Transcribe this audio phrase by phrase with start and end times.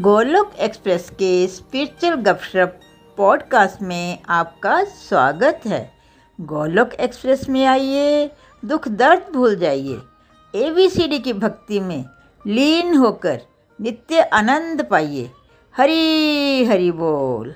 [0.00, 2.40] Golok express के spiritual गप
[3.16, 5.90] podcast में आपका स्वागत है।
[6.40, 8.30] गोलोक एक्सप्रेस में आइए,
[8.64, 9.96] दुख दर्द भूल जाइए।
[10.54, 12.04] ए की भक्ति में
[12.46, 13.40] लीन होकर
[13.80, 15.30] नित्य आनंद पाइए।
[15.76, 17.54] हरी हरी बोल।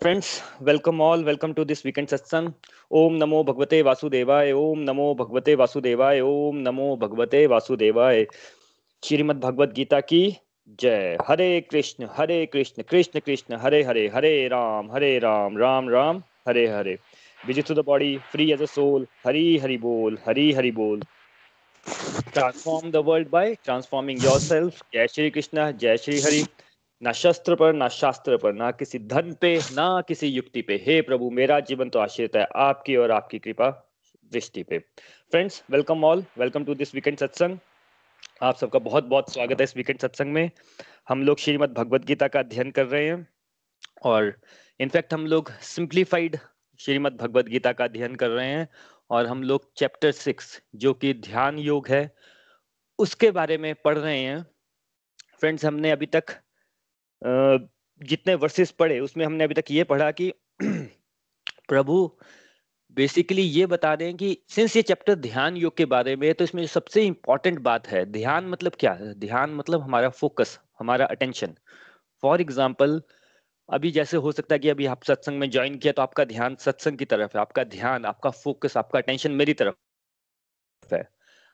[0.00, 2.52] Friends welcome all welcome to this weekend satsang
[2.90, 8.26] Om नमो भगवते वासुदेवाय, ओम नमो भगवते वासुदेवाय, ओम नमो भगवते वासुदेवाय।
[9.06, 10.18] श्रीमद् भगवद गीता की
[10.80, 16.22] जय। हरे कृष्ण हरे कृष्ण कृष्ण कृष्ण, हरे हरे हरे राम हरे राम राम राम,
[16.48, 16.96] हरे हरे।
[17.38, 21.04] Visit to the body, free as a soul hari hari bol hari hari bol
[22.32, 26.46] transform the world by transforming yourself जय श्री कृष्ण, जय श्री hari
[27.02, 31.00] ना शस्त्र पर, ना शास्त्र पर, ना किसी धन पे, ना किसी युक्ति पे। हे
[31.02, 33.70] प्रभु, मेरा जीवन तो आश्रित है आपकी और आपकी कृपा
[34.32, 34.78] दृष्टि पे।
[35.32, 37.58] Friends welcome all welcome to this weekend satsang
[38.42, 40.50] आप सबका बहुत बहुत स्वागत है इस वीकेंड सत्संग में।
[41.08, 43.26] हम लोग श्रीमद भगवत गीता का अध्ययन कर रहे हैं
[44.04, 44.32] और
[44.80, 46.36] इनफैक्ट हम लोग सिंप्लीफाइड
[46.80, 48.68] श्रीमद् भगवत गीता का अध्ययन कर रहे हैं
[49.10, 52.14] और हम लोग चैप्टर सिक्स, जो कि ध्यान योग है,
[52.98, 54.42] उसके बारे में पढ़ रहे हैं।
[55.40, 56.36] फ्रेंड्स, हमने अभी तक
[58.00, 60.32] जितने वर्सेस पढ़े, उसमें हमने अभी तक ये पढ़ा कि
[61.68, 62.18] प्रभु
[62.96, 66.44] बेसिकली ये बता दें कि सिंस ये चैप्टर ध्यान योग के बारे में है तो
[66.44, 68.92] इसमें सबसे इंपॉर्टेंट बात है, ध्यान मतलब क्या?
[68.92, 71.54] है ध्यान मतलब हमारा फोकस हमारा अटेंशन
[72.22, 73.00] फॉर एग्ज़ाम्पल
[73.68, 76.56] अभी जैसे हो सकता है कि अभी आप सत्संग में ज्वाइन किया तो आपका ध्यान
[76.60, 79.92] सत्संग की तरफ़ है, आपका ध्यान, आपका फोकस आपका अटेंशन मेरी तरफ़
[80.90, 81.02] है।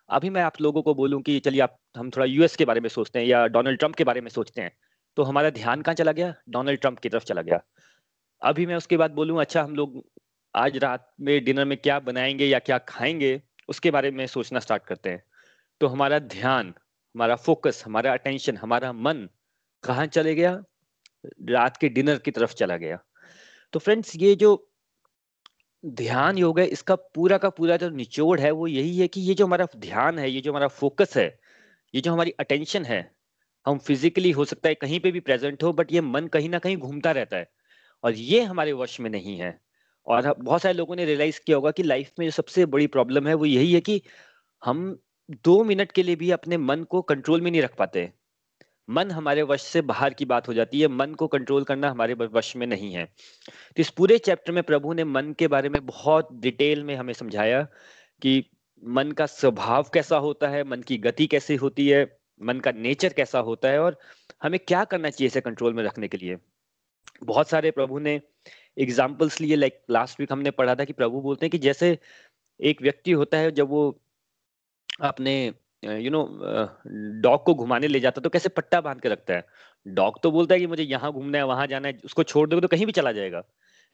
[0.08, 2.88] अभी मैं आप लोगों को बोलूँ कि चलिए आप, हम थोड़ा यूएस के बारे में
[2.90, 4.72] सोचते हैं या डोनाल्ड ट्रंप के बारे में सोचते हैं
[5.16, 6.34] तो हमारा ध्यान कहाँ चला गया?
[6.50, 7.62] डोनाल्ड ट्रंप की तरफ़ चला गया।
[8.42, 10.02] अभी मैं उसके बाद बोलूँ अच्छा हम लोग
[10.54, 14.84] आज रात में डिनर में क्या बनाएँगे या क्या खाएँगे, उसके बारे में सोचना स्टार्ट
[14.84, 15.24] करते हैं।
[15.80, 16.74] तो हमारा ध्यान,
[17.14, 19.28] हमारा फोकस हमारा अटेंशन हमारा मन
[19.84, 20.62] कहाँ चले गया?
[21.48, 22.98] रात के डिनर की तरफ़ चला गया।
[23.72, 24.70] तो फ्रेंड्स ये जो
[25.86, 29.34] ध्यान योग है, इसका पूरा का पूरा जो निचोड़ है, वो यही है कि ये
[29.34, 31.38] जो हमारा ध्यान है, ये जो हमारा फोकस है,
[31.94, 33.12] ये जो हमारी अटेंशन है,
[33.66, 36.58] हम फिजिकली हो सकता है कहीं पे भी प्रेजेंट हो बट ये मन कहीं ना
[36.58, 37.50] कहीं घूमता रहता है।
[38.04, 39.60] और ये हमारे वश में नहीं है।
[40.06, 43.26] और बहुत सारे लोगों ने रियलाइज़ किया होगा कि लाइफ में जो सबसे बड़ी प्रॉब्लम
[43.26, 44.02] है वो यही है कि
[44.64, 44.98] हम
[45.30, 48.12] दो मिनट के लिए भी अपने मन को कंट्रोल में नहीं रख पाते।
[48.90, 52.14] मन हमारे वश से बाहर की बात हो जाती है, मन को कंट्रोल करना हमारे
[52.14, 53.04] वश में नहीं है।
[53.46, 57.12] तो इस पूरे चैप्टर में प्रभु ने मन के बारे में बहुत डिटेल में हमें
[57.12, 57.62] समझाया
[58.22, 58.50] कि
[58.84, 63.12] मन का स्वभाव कैसा होता है, मन की गति कैसी होती है, मन का नेचर
[63.12, 63.98] कैसा होता है और
[64.42, 66.36] हमें क्या करना चाहिए इसे कंट्रोल में रखने के लिए।
[67.24, 68.20] बहुत सारे प्रभु ने
[68.78, 71.98] एग्जाम्पल्स लिए लाइक लास्ट वीक हमने पढ़ा था कि प्रभु बोलते हैं कि जैसे
[72.60, 74.00] एक व्यक्ति होता है जब वो
[75.00, 76.24] अपने यू नो
[77.20, 79.44] डॉग को घुमाने ले जाता है तो कैसे पट्टा बाँध के रखता है?
[79.86, 82.60] डॉग तो बोलता है कि मुझे यहाँ घूमना है, वहाँ जाना है, उसको छोड़ दोगे
[82.60, 83.42] तो कहीं भी चला जाएगा।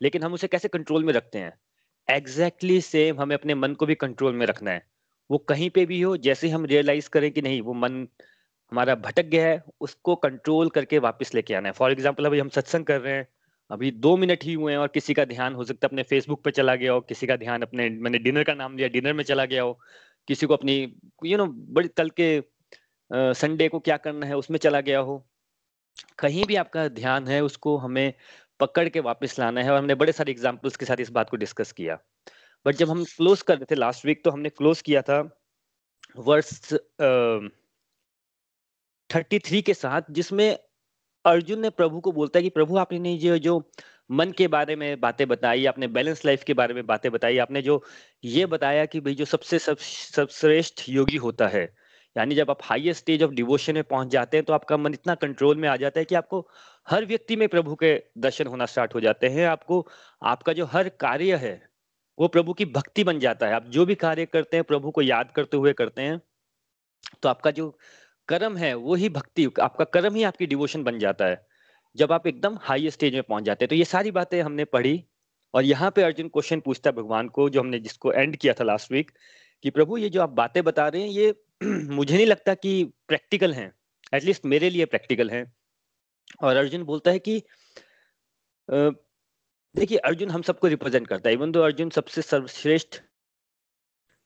[0.02, 1.52] लेकिन हम उसे कैसे कंट्रोल में रखते हैं?
[2.08, 4.86] एग्जैक्टली exactly सेम हमें अपने मन को भी कंट्रोल में रखना है।
[5.30, 8.08] वो कहीं पे भी हो, जैसे हम रियलाइज़ करें कि नहीं, वो मन
[8.72, 12.48] हमारा भटक गया है, उसको कंट्रोल करके वापस लेके आना है। फॉर एग्ज़ाम्पल अभी हम
[12.48, 13.28] सत्संग कर रहे हैं
[13.70, 16.42] अभी दो मिनट ही हुए हैं और किसी का ध्यान हो सकता है अपने फेसबुक
[16.44, 19.24] पे चला गया हो, किसी का ध्यान अपने, मैंने डिनर का नाम लिया डिनर में
[19.24, 19.78] चला गया हो,
[20.28, 20.76] किसी को अपनी
[21.24, 22.42] यू नो बड़ी कल के
[23.10, 25.24] संडे को क्या करना है उसमें चला गया हो।
[26.18, 28.12] कहीं भी आपका ध्यान है उसको हमें
[28.60, 31.36] पकड़ के वापस लाना है और हमने बड़े सारे एग्जाम्पल्स के साथ इस बात को
[31.36, 31.98] डिस्कस किया।
[32.66, 35.20] बट जब हम क्लोज कर रहे थे लास्ट वीक तो हमने क्लोज किया था
[36.18, 36.72] वर्स
[39.10, 40.58] थर्टी थ्री के साथ जिसमें
[41.24, 43.62] अर्जुन ने प्रभु को बोलता है कि प्रभु, आपने जो जो
[44.10, 47.62] मन के बारे में बातें बताई, आपने बैलेंस लाइफ के बारे में बातें बताई, आपने
[47.62, 47.82] जो
[48.24, 51.62] ये बताया कि भाई जो सबसे सब, सबश्रेष्ठ योगी होता है,
[52.16, 55.14] यानी जब आप हाईएस्ट स्टेज ऑफ़ डिवोशन में पहुँच जाते हैं तो आपका मन इतना
[55.16, 56.46] कंट्रोल में आ जाता है कि आपको
[56.86, 59.86] हर व्यक्ति में प्रभु के दर्शन होना स्टार्ट हो जाते हैं, आपको,
[60.22, 61.60] आपका जो हर कार्य है,
[62.18, 65.02] वो प्रभु की भक्ति बन जाता है। आप जो भी कार्य करते हैं, प्रभु को
[65.02, 66.20] याद करते हुए करते हैं
[67.22, 67.76] तो आपका जो
[68.28, 71.46] कर्म है, वो ही भक्ति, आपका कर्म ही आपकी डिवोशन बन जाता है।
[71.96, 75.02] जब आप एकदम हाई स्टेज में पहुँच जाते हैं तो ये सारी बातें हमने पढ़ी,
[75.54, 78.64] और यहाँ पे अर्जुन क्वेश्चन पूछता है भगवान को, जो हमने जिसको एंड किया था
[78.64, 79.10] लास्ट वीक
[79.64, 81.34] कि प्रभु, ये जो आप बातें बता रहे हैं, ये
[81.94, 83.72] मुझे नहीं लगता कि प्रैक्टिकल हैं
[84.12, 85.44] एटलीस्ट मेरे लिए प्रैक्टिकल हैं।
[86.42, 87.42] और अर्जुन बोलता है कि
[88.69, 93.00] देखिए, अर्जुन हम सबको रिप्रेजेंट करता है इवन दो अर्जुन सबसे सर्वश्रेष्ठ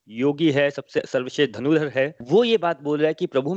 [0.08, 3.54] योगी है, सबसे सर्वश्रेष्ठ धनुधर है, वो ये बात बोल रहा है कि प्रभु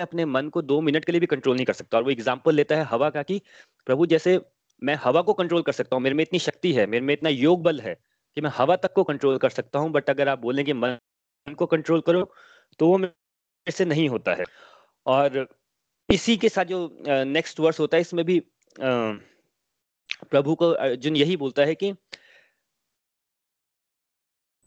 [0.00, 2.54] अपने मन को दो मिनट के लिए भी कंट्रोल नहीं कर सकता। और वो एग्ज़ाम्पल
[2.54, 3.40] लेता है हवा का कि,
[3.86, 4.40] प्रभु, जैसे
[4.82, 7.30] मैं हवा को कंट्रोल कर सकता हूँ, मेरे में इतनी शक्ति है, मेरे में इतना
[7.30, 7.94] योग बल है
[8.36, 11.54] कि मैं हवा तक को कंट्रोल कर सकता हूँ बट अगर आप बोलें कि मन
[11.58, 12.22] को कंट्रोल करो
[12.78, 13.08] तो वो
[13.66, 14.44] से नहीं होता है।
[15.06, 15.46] और
[16.08, 18.42] इसी के साथ जो नेक्स्ट वर्स होता है, इसमें भी
[20.22, 21.92] प्रभु को अर्जुन यही बोलता है कि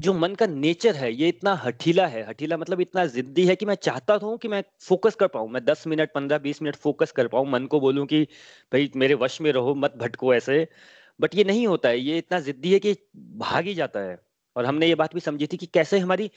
[0.03, 3.65] जो मन का नेचर है, ये इतना हठीला है। हठीला मतलब इतना जिद्दी है कि
[3.65, 7.11] मैं चाहता हूँ कि मैं फोकस कर पाऊँ। मैं दस मिनट, पंद्रह, बीस मिनट फोकस
[7.11, 8.21] कर पाऊँ। मन को बोलूँ कि,
[8.71, 10.67] भाई, मेरे वश में रहो, मत भटको ऐसे।
[11.19, 12.95] बट ये नहीं होता है। ये इतना जिद्दी है कि
[13.37, 14.17] भाग ही जाता है।
[14.55, 16.29] और हमने ये बात भी समझी थी कि कैसे हमारी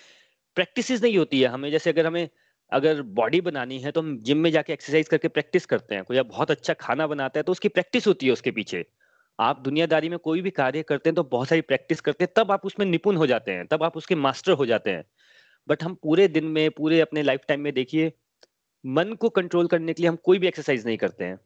[0.57, 2.29] प्रैक्टिस नहीं होती है। हमें जैसे अगर हमें,
[2.73, 6.21] अगर बॉडी बनानी है तो हम जिम में जाके एक्सरसाइज करके प्रैक्टिस करते हैं। कोई
[6.23, 8.85] बहुत अच्छा खाना बनाता है तो उसकी प्रैक्टिस होती है उसके पीछे।
[9.39, 12.53] आप दुनियादारी में कोई भी कार्य करते हैं तो बहुत सारी प्रैक्टिस करते हैं, तब
[12.53, 15.05] आप उसमें निपुण हो जाते हैं, तब आप उसके मास्टर हो जाते हैं।
[15.69, 18.13] बट हम पूरे दिन में, पूरे अपने लाइफ टाइम में देखिए,
[18.85, 21.39] मन को कंट्रोल करने के लिए हम कोई भी एक्सरसाइज नहीं करते हैं।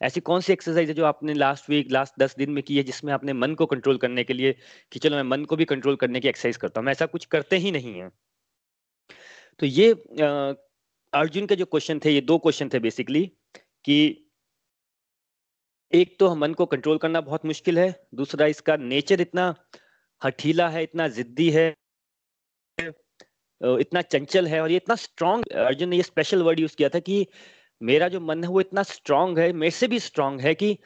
[0.00, 2.82] ऐसी कौन सी एक्सरसाइज है जो आपने लास्ट वीक लास्ट दस दिन में की है,
[2.82, 4.52] जिसमें आपने मन को कंट्रोल करने के लिए
[4.92, 6.88] कि चलो मैं मन को भी कंट्रोल करने की एक्सरसाइज करता हूँ?
[6.90, 8.10] ऐसा कुछ करते ही नहीं है।
[9.60, 9.90] तो ये
[11.12, 13.24] अर्जुन के जो क्वेश्चन थे, ये दो क्वेश्चन थे बेसिकली
[13.84, 14.23] कि
[15.94, 19.54] एक तो मन को कंट्रोल करना बहुत मुश्किल है, दूसरा इसका नेचर इतना
[20.22, 21.72] हठीला है, इतना जिद्दी है
[23.60, 26.98] इतना चंचल है और ये इतना स्ट्रांग अर्जुन ने ये स्पेशल वर्ड यूज़ किया था
[27.00, 27.26] कि
[27.80, 30.76] मेरा जो मन है वो इतना स्ट्रांग है, मेरे से भी स्ट्रांग है कि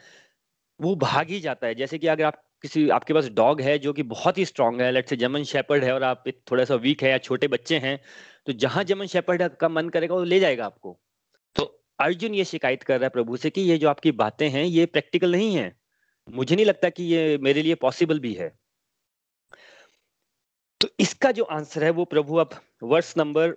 [0.79, 3.93] वो भाग ही जाता है। जैसे कि अगर आप किसी, आपके पास डॉग है जो
[3.93, 7.03] कि बहुत ही स्ट्रांग है लेट से जमन शेपर्ड है और आप थोड़ा सा वीक
[7.03, 7.99] है या छोटे बच्चे हैं
[8.47, 10.99] तो जहाँ जमन शेपर्ड का मन करेगा वो ले जाएगा आपको।
[11.99, 14.85] अर्जुन ये शिकायत कर रहा है प्रभु से कि ये जो आपकी बातें हैं, ये
[14.85, 15.79] प्रैक्टिकल नहीं है।
[16.29, 18.59] मुझे नहीं लगता कि ये मेरे लिए पॉसिबल भी है।
[20.81, 22.49] तो इसका जो आंसर है वो प्रभु अब
[22.83, 23.55] वर्ष नंबर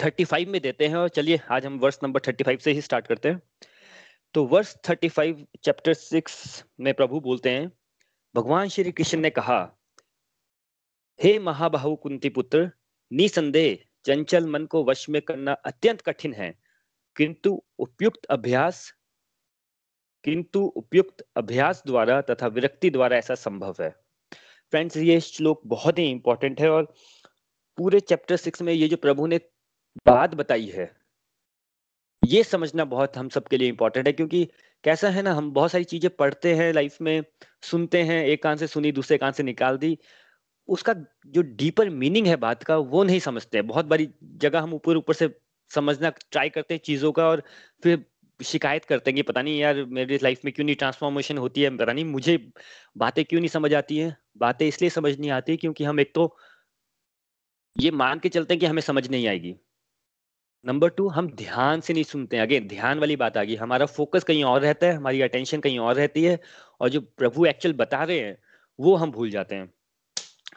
[0.00, 3.28] 35 में देते हैं और चलिए आज हम वर्ष नंबर 35 से ही स्टार्ट करते
[3.28, 3.42] हैं।
[4.34, 7.72] तो वर्ष 35 चैप्टर 6 में प्रभु बोलते हैं,
[8.34, 9.76] भगवान श्री कृष्ण ने कहा,
[11.22, 12.70] हे महाबाहु कुंती पुत्र,
[13.12, 16.65] निसंदेह चंचल मन को वश में करना अत्यंत कठिन है।
[17.16, 18.90] किंतु उपयुक्त अभ्यास,
[20.24, 23.90] किंतु उपयुक्त अभ्यास द्वारा तथा विरक्ति द्वारा ऐसा संभव है।
[24.72, 26.92] फ्रेंड्स ये श्लोक बहुत ही इंपॉर्टेंट है और
[27.78, 29.40] पूरे चैप्टर सिक्स में ये जो प्रभु ने
[30.06, 30.90] बात बताई है,
[32.22, 34.44] ये समझना बहुत हम सबके लिए इंपॉर्टेंट है क्योंकि
[34.84, 37.22] कैसा है ना, हम बहुत सारी चीज़ें पढ़ते हैं लाइफ में,
[37.62, 39.96] सुनते हैं, एक कान से सुनी, दूसरे कान से निकाल दी।
[40.68, 40.94] उसका
[41.28, 45.14] जो डीपर मीनिंग है बात का, वो नहीं समझते बहुत बड़ी जगह हम ऊपर ऊपर
[45.14, 45.28] से
[45.70, 47.42] समझना ट्राई करते हैं चीज़ों का और
[47.82, 48.04] फिर
[48.44, 51.76] शिकायत करते हैं कि पता नहीं यार मेरी लाइफ में क्यों नहीं ट्रांसफॉर्मेशन होती है?
[51.76, 52.52] पता नहीं, मुझे
[52.96, 54.16] बातें क्यों नहीं समझ आती हैं?
[54.38, 56.36] बातें इसलिए समझ नहीं आती क्योंकि हम एक तो
[57.78, 59.56] ये मान के चलते हैं कि हमें समझ नहीं आएगी।
[60.66, 63.86] नंबर टू हम ध्यान से नहीं सुनते हैं। अगेन ध्यान वाली बात आ गई। हमारा
[63.86, 66.40] फोकस कहीं और रहता है, हमारी अटेंशन कहीं और रहती है
[66.80, 68.38] और जो प्रभु एक्चुअल बता रहे हैं,
[68.80, 69.74] वो हम भूल जाते हैं।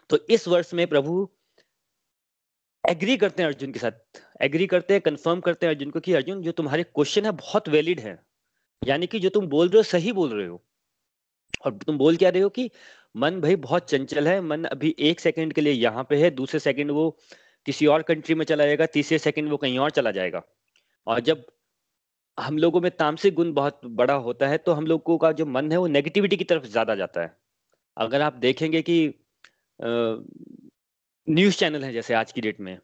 [0.10, 1.30] तो इस वर्ष में प्रभु
[2.90, 6.14] एग्री करते हैं अर्जुन के साथ। एग्री करते हैं कंफर्म करते हैं अर्जुन को कि
[6.14, 8.18] अर्जुन, जो तुम्हारे क्वेश्चन है, बहुत वैलिड है।
[8.82, 10.62] यानी कि जो तुम बोल रहे हो, सही बोल रहे हो।
[11.66, 12.70] और तुम बोल क्या रहे हो कि,
[13.16, 16.60] मन भाई बहुत चंचल है, मन अभी एक सेकंड के लिए यहाँ पे है, दूसरे
[16.60, 17.10] सेकंड वो
[17.66, 20.42] किसी और कंट्री में चला जाएगा, तीसरे सेकंड वो कहीं और चला जाएगा।
[21.08, 21.46] और जब
[22.38, 25.72] हम लोगों में तामसिक गुण बहुत बड़ा होता है तो हम लोगों का जो मन
[25.72, 27.36] है, वो नेगेटिविटी की तरफ़ ज़्यादा जाता है।
[27.98, 28.98] अगर आप देखेंगे कि
[31.28, 32.78] न्यूज़ चैनल है जैसे आज की डेट में।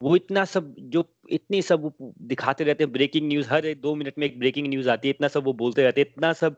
[0.00, 4.14] वो इतना सब, जो इतनी सब दिखाते रहते हैं ब्रेकिंग न्यूज़ हर एक दो मिनट
[4.18, 6.56] में एक ब्रेकिंग न्यूज़ आती है, इतना सब वो बोलते रहते हैं, इतना सब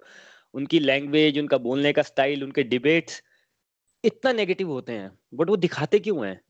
[0.55, 3.23] उनकी लैंग्वेज उनका बोलने का स्टाइल उनके डिबेट्स
[4.05, 6.41] इतना नेगेटिव होते हैं। बट वो दिखाते क्यों हैं?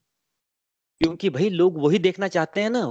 [1.01, 2.85] क्योंकि भाई लोग वही देखना चाहते हैं ना।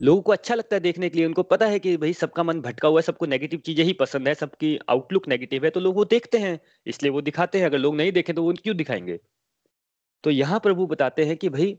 [0.00, 2.60] लोगों को अच्छा लगता है देखने के लिए, उनको पता है कि भाई सबका मन
[2.60, 5.94] भटका हुआ है, सबको नेगेटिव चीज़ें ही पसंद है, सबकी आउटलुक नेगेटिव है तो लोग
[5.96, 9.18] वो देखते हैं, इसलिए वो दिखाते हैं। अगर लोग नहीं देखें तो वो क्यों दिखाएँगे?
[10.24, 11.78] तो यहाँ प्रभु बताते हैं कि भाई,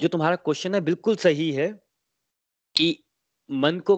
[0.00, 1.68] जो तुम्हारा क्वेश्चन है बिल्कुल सही है
[2.76, 3.04] कि
[3.50, 3.96] मन को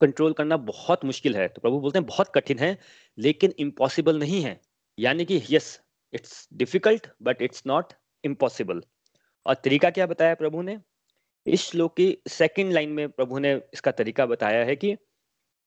[0.00, 2.78] कंट्रोल करना बहुत मुश्किल है। तो प्रभु बोलते हैं, बहुत कठिन है,
[3.18, 4.60] लेकिन इम्पॉसिबल नहीं है।
[4.98, 5.80] यानी कि yes
[6.14, 7.92] it's difficult but it's not
[8.24, 8.82] impossible
[9.46, 10.78] और तरीका क्या बताया प्रभु ने?
[11.46, 14.96] इस श्लोक की सेकंड लाइन में प्रभु ने इसका तरीका बताया है कि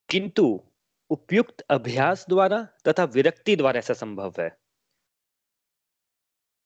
[0.09, 0.63] किंतु
[1.09, 4.60] उपयुक्त अभ्यास द्वारा तथा विरक्ति द्वारा ऐसा संभव है।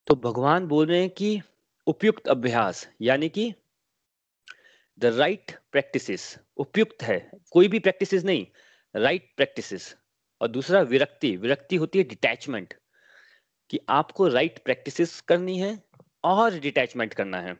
[0.07, 1.41] तो भगवान बोल रहे हैं कि
[1.87, 3.53] उपयुक्त अभ्यास, यानी कि
[4.99, 7.19] द राइट प्रैक्टिस उपयुक्त है।
[7.51, 8.45] कोई भी प्रैक्टिस नहीं
[8.95, 9.93] राइट right प्रैक्टिस
[10.41, 12.73] और दूसरा, विरक्ति। विरक्ति होती है डिटैचमेंट
[13.69, 15.77] कि आपको राइट right प्रैक्टिसेस करनी है
[16.23, 17.57] और डिटैचमेंट करना है।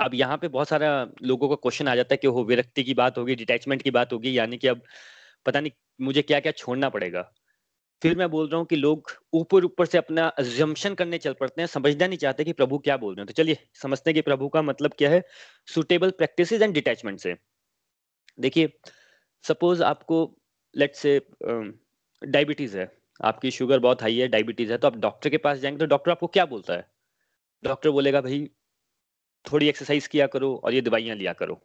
[0.00, 0.88] अब यहाँ पे बहुत सारा
[1.22, 4.12] लोगों का क्वेश्चन आ जाता है कि वो विरक्ति की बात होगी डिटैचमेंट की बात
[4.12, 4.82] होगी, यानी कि अब
[5.46, 7.30] पता नहीं मुझे क्या क्या छोड़ना पड़ेगा।
[8.02, 11.62] फिर मैं बोल रहा हूँ कि लोग ऊपर ऊपर से अपना अजम्पशन करने चल पड़ते
[11.62, 14.20] हैं, समझना नहीं चाहते कि प्रभु क्या बोल रहे हैं। तो चलिए, समझते हैं कि
[14.22, 15.22] प्रभु का मतलब क्या है?
[15.68, 17.36] सुटेबल प्रैक्टिस एंड डिटैचमेंट से।
[18.38, 18.72] देखिए
[19.44, 20.18] सपोज़ आपको
[20.74, 21.18] लेट से
[22.22, 25.78] डायबिटीज़ है, आपकी शुगर बहुत हाई है डायबिटीज़ है तो आप डॉक्टर के पास जाएँगे
[25.78, 26.86] तो डॉक्टर आपको क्या बोलता है?
[27.62, 28.48] डॉक्टर बोलेगा, भाई,
[29.44, 31.60] थोड़ी एक्सरसाइज किया करो और ये दवाइयाँ लिया करो।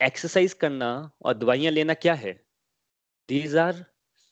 [0.00, 0.90] एक्सरसाइज करना
[1.22, 2.32] और दवाइयाँ लेना क्या है?
[3.28, 3.84] दीज आर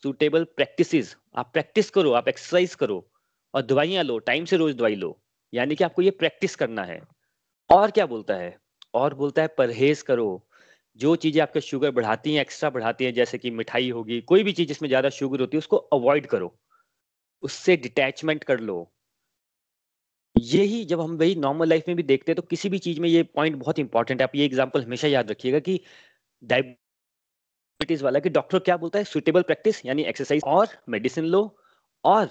[0.02, 3.06] सुटेबल प्रैक्टिसेस आप प्रैक्टिस करो, आप एक्सरसाइज करो
[3.54, 5.18] और दवाइयाँ लो टाइम से रोज दवाई लो।
[5.52, 7.00] यानी कि आपको ये प्रैक्टिस करना है।
[7.70, 8.56] और क्या बोलता है?
[8.94, 10.46] और बोलता है, परहेज करो।
[11.00, 14.52] जो चीज़ें आपके शुगर बढ़ाती हैं एक्स्ट्रा बढ़ाती हैं, जैसे कि मिठाई होगी, कोई भी
[14.52, 16.54] चीज़ जिसमें ज़्यादा शुगर होती है, उसको अवॉइड करो।
[17.42, 18.92] उससे डिटैचमेंट कर लो।
[20.36, 23.08] यही जब हम वही नॉर्मल लाइफ में भी देखते हैं तो किसी भी चीज़ में
[23.08, 25.80] ये पॉइंट बहुत इंपॉर्टेंट है। आप ये एग्ज़ाम्पल हमेशा याद रखिएगा कि
[27.80, 29.04] डायबिटीज़ वाला कि डॉक्टर क्या बोलता है?
[29.04, 31.42] सुटेबल प्रैक्टिस यानी एक्सरसाइज और मेडिसिन लो
[32.04, 32.28] और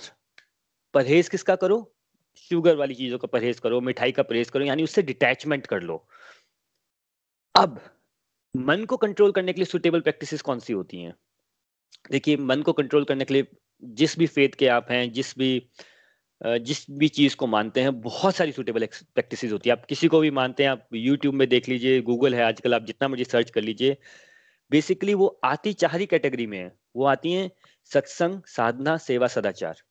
[0.93, 1.79] परहेज किसका करो?
[2.49, 6.05] शुगर वाली चीज़ों का परहेज करो, मिठाई का परहेज करो, यानी उससे डिटैचमेंट कर लो।
[7.55, 7.79] अब,
[8.55, 11.13] मन को कंट्रोल करने के लिए सुटेबल प्रैक्टिसेस कौन सी होती हैं?
[12.11, 13.47] देखिए, मन को कंट्रोल करने के लिए
[13.83, 15.51] जिस भी फेथ के आप हैं, जिस भी
[16.41, 20.19] जिस भी चीज़ को मानते हैं, बहुत सारी सुटेबल प्रैक्टिसेस होती है। आप किसी को
[20.19, 23.49] भी मानते हैं, आप यूट्यूब में देख लीजिए गूगल है आजकल, आप जितना मर्ज़ी सर्च
[23.49, 23.97] कर लीजिए।
[24.71, 27.49] बेसिकली वो आती चाहरी कैटेगरी में है। वो आती हैं
[27.91, 29.81] सत्संग, साधना, सेवा, सदाचार।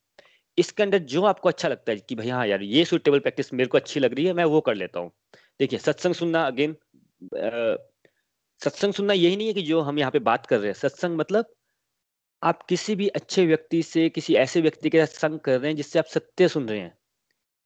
[0.59, 3.69] इसके अंदर जो आपको अच्छा लगता है कि भाई हाँ यार, ये सुटेबल प्रैक्टिस मेरे
[3.69, 5.11] को अच्छी लग रही है, मैं वो कर लेता हूँ।
[5.61, 6.77] देखिए, सत्संग सुनना अगेन
[8.63, 11.17] सत्संग सुनना यही नहीं है कि जो हम यहाँ पे बात कर रहे हैं। सत्संग
[11.19, 11.53] मतलब
[12.43, 15.77] आप किसी भी अच्छे व्यक्ति से, किसी ऐसे व्यक्ति के साथ संग कर रहे हैं
[15.77, 16.93] जिससे आप सत्य सुन रहे हैं,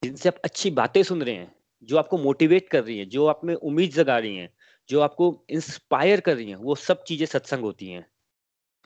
[0.02, 1.52] जिनसे आप अच्छी बातें सुन रहे हैं,
[1.83, 4.49] जो आपको मोटिवेट कर रही है, जो आप में उम्मीद जगा रही हैं।
[4.88, 8.06] जो आपको इंस्पायर कर रही हैं वो सब चीज़ें सत्संग होती हैं।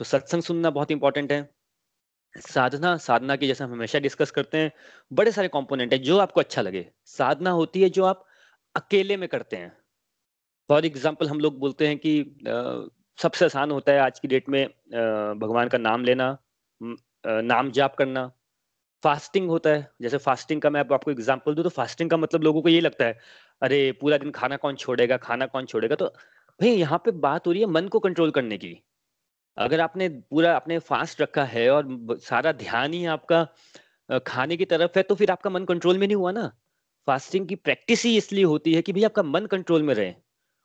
[0.01, 1.49] तो सत्संग सुनना बहुत इंपॉर्टेंट है।
[2.35, 4.73] साधना साधना की जैसे हम हमेशा डिस्कस करते हैं
[5.11, 8.25] बड़े सारे कंपोनेंट है जो आपको अच्छा लगे। साधना होती है जो आप
[8.75, 9.73] अकेले में करते हैं।
[10.71, 12.87] फॉर एग्ज़ाम्पल हम लोग बोलते हैं कि आ,
[13.19, 14.67] सबसे आसान होता है आज की डेट में
[15.41, 16.37] भगवान का नाम लेना
[16.81, 18.31] नाम जाप करना।
[19.03, 22.63] फास्टिंग होता है। जैसे फास्टिंग का मैं आपको एग्ज़ाम्पल दूँ तो फास्टिंग का मतलब लोगों
[22.63, 23.19] को ये लगता है,
[23.63, 25.95] अरे, पूरा दिन खाना कौन छोड़ेगा, खाना कौन छोड़ेगा?
[25.95, 28.77] तो भाई, यहाँ पे बात हो रही है मन को कंट्रोल करने की।
[29.57, 33.47] अगर आपने पूरा आपने फास्ट रखा है और सारा ध्यान ही आपका
[34.27, 36.47] खाने की तरफ़ है तो फिर आपका मन कंट्रोल में नहीं हुआ ना।
[37.09, 40.15] फास्टिंग की प्रैक्टिस ही इसलिए होती है कि भाई आपका मन कंट्रोल में रहे।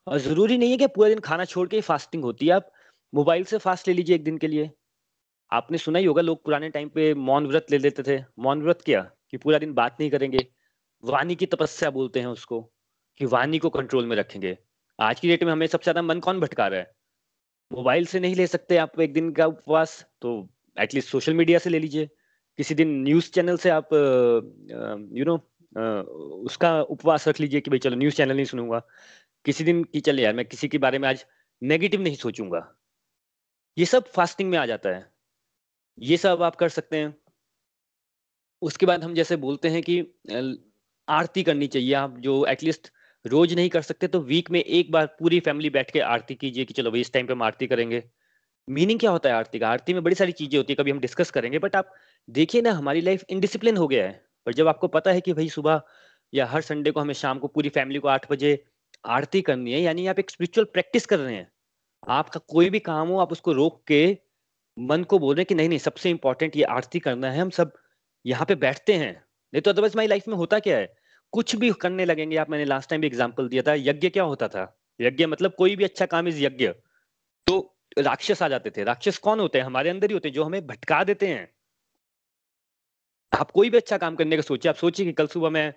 [0.08, 2.72] और ज़रूरी नहीं है कि पूरा दिन खाना छोड़ के फास्टिंग होती है। आप
[3.14, 4.70] मोबाइल से फास्ट ले लीजिए एक दिन के लिए।
[5.52, 8.82] आपने सुना ही होगा, लोग पुराने टाइम पे मौन व्रत ले लेते थे। मौन व्रत
[8.82, 9.02] क्या?
[9.30, 10.46] कि पूरा दिन बात नहीं करेंगे।
[11.04, 12.62] वाणी की तपस्या बोलते हैं उसको,
[13.20, 14.58] कि वाणी को कंट्रोल में रखेंगे।
[15.00, 16.92] आज की डेट में हमें सबसे ज़्यादा मन कौन भटका रहा है?
[17.72, 20.32] मोबाइल से नहीं ले सकते आप एक दिन का उपवास तो
[20.78, 22.10] एटलीस्ट सोशल मीडिया से ले लीजिए।
[22.60, 25.36] किसी दिन न्यूज़ चैनल से आप यू नो
[26.46, 28.82] उसका उपवास रख लीजिए कि भाई चलो न्यूज़ चैनल नहीं सुनूँगा।
[29.46, 31.26] किसी दिन की चल यार, मैं किसी के बारे में आज
[31.62, 32.68] नेगेटिव नहीं सोचूँगा।
[33.78, 35.13] ये सब फास्टिंग में आ जाता है।
[35.98, 37.14] ये सब आप कर सकते हैं।
[38.62, 40.00] उसके बाद हम जैसे बोलते हैं कि
[41.08, 42.92] आरती करनी चाहिए। आप जो एटलीस्ट
[43.26, 46.66] रोज नहीं कर सकते तो वीक में एक बार पूरी फैमिली बैठ के आरती कीजिए
[46.66, 48.04] कि चलो भाई इस टाइम पे हम आरती करेंगे।
[48.68, 49.70] मीनिंग क्या होता है आरती का?
[49.70, 51.94] आरती में बड़ी सारी चीज़ें होती है, कभी हम डिस्कस करेंगे बट आप
[52.28, 55.50] देखिए ना, हमारी लाइफ इनडिसिप्लिन हो गया है। पर जब आपको पता है कि भाई
[55.50, 55.82] सुबह
[56.34, 58.64] या हर संडे को हमें शाम को पूरी फैमिली को आठ बजे
[59.06, 61.52] आरती करनी है, यानी आप एक स्पिरिचुअल प्रैक्टिस कर रहे हैं।
[62.10, 64.18] आपका कोई भी काम हो, आप उसको रोक के
[64.78, 67.74] मन को बोल रहे कि नहीं नहीं, सबसे इंपॉर्टेंट ये आरती करना है, हम सब
[68.26, 69.14] यहाँ पे बैठते हैं।
[69.54, 70.94] नहीं तो अदरवाइज़ माई लाइफ में होता क्या है?
[71.34, 74.48] कुछ भी करने लगेंगे, आप मैंने लास्ट टाइम भी एग्ज़ाम्पल दिया था, यज्ञ क्या होता
[74.48, 74.80] था?
[75.02, 76.68] यज्ञ मतलब कोई भी अच्छा काम इस यज्ञ।
[77.48, 79.66] तो राक्षस आ जाते थे। राक्षस कौन होते हैं?
[79.66, 81.48] हमारे अंदर ही होते हैं, जो हमें भटका देते हैं।
[83.32, 85.68] आप कोई भी अच्छा काम करने का सोचिए, आप सोचिए कि कल सुबह मैं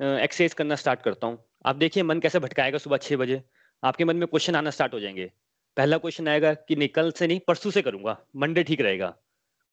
[0.00, 3.42] एक्सरसाइज करना स्टार्ट करता हूँ। आप देखिए, मन कैसे भटकाएगा सुबह छह बजे?
[3.82, 5.30] आपके मन में क्वेश्चन आना स्टार्ट हो जाएँगे।
[5.76, 9.14] पहला क्वेश्चन आएगा कि नहीं, कल से नहीं, परसों से करूँगा मंडे ठीक रहेगा।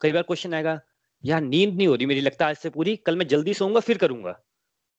[0.02, 0.80] कई बार क्वेश्चन आएगा,
[1.24, 3.98] यार, नींद नहीं हो रही मेरी, लगता आज से पूरी, कल मैं जल्दी सोऊँगा, फिर
[3.98, 4.40] करूँगा।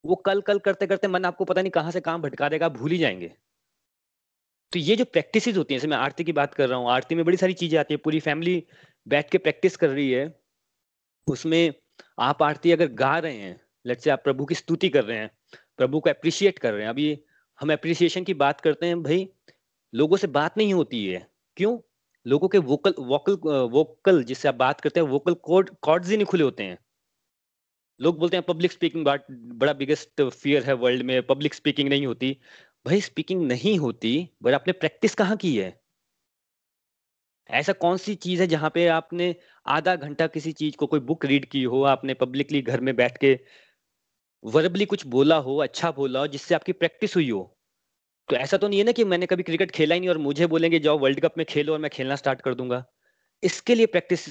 [0.04, 2.90] वो कल कल करते करते मन आपको पता नहीं कहाँ से काम भटका देगा भूल
[2.90, 3.32] ही जाएँगे।
[4.72, 7.14] तो ये जो प्रैक्टिस होती है, जैसे मैं आरती की बात कर रहा हूँ, आरती
[7.14, 8.62] में बड़ी सारी चीज़ें आती है, पूरी फैमिली
[9.06, 10.34] बैठ के प्रैक्टिस कर रही है,
[11.26, 11.72] उसमें
[12.18, 15.30] आप आरती अगर गा रहे हैं लेट से आप प्रभु की स्तुति कर रहे हैं,
[15.76, 17.20] प्रभु को अप्रिशिएट कर रहे हैं, अभी
[17.60, 19.28] हम अप्रिसिएशन की बात करते हैं, भाई
[19.92, 21.78] लोगों से बात नहीं होती है। क्यों?
[22.26, 23.34] लोगों के वोकल वोकल
[23.70, 26.78] वोकल जिससे आप बात करते हैं वोकल कॉर्ड कॉर्ड्स ही नहीं खुले होते हैं।
[28.00, 29.06] लोग बोलते हैं पब्लिक स्पीकिंग
[29.58, 32.36] बड़ा बिगेस्ट फियर है वर्ल्ड में पब्लिक स्पीकिंग नहीं होती।
[32.86, 35.72] भाई स्पीकिंग नहीं होती बट आपने प्रैक्टिस कहाँ की है?
[37.50, 39.34] ऐसा कौन सी चीज़ है जहाँ पे आपने
[39.66, 43.18] आधा घंटा किसी चीज़ को, कोई बुक रीड की हो, आपने पब्लिकली घर में बैठ
[43.18, 43.34] के
[44.44, 47.42] वर्बली कुछ बोला हो अच्छा बोला हो, जिससे आपकी प्रैक्टिस हुई हो?
[48.32, 50.46] तो ऐसा तो नहीं है ना कि मैंने कभी क्रिकेट खेला ही नहीं और मुझे
[50.46, 52.84] बोलेंगे, जाओ वर्ल्ड कप में खेलो और मैं खेलना स्टार्ट कर दूँगा।
[53.42, 54.24] इसके लिए प्रैक्टिस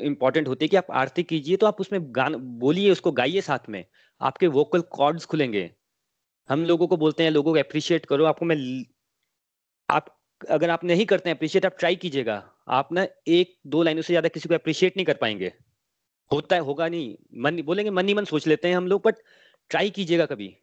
[0.00, 3.68] इंपॉर्टेंट होती है कि आप आरती कीजिए तो आप उसमें गान, बोलिए उसको, गाइए साथ
[3.68, 3.84] में।
[4.20, 5.70] आपके वोकल कॉर्ड्स खुलेंगे।
[6.48, 8.56] हम लोगों को बोलते हैं, लोगों को अप्रिशिएट करो। आपको मैं,
[9.88, 10.06] आप,
[10.40, 14.12] अगर आप नहीं करते हैं अप्रिशिएट आप ट्राई कीजिएगा। आप ना एक, दो लाइनों से
[14.12, 15.52] ज़्यादा किसी को अप्रिशिएट नहीं कर पाएँगे।
[16.30, 19.22] होता है, होगा नहीं। मन, बोलेंगे, मन ही मन सोच लेते हैं हम लोग बट
[19.70, 20.54] ट्राई कीजिएगा कभी।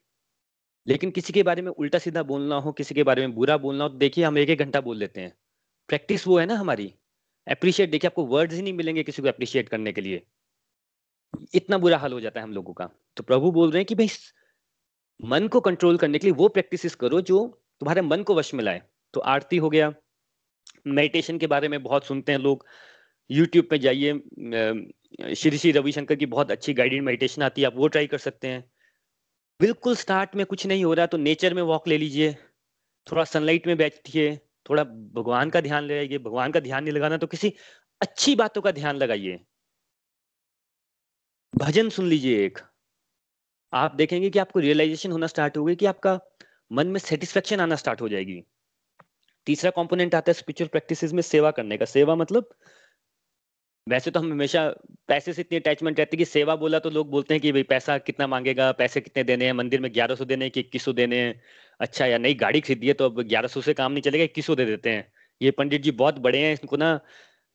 [0.89, 3.83] लेकिन किसी के बारे में उल्टा सीधा बोलना हो, किसी के बारे में बुरा बोलना
[3.83, 5.33] हो तो देखिए हम एक एक घंटा बोल लेते हैं।
[5.89, 6.93] प्रैक्टिस वो है ना हमारी।
[7.47, 10.21] अप्रिशिएट देखिए आपको वर्ड्स ही नहीं मिलेंगे किसी को अप्रिशिएट करने के लिए।
[11.53, 13.95] इतना बुरा हाल हो जाता है हम लोगों का। तो प्रभु बोल रहे हैं कि
[13.95, 14.07] भाई,
[15.19, 17.45] मन को कंट्रोल करने के लिए वो प्रैक्टिस करो जो
[17.79, 18.81] तुम्हारे मन को वश में लाए।
[19.13, 19.93] तो आरती हो गया।
[20.87, 22.65] मेडिटेशन के बारे में बहुत सुनते हैं लोग।
[23.29, 24.13] यूट्यूब पे जाइए।
[25.35, 28.47] श्री श्री रविशंकर की बहुत अच्छी गाइडेड मेडिटेशन आती है। आप वो ट्राई कर सकते
[28.47, 28.63] हैं।
[29.59, 32.33] बिल्कुल स्टार्ट में कुछ नहीं हो रहा तो नेचर में वॉक ले लीजिए।
[33.07, 34.35] थोड़ा सनलाइट में बैठिए,
[34.69, 37.53] थोड़ा भगवान का ध्यान लगाइए। भगवान का ध्यान नहीं लगाना तो किसी
[38.01, 39.39] अच्छी बातों का ध्यान लगाइए।
[41.53, 42.59] भजन सुन लीजिए एक।
[43.73, 46.19] आप देखेंगे कि आपको रियलाइजेशन होना स्टार्ट हो कि आपका
[46.71, 48.41] मन में सेटिस्फेक्शन आना स्टार्ट हो जाएगी।
[49.47, 52.49] तीसरा कंपोनेंट आता है स्पिरिचुअल प्रैक्टिसेस में सेवा करने का। सेवा मतलब
[53.87, 54.67] वैसे तो हम हमेशा
[55.07, 57.63] पैसे से इतनी अटैचमेंट रहती है कि सेवा बोला तो लोग बोलते हैं कि भाई
[57.63, 60.83] पैसा कितना मांगेगा, पैसे कितने देने हैं, मंदिर में ग्यारह सौ देने हैं कि इक्कीस
[60.85, 61.41] सौ देने हैं।
[61.79, 64.45] अच्छा या नई गाड़ी खरीदी है तो अब ग्यारह सौ से काम नहीं चलेगा, इक्कीस
[64.45, 66.99] सौ दे देते हैं। ये पंडित जी बहुत बड़े हैं, इनको ना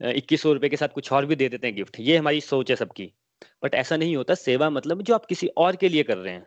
[0.00, 2.76] इक्कीस सौ के साथ कुछ और भी दे देते हैं गिफ्ट ये हमारी सोच है
[2.76, 3.12] सबकी।
[3.64, 6.46] बट ऐसा नहीं होता, सेवा मतलब जो आप किसी और के लिए कर रहे हैं।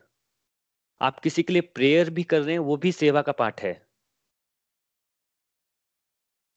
[1.01, 3.86] आप किसी के लिए प्रेयर भी कर रहे हैं, वो भी सेवा का पार्ट है।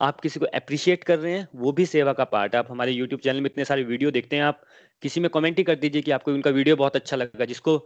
[0.00, 2.92] आप किसी को अप्रिशिएट कर रहे हैं, वो भी सेवा का पार्ट है। आप हमारे
[2.92, 4.62] यूट्यूब चैनल में इतने सारे वीडियो देखते हैं, आप
[5.02, 7.76] किसी में कमेंट ही कर दीजिए कि आपको उनका वीडियो बहुत अच्छा लगा, जिसको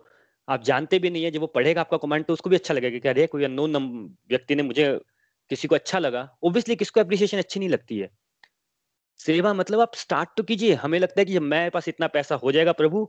[0.49, 2.99] आप जानते भी नहीं है, जब वो पढ़ेगा आपका कमेंट तो उसको भी अच्छा लगेगा
[2.99, 3.77] कि अरे, कोई अननोन
[4.31, 4.93] व्यक्ति ने मुझे
[5.51, 8.09] किसी को अच्छा लगा। ओब्वियसली किसको अप्रिशिएशन अच्छी नहीं लगती है।
[9.21, 12.35] सेवा मतलब आप स्टार्ट तो कीजिए। हमें लगता है कि जब मेरे पास इतना पैसा
[12.35, 13.07] हो जाएगा प्रभु,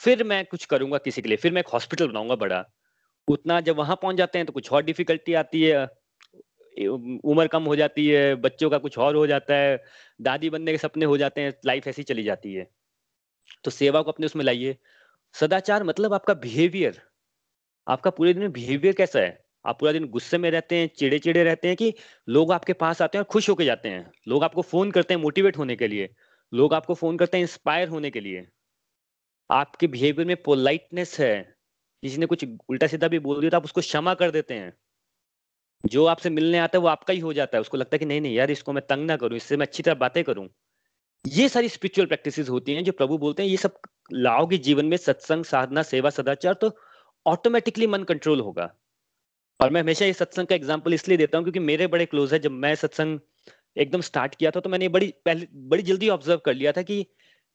[0.00, 2.64] फिर मैं कुछ करूँगा किसी के लिए, फिर मैं एक हॉस्पिटल बनाऊँगा बड़ा।
[3.28, 5.86] उतना जब वहाँ पहुँच जाते हैं तो कुछ और डिफिकल्टी आती है।
[6.86, 9.84] उम्र कम हो जाती है, बच्चों का कुछ और हो जाता है,
[10.20, 12.70] दादी बनने के सपने हो जाते हैं लाइफ ऐसी चली जाती है।
[13.64, 14.76] तो सेवा को अपने उसमें लाइए।
[15.32, 17.02] सदाचार मतलब आपका बिहेवियर
[17.88, 19.44] आपका पूरे दिन में बिहेवियर कैसा है?
[19.66, 21.94] आप पूरा दिन गुस्से में रहते हैं चिड़े चिड़े रहते हैं कि
[22.28, 25.20] लोग आपके पास आते हैं और खुश होके जाते हैं। लोग आपको फ़ोन करते हैं
[25.20, 26.14] मोटिवेट होने के लिए।
[26.54, 28.46] लोग आपको फ़ोन करते हैं इंस्पायर होने के लिए।
[29.50, 31.56] आपके बिहेवियर में पोलाइटनेस है।
[32.02, 34.76] किसी ने कुछ उल्टा सीधा भी बोल दिया तो आप उसको क्षमा कर देते हैं।
[35.84, 38.04] जो आपसे मिलने आता है, वो आपका ही हो जाता है। उसको लगता है कि
[38.06, 40.48] नहीं नहीं, यार, इसको मैं तंग ना करूँ, इससे मैं अच्छी तरह बातें करूँ।
[41.24, 43.78] ये सारी स्पिरिचुअल प्रैक्टिसेस होती हैं जो प्रभु बोलते हैं, ये सब
[44.12, 46.70] लाओगे जीवन में सत्संग, साधना, सेवा, सदाचार तो
[47.26, 48.70] ऑटोमेटिकली मन कंट्रोल होगा।
[49.60, 52.38] और मैं हमेशा ये सत्संग का एग्ज़ाम्पल इसलिए देता हूँ क्योंकि मेरे बड़े क्लोज है।
[52.38, 53.18] जब मैं सत्संग
[53.76, 57.06] एकदम स्टार्ट किया था तो मैंने बड़ी पहले, बड़ी जल्दी ऑब्ज़र्व कर लिया था कि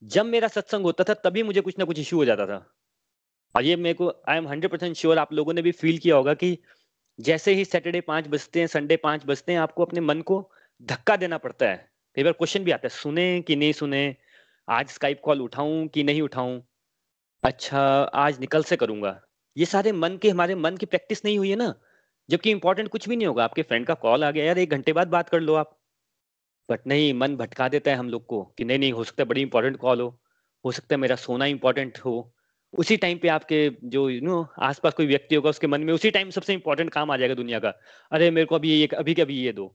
[0.01, 2.65] जब मेरा सत्संग होता था, तभी मुझे कुछ ना कुछ इश्यू हो जाता था।
[3.55, 6.15] और ये मेरे को I am hundred percent sure आप लोगों ने भी फील किया
[6.15, 6.57] होगा कि
[7.19, 11.15] जैसे ही सैटरडे पाँच बजते हैं संडे पाँच बजते हैं, आपको अपने मन को धक्का
[11.15, 14.15] देना पड़ता है। कई बार क्वेश्चन भी आता है, सुने कि नहीं सुने,
[14.69, 16.61] आज स्काइप कॉल उठाऊं कि नहीं उठाऊं?
[17.43, 19.21] अच्छा आज निकल से करूँगा।
[19.57, 21.75] ये सारे मन के, हमारे मन की प्रैक्टिस नहीं हुई है ना?
[22.29, 24.93] जबकि इंपॉर्टेंट कुछ भी नहीं होगा। आपके फ्रेंड का कॉल आ गया, यार, एक घंटे
[24.93, 25.79] बाद बात कर लो आप।
[26.71, 29.41] बट नहीं, मन भटका देता है हम लोग को कि नहीं नहीं, हो सकता बड़ी
[29.41, 30.19] इंपॉर्टेंट कॉल हो।
[30.65, 32.33] हो सकता है मेरा सोना इंपॉर्टेंट हो।
[32.73, 36.11] उसी टाइम पे आपके जो यू नो आसपास कोई व्यक्ति होगा, उसके मन में उसी
[36.11, 37.73] टाइम सबसे इंपॉर्टेंट काम आ जाएगा दुनिया का।
[38.11, 39.67] अरे, मेरे को अभी ये अभी के अभी ये दो।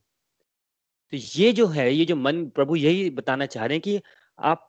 [1.12, 4.00] तो ये जो है, ये जो मन, प्रभु यही बताना चाह रहे हैं कि
[4.38, 4.68] आप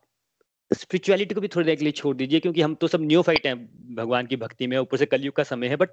[0.71, 3.45] स्पिरिचुअलिटी को भी थोड़ी देर के लिए छोड़ दीजिए, क्योंकि हम तो सब न्यू फाइट
[3.47, 3.55] हैं,
[3.95, 5.89] भगवान की भक्ति में, ऊपर से कलयुग का समय है बट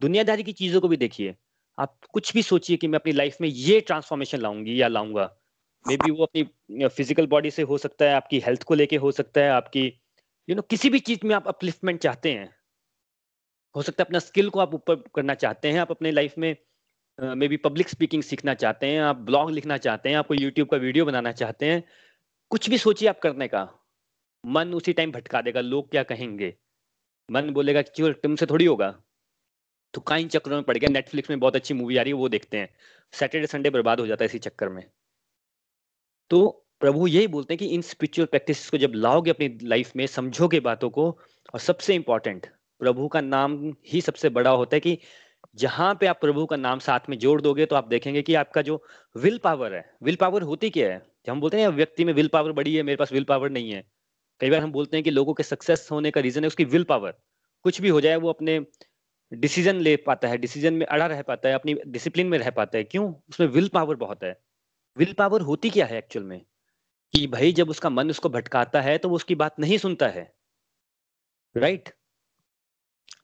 [0.00, 1.34] दुनियादारी की चीज़ों को भी देखिए।
[1.78, 5.30] आप कुछ भी सोचिए कि मैं अपनी लाइफ में ये ट्रांसफॉर्मेशन लाऊँगी या लाऊँगा।
[5.84, 9.12] मे बी वो अपनी फ़िज़िकल बॉडी से हो सकता है, आपकी हेल्थ को लेके हो
[9.12, 9.88] सकता है, आपकी
[10.48, 12.48] यू नो किसी भी चीज़ में आप अपलिफ्टमेंट चाहते हैं।
[13.74, 16.56] हो सकता है अपना स्किल को आप ऊपर करना चाहते हैं, आप अपने लाइफ में
[17.18, 20.76] मे बी पब्लिक स्पीकिंग सीखना चाहते हैं, आप ब्लॉग लिखना चाहते हैं, आपको यूट्यूब का
[20.76, 21.82] वीडियो बनाना चाहते हैं,
[22.50, 23.68] कुछ भी सोचिए आप करने का।
[24.44, 26.54] मन उसी टाइम भटका देगा, लोग क्या कहेंगे?
[27.30, 28.90] मन बोलेगा कि तुमसे थोड़ी होगा।
[29.94, 32.28] तो कई चक्रों में पड़ गया नेटफ्लिक्स में बहुत अच्छी मूवी आ रही है, वो
[32.28, 32.74] देखते हैं।
[33.12, 34.84] सैटरडे संडे बर्बाद हो जाता है इसी चक्कर में।
[36.30, 40.06] तो प्रभु यही बोलते हैं कि इन स्पिरिचुअल प्रैक्टिस को जब लाओगे अपनी लाइफ में,
[40.06, 41.04] समझोगे बातों को,
[41.54, 42.46] और सबसे इंपॉर्टेंट
[42.80, 44.98] प्रभु का नाम ही सबसे बड़ा होता है कि
[45.56, 48.62] जहाँ पे आप प्रभु का नाम साथ में जोड़ दोगे तो आप देखेंगे कि आपका
[48.62, 48.82] जो
[49.16, 50.98] विल पावर है विल पावर होती क्या है?
[51.26, 53.70] जब हम बोलते हैं व्यक्ति में विल पावर बड़ी है, मेरे पास विल पावर नहीं
[53.70, 53.84] है।
[54.40, 56.84] कई बार हम बोलते हैं कि लोगों के सक्सेस होने का रीजन है उसकी विल
[56.84, 57.14] पावर
[57.64, 58.60] कुछ भी हो जाए, वो अपने
[59.32, 62.78] डिसीज़न ले पाता है डिसीज़न में अड़ा रह पाता है, अपनी डिसिप्लिन में रह पाता
[62.78, 63.12] है। क्यों?
[63.28, 64.38] उसमें विल पावर बहुत है।
[64.96, 66.40] विल पावर होती क्या है एक्चुअल में?
[67.14, 70.32] कि भाई जब उसका मन उसको भटकाता है तो वो उसकी बात नहीं सुनता है।
[71.54, 71.88] राइट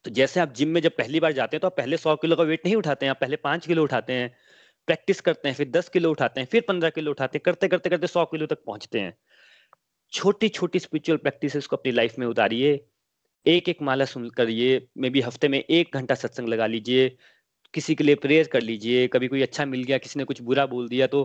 [0.05, 2.37] तो जैसे आप जिम में जब पहली बार जाते हैं तो आप पहले सौ किलो
[2.37, 4.35] का वेट नहीं उठाते हैं, आप पहले पाँच किलो उठाते हैं
[4.89, 7.91] प्रैक्टिस करते हैं, फिर दस किलो उठाते हैं, फिर पंद्रह किलो उठाते हैं, करते करते
[7.91, 9.17] करते सौ किलो तक पहुँचते हैं।
[10.13, 12.73] छोटी छोटी स्पिरिचुअल प्रैक्टिस को अपनी लाइफ में उतारिए।
[13.47, 17.09] एक एक माला सुन करिए मे बी हफ़्ते में एक घंटा सत्संग लगा लीजिए,
[17.75, 20.67] किसी के लिए प्रेयर कर लीजिए, कभी कोई अच्छा मिल गया, किसी ने कुछ बुरा
[20.67, 21.25] बोल दिया तो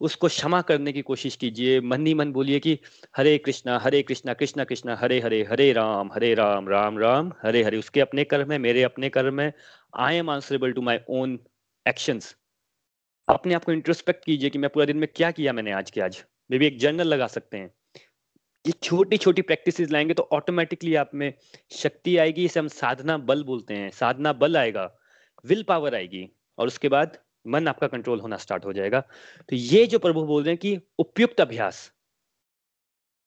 [0.00, 2.78] उसको क्षमा करने की कोशिश कीजिए। मन ही मन बोलिए कि
[3.16, 7.62] हरे कृष्णा हरे कृष्णा कृष्णा कृष्णा, हरे हरे हरे राम हरे राम राम राम, हरे
[7.62, 9.54] हरे। उसके अपने कर्म है, मेरे अपने कर्म है।
[9.96, 11.38] I am answerable to my own
[11.88, 12.36] actions
[13.28, 16.00] अपने आप को इंट्रोस्पेक्ट कीजिए कि मैं पूरा दिन में क्या किया मैंने आज के
[16.00, 17.74] आज। मे भी एक जर्नल लगा सकते हैं।
[18.66, 21.34] ये छोटी छोटी प्रैक्टिस लाएँगे तो ऑटोमेटिकली आप में
[21.70, 24.98] शक्ति आएगी। इसे हम साधना बल बोलते हैं। साधना बल आएगा।
[25.46, 29.00] विल पावर आएगी। और उसके बाद मन आपका कंट्रोल होना स्टार्ट हो जाएगा।
[29.48, 31.90] तो ये जो प्रभु बोल रहे हैं कि उपयुक्त अभ्यास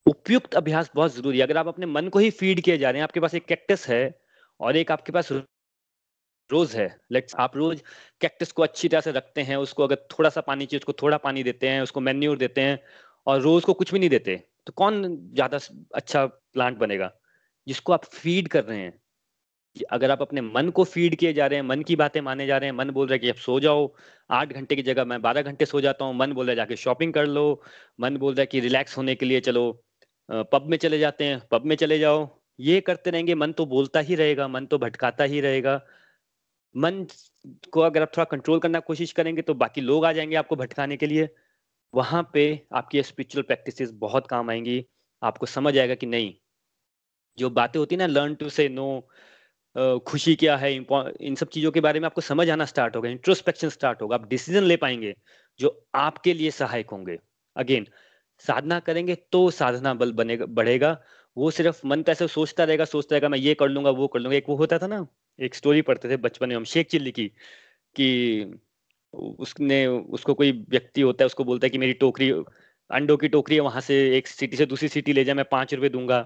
[0.05, 2.99] उपयुक्त अभ्यास बहुत ज़रूरी है। अगर आप अपने मन को ही फ़ीड किए जा रहे
[2.99, 4.03] हैं, आपके पास एक कैक्टस है
[4.59, 5.31] और एक आपके पास
[6.49, 7.81] रोज है। लेट्स आप रोज
[8.21, 11.17] कैक्टस को अच्छी तरह से रखते हैं, उसको अगर थोड़ा सा पानी चाहिए, उसको थोड़ा
[11.19, 12.79] पानी देते हैं, उसको मेन्यूर देते हैं
[13.27, 15.59] और रोज को कुछ भी नहीं देते तो कौन ज़्यादा
[15.95, 17.11] अच्छा प्लांट बनेगा?
[17.67, 19.00] जिसको आप फ़ीड कर रहे हैं
[19.75, 22.57] अगर आप अपने मन को फ़ीड किए जा रहे हैं, मन की बातें माने जा
[22.57, 23.93] रहे हैं, मन बोल रहा है कि अब सो जाओ,
[24.29, 26.75] आठ घंटे की जगह मैं बारह घंटे सो जाता हूँ, मन बोल रहा है जाके
[26.75, 27.61] शॉपिंग कर लो,
[27.99, 29.71] मन बोल रहा है कि रिलैक्स होने के लिए चलो
[30.29, 32.27] पब में चले जाते हैं पब में चले जाओ।
[32.59, 35.81] ये करते रहेंगे, मन तो बोलता ही रहेगा, मन तो भटकाता ही रहेगा।
[36.75, 37.05] मन
[37.73, 40.97] को अगर आप थोड़ा कंट्रोल करना कोशिश करेंगे तो बाकी लोग आ जाएँगे आपको भटकाने
[40.97, 41.29] के लिए।
[41.93, 44.85] वहाँ पे आपकी स्पिरिचुअल प्रैक्टिसेस बहुत काम आएँगी,
[45.21, 46.33] आपको समझ आएगा कि नहीं।
[47.37, 48.87] जो बातें होती है ना लर्न टू से नो
[49.75, 53.69] खुशी क्या है इन सब चीज़ों के बारे में आपको समझ आना स्टार्ट होगा इंट्रोस्पेक्शन
[53.69, 55.13] स्टार्ट होगा, आप डिसीज़न ले पाएँगे
[55.59, 57.17] जो आपके लिए सहायक होंगे।
[57.55, 57.87] अगेन
[58.43, 60.97] साधना करेंगे तो साधना बल बनेगा बढ़ेगा,
[61.37, 64.37] वो सिर्फ़ मन ऐसे सोचता रहेगा सोचता रहेगा, मैं ये कर लूँगा, वो कर लूँगा।
[64.37, 65.05] एक वो होता था ना,
[65.39, 67.27] एक स्टोरी पढ़ते थे बचपन में हम, शेख चिल्ली की,
[67.95, 68.59] कि
[69.13, 72.29] उसने, उसको कोई व्यक्ति होता है, उसको बोलता है कि मेरी टोकरी,
[72.89, 75.73] अंडों की टोकरी है, वहाँ से एक सिटी से दूसरी सिटी ले जाए मैं पाँच
[75.73, 76.19] रुपए दूँगा।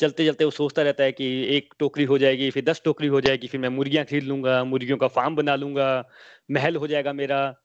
[0.00, 3.20] चलते चलते वो सोचता रहता है कि एक टोकरी हो जाएगी, फिर दस टोकरी हो
[3.20, 6.08] जाएगी, फिर मैं मुर्गियाँ खरीद लूँगा, मुर्गियों का फार्म बना लूँगा,
[6.50, 7.56] महल हो जाएगा मेरा,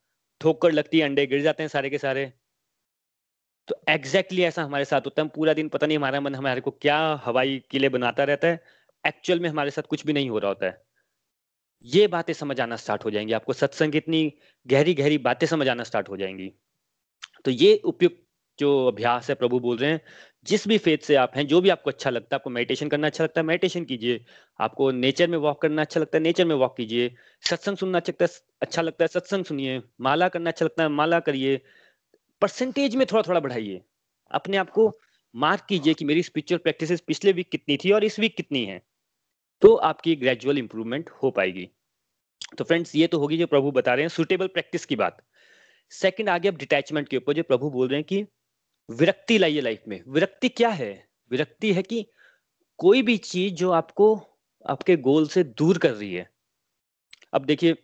[0.41, 2.33] ठोकर लगती है, अंडे गिर जाते हैं सारे के सारे।
[3.67, 6.61] तो एग्जैक्टली exactly ऐसा हमारे साथ होता है। पूरा दिन पता नहीं हमारा मन हमारे
[6.61, 8.63] को क्या हवाई किले बनाता रहता है।
[9.07, 10.85] एक्चुअल में हमारे साथ कुछ भी नहीं हो रहा होता है।
[11.85, 14.33] ये बातें समझ आना स्टार्ट हो जाएँगी। आपको सत्संग इतनी
[14.67, 16.53] गहरी गहरी बातें समझ आना स्टार्ट हो जाएँगी।
[17.45, 18.17] तो ये उपयुक्त
[18.59, 20.01] जो अभ्यास है प्रभु बोल रहे हैं
[20.45, 23.08] जिस भी फेथ से आप हैं, जो भी आपको अच्छा लगता है, आपको मेडिटेशन करना
[23.08, 24.25] अच्छा लगता है मेडिटेशन कीजिए।
[24.60, 27.15] आपको नेचर में वॉक करना अच्छा लगता है नेचर में वॉक कीजिए।
[27.49, 30.89] सत्संग सुनना अच्छा लगता है अच्छा लगता है, सत्संग सुनिए। माला करना अच्छा लगता है,
[30.89, 31.62] माला करिए।
[32.41, 33.81] परसेंटेज में थोड़ा थोड़ा बढ़ाइए।
[34.31, 34.91] अपने आप को
[35.36, 38.81] मार्क कीजिए कि मेरी स्पिरिचुअल प्रैक्टिस पिछले वीक कितनी थी और इस वीक कितनी है।
[39.62, 41.69] तो आपकी ग्रेजुअल इंप्रूवमेंट हो पाएगी।
[42.58, 45.21] तो फ्रेंड्स ये तो होगी जो प्रभु बता रहे हैं सुटेबल प्रैक्टिस की बात।
[45.89, 48.25] सेकंड आगे अब डिटैचमेंट के ऊपर जो प्रभु बोल रहे हैं कि
[48.89, 51.07] विरक्ति लाइए लाइफ में। विरक्ति क्या है?
[51.31, 52.05] विरक्ति है कि
[52.79, 54.15] कोई भी चीज़ जो आपको
[54.69, 56.29] आपके गोल से दूर कर रही है।
[57.33, 57.75] अब देखिए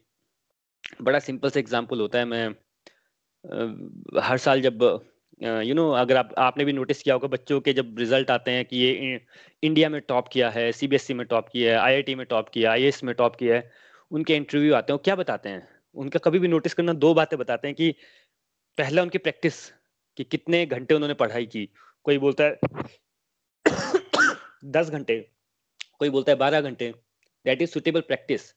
[1.01, 2.47] बड़ा सिंपल सा एग्जांपल होता है। मैं
[3.45, 4.83] आ, हर साल जब
[5.43, 8.65] यू नो अगर आप आपने भी नोटिस किया होगा बच्चों के जब रिज़ल्ट आते हैं
[8.65, 9.19] कि ये
[9.63, 12.91] इंडिया में टॉप किया है सीबीएसई में टॉप किया है आईआईटी में टॉप किया आई
[13.03, 13.71] में टॉप किया है
[14.11, 15.67] उनके इंटरव्यू आते हैं क्या बताते हैं?
[15.95, 17.91] उनका कभी भी नोटिस करना दो बातें बताते हैं कि
[18.77, 19.53] पहला उनकी प्रैक्टिस
[20.17, 21.65] कि कितने घंटे उन्होंने पढ़ाई की।
[22.05, 22.59] कोई बोलता है,
[24.65, 25.19] दस घंटे,
[25.99, 26.93] कोई बोलता है बारह घंटे
[27.45, 28.53] that is suitable practice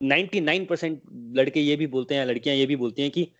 [0.00, 1.00] 99 percent
[1.36, 3.32] लड़के ये भी बोलते हैं, लड़कियाँ ये भी बोलती हैं कि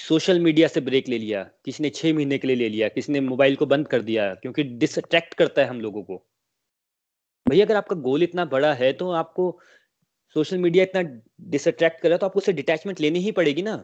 [0.00, 3.12] सोशल मीडिया से ब्रेक ले लिया, किसी ने छह महीने के लिए ले लिया, किसी
[3.12, 6.22] ने मोबाइल को बंद कर दिया, क्योंकि डिसट्रैक्ट करता है हम लोगों को।
[7.46, 9.44] भैया, अगर आपका गोल इतना बड़ा है तो आपको
[10.36, 11.02] सोशल मीडिया इतना
[11.50, 13.76] डिसट्रैक्ट कर रहा है तो आपको उससे डिटैचमेंट लेनी ही पड़ेगी ना।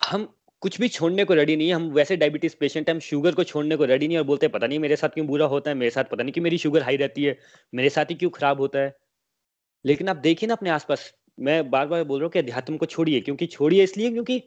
[0.00, 0.26] हम
[0.62, 3.44] कुछ भी छोड़ने को रेडी नहीं है। हम वैसे डायबिटीज़ पेशेंट हैं, हम शुगर को
[3.44, 5.76] छोड़ने को रेडी नहीं और बोलते हैं, पता नहीं मेरे साथ क्यों बुरा होता है,
[5.76, 7.38] मेरे साथ पता नहीं कि मेरी शुगर हाई रहती है,
[7.74, 8.96] मेरे साथ ही क्यों खराब होता है?
[9.86, 12.86] लेकिन आप देखिए ना अपने आसपास, मैं बार बार बोल रहा हूँ कि अध्यात्म को
[12.86, 14.42] छोड़िए, क्योंकि छोड़िए इसलिए क्योंकि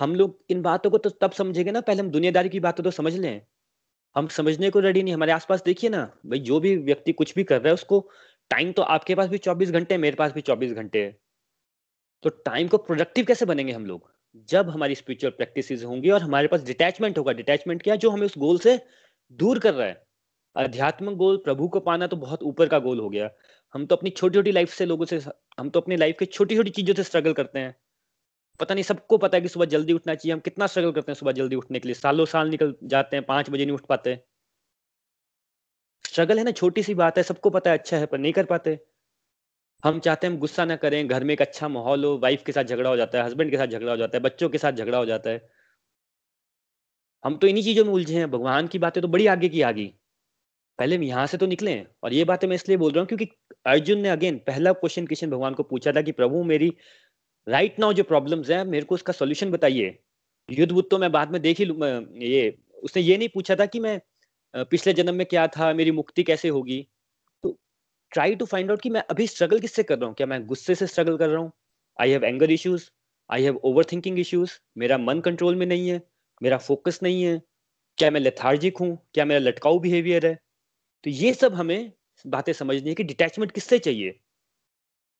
[0.00, 2.90] हम लोग इन बातों को तो तब समझेंगे ना, पहले हम दुनियादारी की बातों तो
[2.90, 3.42] समझ लें।
[4.16, 7.44] हम समझने को रेडी नहीं, हमारे आसपास देखिए ना, भाई जो भी व्यक्ति कुछ भी
[7.44, 8.10] कर रहा है, उसको
[8.50, 11.18] टाइम तो आपके पास भी चौबीस घंटे है मेरे पास भी चौबीस घंटे। है
[12.22, 14.17] तो टाइम को प्रोडक्टिव कैसे बनेंगे हम लोग?
[14.36, 17.96] जब हमारी स्पिरिचुअल प्रैक्टिसेस होंगी और हमारे पास डिटैचमेंट होगा डिटैचमेंट क्या?
[17.96, 18.78] जो हमें उस गोल से
[19.32, 20.04] दूर कर रहा है।
[20.56, 23.30] अध्यात्म गोल प्रभु को पाना तो बहुत ऊपर का गोल हो गया।
[23.74, 25.20] हम तो अपनी छोटी छोटी लाइफ से लोगों से,
[25.58, 27.74] हम तो अपनी लाइफ के छोटी छोटी चीज़ों से स्ट्रगल करते हैं।
[28.60, 31.14] पता नहीं, सबको पता है कि सुबह जल्दी उठना चाहिए। हम कितना स्ट्रगल करते हैं
[31.14, 34.18] सुबह जल्दी उठने के लिए। सालों साल निकल जाते हैं, पाँच बजे नहीं उठ पाते।
[36.04, 38.44] स्ट्रगल है ना, छोटी सी बात है, सबको पता है अच्छा है, पर नहीं कर
[38.44, 38.78] पाते।
[39.84, 42.52] हम चाहते हैं हम गुस्सा ना करें, घर में एक अच्छा माहौल हो वाइफ के
[42.52, 44.72] साथ झगड़ा हो जाता है हस्बैंड के साथ झगड़ा हो जाता है, बच्चों के साथ
[44.72, 45.48] झगड़ा हो जाता है।
[47.24, 49.70] हम तो इन्हीं चीज़ों में उलझे हैं, भगवान की बातें तो बड़ी आगे की आ
[49.72, 49.86] गई।
[50.78, 53.08] पहले हम यहाँ से तो निकले हैं, और ये बातें मैं इसलिए बोल रहा हूँ
[53.08, 53.28] क्योंकि
[53.66, 56.72] अर्जुन ने अगेन पहला क्वेश्चन किशन भगवान को पूछा था कि, प्रभु, मेरी
[57.46, 59.98] राइट नाउ जो प्रॉब्लम्स है, मेरे को उसका सोल्यूशन बताइए।
[60.48, 61.66] युद्ध बुद्ध तो मैं बाद में देख ही
[62.26, 64.00] ये, उसने ये नहीं पूछा था कि मैं
[64.54, 66.86] पिछले जन्म में क्या था, मेरी मुक्ति कैसे होगी?
[68.12, 70.14] ट्राई टू फाइंड आउट कि मैं अभी स्ट्रगल किससे कर रहा हूँ?
[70.14, 71.52] क्या मैं गुस्से से स्ट्रगल कर रहा हूँ?
[72.00, 72.90] I have anger issues
[73.30, 76.00] I have over thinking issues मेरा मन कंट्रोल में नहीं है.
[76.42, 77.42] मेरा फोकस नहीं है.
[77.98, 78.96] क्या मैं लेथार्जिक हूँ?
[79.14, 80.34] क्या मेरा लटकाऊ बिहेवियर है?
[81.04, 81.92] तो ये सब हमें
[82.26, 84.10] बातें समझनी है कि डिटैचमेंट किससे चाहिए?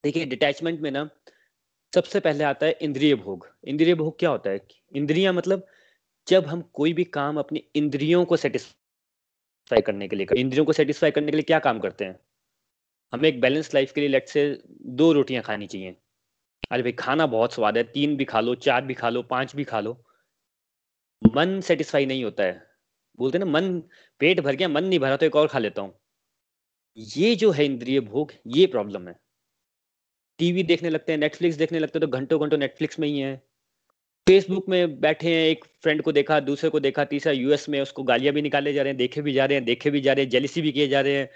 [0.05, 1.09] देखिए डिटैचमेंट में ना
[1.95, 4.61] सबसे पहले आता है इंद्रिय भोग। इंद्रिय भोग क्या होता है?
[4.93, 5.67] इंद्रिया मतलब
[6.29, 11.11] जब हम कोई भी काम अपनी इंद्रियों को सेटिस्फाई करने के लिए इंद्रियों को सेटिस्फाई
[11.11, 12.19] करने के लिए क्या काम करते हैं?
[13.13, 15.97] हमें एक बैलेंस लाइफ के लिए लेट से दो रोटियाँ खानी चाहिए।
[16.71, 19.57] अरे भाई, खाना बहुत स्वाद है। तीन भी खा लो, चार भी खा लो, पाँच
[19.57, 20.05] भी खा लो।
[21.37, 22.67] मन सेटिस्फाई नहीं होता है।
[23.19, 23.83] बोलते ना, मन,
[24.19, 25.95] पेट भर गया, मन नहीं भरा तो एक और खा लेता हूँ।
[26.97, 29.19] ये जो है इंद्रिय भोग, ये प्रॉब्लम है।
[30.39, 33.37] टीवी देखने लगते हैं नेटफ्लिक्स देखने लगते हैं तो घंटों घंटों नेटफ्लिक्स में ही है।
[34.27, 38.03] फेसबुक में बैठे हैं, एक फ्रेंड को देखा, दूसरे को देखा, तीसरा यूएस में उसको
[38.03, 40.25] गालियाँ भी निकाले जा रहे हैं, देखे भी जा रहे हैं, देखे भी जा रहे
[40.25, 41.31] हैं जेलिसी भी किए जा रहे हैं।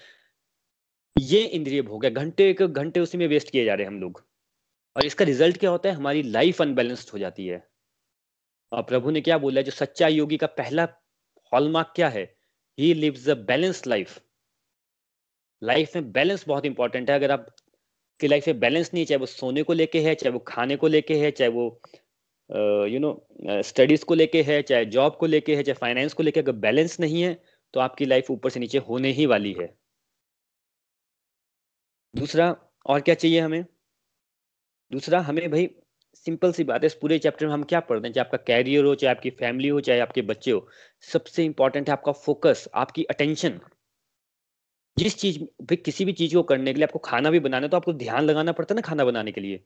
[1.17, 4.01] ये इंद्रिय भोग है, घंटे एक घंटे उसी में वेस्ट किए जा रहे हैं हम
[4.01, 4.23] लोग।
[4.97, 5.95] और इसका रिज़ल्ट क्या होता है?
[5.95, 7.63] हमारी लाइफ अनबैलेंस्ड हो जाती है।
[8.73, 9.65] और प्रभु ने क्या बोला है?
[9.65, 10.87] जो सच्चा योगी का पहला
[11.53, 12.25] हॉलमार्क क्या है?
[12.79, 14.21] He lives a balanced life
[15.63, 17.47] life में बैलेंस बहुत इंपॉर्टेंट है। अगर आप
[18.21, 20.77] की लाइफ में बैलेंस नहीं है, चाहे वो सोने को लेके है, चाहे वो खाने
[20.77, 21.67] को लेके है, चाहे वो
[22.87, 23.13] यू नो
[23.63, 26.99] स्टडीज़ को लेके है, चाहे जॉब को लेके है, चाहे फाइनेंस को लेके अगर बैलेंस
[27.01, 27.35] नहीं है
[27.75, 29.82] तो आपकी लाइफ ऊपर से नीचे होने ही वाली है।
[32.15, 32.55] दूसरा,
[32.87, 33.65] और क्या चाहिए हमें?
[34.91, 35.69] दूसरा, हमें भाई
[36.17, 38.13] सिंपल सी बात है, इस पूरे चैप्टर में हम क्या पढ़ते हैं?
[38.15, 40.67] चाहे आपका कैरियर हो, चाहे आपकी फैमिली हो, चाहे आपके बच्चे हो,
[41.03, 43.61] सबसे इंपॉर्टेंट है आपका फोकस, आपकी अटेंशन।
[44.97, 47.71] जिस चीज़, भाई किसी भी चीज़ को करने के लिए आपको खाना भी बनाना है
[47.71, 49.65] तो आपको ध्यान लगाना पड़ता है ना खाना बनाने के लिए।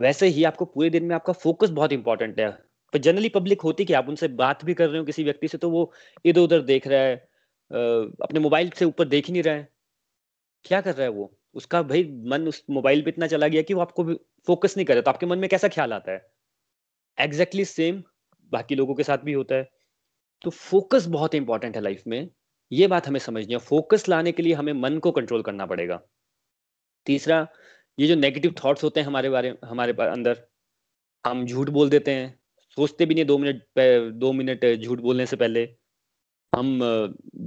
[0.00, 2.50] वैसे ही आपको पूरे दिन में आपका फोकस बहुत इंपॉर्टेंट है।
[2.92, 5.58] पर जनरली पब्लिक होती कि आप उनसे बात भी कर रहे हो किसी व्यक्ति से
[5.58, 5.92] तो वो
[6.24, 7.16] इधर उधर देख रहा है
[8.22, 9.68] अपने मोबाइल से ऊपर देख ही नहीं रहा है।
[10.64, 11.37] क्या कर रहा है वो?
[11.58, 14.04] उसका भाई मन उस मोबाइल पे इतना चला गया कि वो आपको
[14.46, 16.20] फोकस नहीं करे तो आपके मन में कैसा ख्याल आता है?
[17.18, 18.02] एग्जैक्टली exactly सेम
[18.52, 19.68] बाकी लोगों के साथ भी होता है।
[20.42, 22.28] तो फोकस बहुत इंपॉर्टेंट है लाइफ में।
[22.72, 26.00] ये बात हमें समझनी है। फोकस लाने के लिए हमें मन को कंट्रोल करना पड़ेगा।
[27.06, 27.46] तीसरा,
[27.98, 30.46] ये जो नेगेटिव थॉट्स होते हैं हमारे बारे, हमारे अंदर,
[31.24, 32.38] हम झूठ बोल देते हैं।
[32.76, 35.62] सोचते भी नहीं दो मिनट दो मिनट झूठ बोलने से पहले।
[36.52, 36.78] हम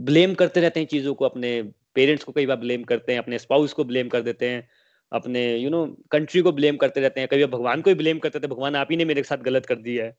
[0.06, 1.52] ब्लेम करते रहते हैं चीज़ों को अपने
[1.96, 4.68] पेरेंट्स को कई बार ब्लेम करते हैं, अपने स्पाउस को ब्लेम कर देते हैं,
[5.12, 8.40] अपने यू नो कंट्री को ब्लेम करते रहते हैं। बार भगवान को ही ब्लेम करते
[8.40, 10.16] थे भगवान आप ही ने मेरे साथ गलत कर दिया है।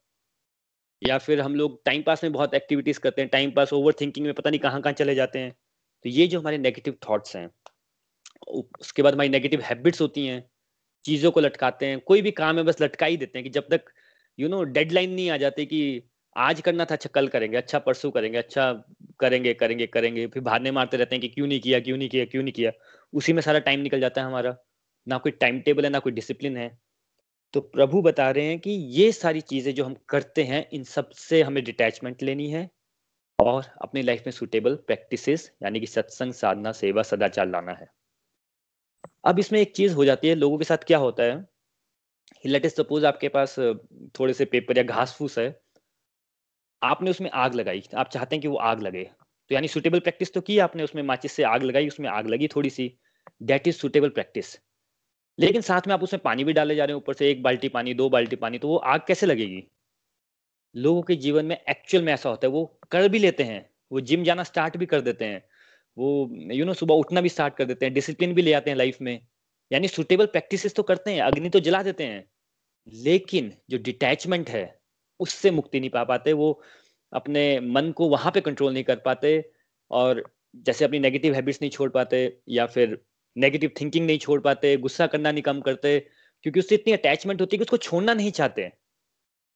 [1.03, 4.27] या फिर हम लोग टाइम पास में बहुत एक्टिविटीज़ करते हैं टाइम पास ओवर थिंकिंग
[4.27, 5.53] में पता नहीं कहाँ कहाँ चले जाते हैं।
[6.05, 7.49] तो ये जो हमारे नेगेटिव थॉट्स हैं,
[8.49, 10.45] उसके बाद हमारी नेगेटिव हैबिट्स होती हैं,
[11.05, 13.69] चीज़ों को लटकाते हैं, कोई भी काम है, बस लटका ही देते हैं कि जब
[13.71, 13.85] तक
[14.39, 16.03] यू नो डेडलाइन नहीं आ जाती कि
[16.37, 18.73] आज करना था अच्छा कल करेंगे अच्छा परसों करेंगे अच्छा
[19.21, 22.25] करेंगे करेंगे करेंगे, फिर भाने मारते रहते हैं कि क्यों नहीं किया, क्यों नहीं किया,
[22.25, 22.73] क्यों नहीं किया।
[23.13, 24.57] उसी में सारा टाइम निकल जाता है हमारा।
[25.07, 26.69] ना कोई टाइम टेबल है, ना कोई डिसिप्लिन है।
[27.55, 31.43] तो प्रभु बता रहे हैं कि ये सारी चीज़ें जो हम करते हैं, इन सबसे
[31.43, 32.69] हमें डिटैचमेंट लेनी है
[33.39, 37.89] और अपनी लाइफ में सुटेबल प्रैक्टिसेस यानी कि सत्संग, साधना, सेवा, सदाचार लाना है।
[39.25, 41.45] अब इसमें एक चीज़ हो जाती है, लोगों के साथ क्या होता है
[42.45, 43.57] लेट इज़ सपोज़ आपके पास
[44.21, 45.62] थोड़े से पेपर या घास फूस है
[46.83, 50.33] आपने उसमें आग लगाई, आप चाहते हैं कि वो आग लगे। तो यानी सुटेबल प्रैक्टिस
[50.35, 52.99] तो की आपने उसमें माचिस से आग लगाई, उसमें आग लगी थोड़ी सी
[53.43, 54.59] डेट इज़ सुटेबल प्रैक्टिस
[55.39, 57.69] लेकिन साथ में आप उसमें पानी भी डाले जा रहे हैं, ऊपर से एक बाल्टी
[57.69, 59.65] पानी, दो बाल्टी पानी तो वो आग कैसे लगेगी?
[60.77, 64.01] लोगों के जीवन में एक्चुअल में ऐसा होता है, वो कर भी लेते हैं, वो
[64.01, 65.43] जिम जाना स्टार्ट भी कर देते हैं,
[65.97, 68.77] वो यू नो सुबह उठना भी स्टार्ट कर देते हैं डिसिप्लिन भी ले आते हैं
[68.77, 69.27] लाइफ में।
[69.71, 72.25] यानी सुटेबल प्रैक्टिस तो करते हैं, अग्नि तो जला देते हैं,
[72.93, 74.82] लेकिन जो डिटैचमेंट है
[75.23, 76.63] उससे मुक्ति नहीं पा पाते, वो
[77.13, 79.53] अपने मन को वहाँ पे कंट्रोल नहीं कर पाते
[79.91, 83.05] और जैसे अपनी नेगेटिव हैबिट्स नहीं छोड़ पाते या फिर
[83.37, 86.01] नेगेटिव थिंकिंग नहीं छोड़ पाते, गुस्सा करना नहीं कम करते,
[86.43, 88.73] क्योंकि उससे इतनी अटैचमेंट होती है कि उसको छोड़ना नहीं चाहते।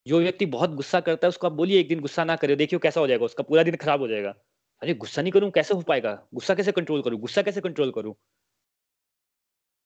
[0.06, 2.78] जो व्यक्ति बहुत गुस्सा करता है, उसको आप बोलिए, एक दिन गुस्सा ना करे देखियो
[2.78, 4.34] कैसा हो जाएगा, उसका पूरा दिन खराब हो जाएगा।
[4.82, 6.26] अरे, गुस्सा नहीं करूँ, कैसे हो पाएगा?
[6.34, 7.20] गुस्सा कैसे कंट्रोल करूँ?
[7.20, 8.14] गुस्सा कैसे कंट्रोल करूँ?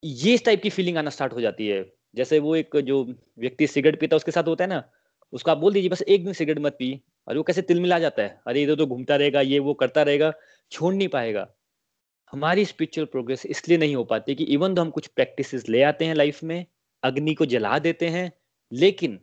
[0.05, 3.05] ये इस टाइप की फीलिंग आना स्टार्ट हो जाती है। जैसे वो एक जो
[3.39, 4.91] व्यक्ति सिगरेट पीता है, उसके साथ होता है ना
[5.33, 7.99] उसको आप बोल दीजिए, बस एक दिन सिगरेट मत पी और वो कैसे तिल मिला
[7.99, 8.41] जाता है?
[8.47, 10.33] अरे इधर तो घूमता रहेगा, ये वो करता रहेगा,
[10.71, 11.47] छोड़ नहीं पाएगा।
[12.33, 16.05] हमारी स्पिरिचुअल प्रोग्रेस इसलिए नहीं हो पाती कि इवन तो हम कुछ प्रैक्टिसेस ले आते
[16.05, 16.67] हैं लाइफ में,
[17.03, 18.33] अग्नि को जला देते हैं,
[18.73, 19.21] लेकिन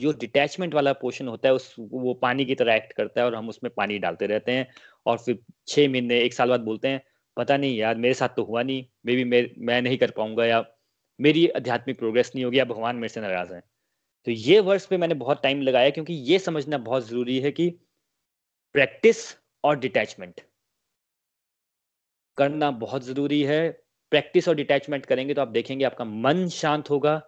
[0.00, 3.34] जो डिटैचमेंट वाला पोर्शन होता है, उस, वो पानी की तरह एक्ट करता है और
[3.34, 4.68] हम उसमें पानी डालते रहते हैं
[5.06, 7.02] और फिर छह महीने, एक साल बाद बोलते हैं,
[7.36, 9.24] पता नहीं यार, मेरे साथ तो हुआ नहीं। मे बी
[9.58, 10.64] मैं नहीं कर पाऊँगा या
[11.20, 13.62] मेरी आध्यात्मिक प्रोग्रेस नहीं होगी या भगवान मेरे से नाराज़ है।
[14.26, 17.68] तो ये वर्ड्स पे मैंने बहुत टाइम लगाया क्योंकि ये समझना बहुत ज़रूरी है कि
[18.74, 19.18] प्रैक्टिस
[19.64, 20.40] और डिटैचमेंट
[22.38, 23.70] करना बहुत ज़रूरी है।
[24.12, 27.20] प्रैक्टिस और डिटैचमेंट करेंगे तो आप देखेंगे आपका मन शांत होगा,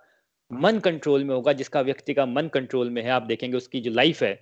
[0.50, 3.90] मन कंट्रोल में होगा, जिसका व्यक्ति का मन कंट्रोल में है, आप देखेंगे उसकी जो
[3.90, 4.32] लाइफ है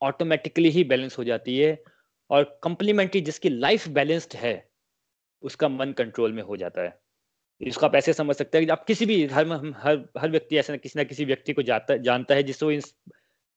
[0.00, 1.82] ऑटोमेटिकली ही बैलेंस हो जाती है
[2.30, 4.70] और कंप्लीमेंट्री जिसकी लाइफ बैलेंस्ड है,
[5.42, 6.98] उसका मन कंट्रोल में हो जाता है।
[7.60, 10.78] इसको आप ऐसे समझ सकते हैं कि आप किसी भी हर हर हर व्यक्ति ऐसे
[10.78, 12.72] किसी ना किसी व्यक्ति को जाता, जानता है जिससे वो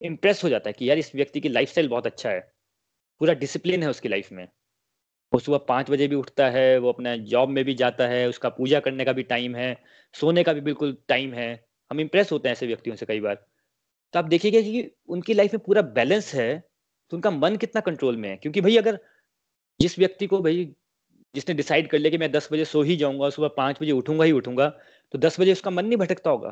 [0.02, 2.40] इम्प्रेस हो जाता है कि यार इस व्यक्ति की लाइफ बहुत अच्छा है।
[3.20, 4.48] पूरा डिसिप्लिन है उसकी लाइफ में।
[5.34, 8.50] वो सुबह पाँच बजे भी उठता है, वो अपना जॉब में भी जाता है, उसका
[8.50, 9.78] पूजा करने का भी टाइम है,
[10.14, 13.36] सोने का भी बिल्कुल टाइम है। हम इम्प्रेस होते हैं ऐसे व्यक्तियों से कई बार।
[14.14, 16.60] तो आप देखिएगा कि उनकी लाइफ में पूरा बैलेंस है
[17.12, 19.00] तो उनका मन कितना कंट्रोल में है। क्योंकि भाई अगर
[19.80, 20.66] जिस व्यक्ति को भाई
[21.36, 24.26] जिसने डिसाइड कर लिया कि मैं दस बजे सो ही जाऊँगा, सुबह पाँच बजे उठूँगा
[24.26, 24.70] ही उठूँगा
[25.14, 26.50] तो दस बजे उसका मन नहीं भटकता होगा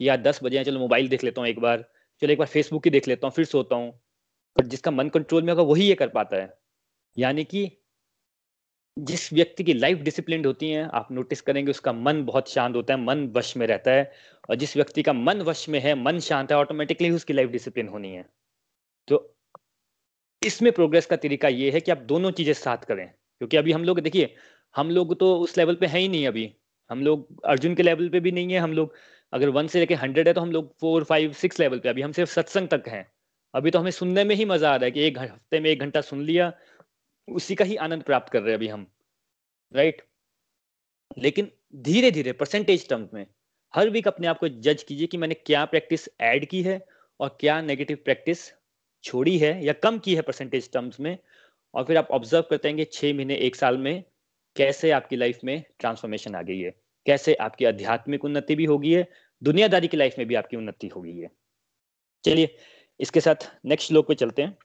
[0.00, 1.84] कि यार दस बजे चलो मोबाइल देख लेता हूँ एक बार,
[2.22, 3.90] चलो एक बार फेसबुक ही देख लेता हूँ, फिर सोता हूँ।
[4.56, 6.58] पर जिसका मन कंट्रोल में होगा, वही ये कर पाता है।
[7.16, 7.70] यानी कि
[8.96, 12.94] जिस व्यक्ति की लाइफ डिसिप्लिन होती है, आप नोटिस करेंगे उसका मन बहुत शांत होता
[12.94, 14.12] है, मन वश में रहता है,
[14.50, 17.88] और जिस व्यक्ति का मन वश में है, मन शांत है ऑटोमेटिकली उसकी लाइफ डिसिप्लिन
[17.88, 18.24] होनी है।
[19.08, 19.36] तो
[20.42, 23.84] इसमें प्रोग्रेस का तरीका ये है कि आप दोनों चीज़ें साथ करें। क्योंकि अभी हम
[23.84, 24.34] लोग, देखिए,
[24.74, 26.52] हम लोग तो उस लेवल पे है ही नहीं अभी।
[26.90, 28.94] हम लोग, अर्जुन के लेवल पे भी नहीं है, हम लोग,
[29.32, 32.02] अगर वन से लेके हंड्रेड है तो हम लोग फोर फाइव सिक्स लेवल पे अभी
[32.02, 33.06] हम सिर्फ़ सत्संग तक हैं।
[33.54, 35.80] अभी तो हमें सुनने में ही मज़ा आ रहा है कि एक हफ़्ते में एक
[35.80, 36.52] घंटा सुन लिया,
[37.28, 38.86] उसी का ही आनंद प्राप्त कर रहे हैं अभी हम।
[39.74, 40.02] राइट
[41.18, 43.26] लेकिन धीरे धीरे परसेंटेज टर्म में,
[43.74, 46.80] हर वीक अपने आप को जज कीजिए कि मैंने क्या प्रैक्टिस ऐड की है
[47.20, 48.38] और क्या नेगेटिव प्रैक्टिस
[49.04, 51.16] छोड़ी है या कम की है परसेंटेज टर्म्स में।
[51.74, 54.04] और फिर आप ऑब्ज़र्व करते हैं कि छह महीने, एक साल में
[54.56, 56.70] कैसे आपकी लाइफ में ट्रांसफॉर्मेशन आ गई है?
[57.06, 59.08] कैसे आपकी आध्यात्मिक उन्नति भी होगी है?
[59.42, 61.30] दुनियादारी की लाइफ में भी आपकी उन्नति हो गई है।
[62.24, 62.56] चलिए,
[63.00, 64.56] इसके साथ नेक्स्ट श्लोक पे चलते हैं।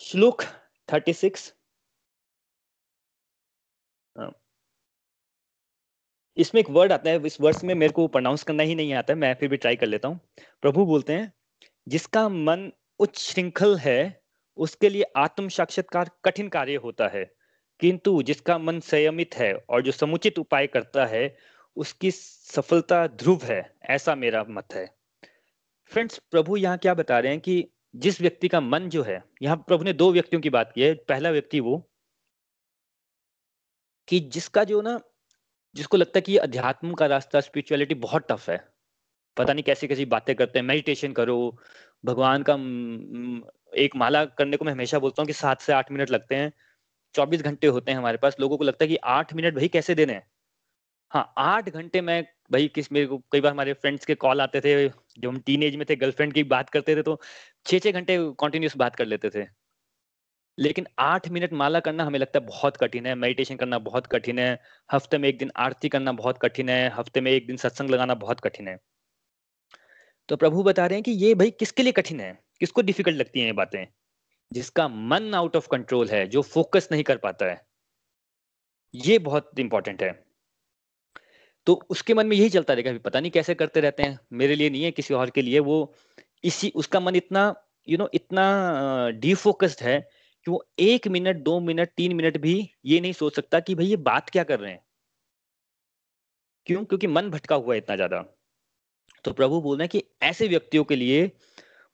[0.00, 0.42] श्लोक
[0.92, 1.54] थर्टी सिक्स
[6.36, 9.12] इसमें एक वर्ड आता है, इस वर्ड में मेरे को प्रोनाउंस करना ही नहीं आता
[9.12, 10.20] है मैं फिर भी ट्राई कर लेता हूँ।
[10.62, 11.32] प्रभु बोलते हैं,
[11.88, 14.17] जिसका मन उच्च श्रृंखल है
[14.58, 17.34] उसके लिए आत्म साक्षात्कार कठिन कार्य होता है।
[17.80, 21.38] किंतु जिसका मन संयमित है और जो समुचित उपाय करता है,
[21.76, 24.98] उसकी सफलता ध्रुव है, ऐसा मेरा मत है।
[25.84, 29.56] फ्रेंड्स, प्रभु यहाँ क्या बता रहे हैं कि जिस व्यक्ति का मन जो है, यहाँ
[29.56, 31.90] प्रभु ने दो व्यक्तियों की बात की है, पहला व्यक्ति वो
[34.08, 35.00] कि जिसका जो ना,
[35.74, 38.68] जिसको लगता है कि अध्यात्म का रास्ता स्पिरिचुअलिटी बहुत टफ है।
[39.36, 41.58] पता नहीं कैसी कैसी बातें करते हैं मेडिटेशन करो
[42.04, 42.54] भगवान का
[43.76, 46.52] एक माला करने को मैं हमेशा बोलता हूँ कि सात से आठ मिनट लगते हैं।
[47.14, 49.94] चौबीस घंटे होते हैं हमारे पास। लोगों को लगता है कि आठ मिनट भाई कैसे
[49.94, 50.26] देने हैं?
[51.10, 54.60] हाँ आठ घंटे में भाई किस, मेरे को कई बार हमारे फ्रेंड्स के कॉल आते
[54.60, 57.20] थे जो हम टीन में थे गर्लफ्रेंड की बात करते थे तो
[57.66, 59.46] छः छः घंटे कॉन्टिन्यूस बात कर लेते थे।
[60.58, 64.38] लेकिन आठ मिनट माला करना हमें लगता है बहुत कठिन है। मेडिटेशन करना बहुत कठिन
[64.38, 64.58] है।
[64.90, 68.14] हफ़्ते में एक दिन आरती करना बहुत कठिन है। हफ़्ते में एक दिन सत्संग लगाना
[68.16, 68.78] बहुत कठिन है।
[70.28, 72.44] तो प्रभु बता रहे हैं कि ये भाई किसके लिए कठिन है?
[72.60, 73.86] किसको डिफ़िकल्ट लगती हैं ये बातें?
[74.52, 77.66] जिसका मन आउट ऑफ़ कंट्रोल है जो फोकस नहीं कर पाता है।
[78.94, 80.24] ये बहुत इंपॉर्टेंट है।
[81.66, 84.70] तो उसके मन में यही चलता रहेगा पता नहीं कैसे करते रहते हैं। मेरे लिए
[84.70, 85.94] नहीं है किसी और के लिए। वो
[86.44, 87.54] इसी उसका मन इतना
[87.88, 90.00] यू you नो know, इतना डिफोकस्ड है
[90.46, 93.86] कि वो एक मिनट दो मिनट तीन मिनट भी ये नहीं सोच सकता कि भाई
[93.86, 94.84] ये बात क्या कर रहे हैं?
[96.66, 96.84] क्यों?
[96.84, 98.37] क्योंकि मन भटका हुआ है इतना ज़्यादा।
[99.24, 101.30] तो प्रभु बोल रहे हैं कि ऐसे व्यक्तियों के लिए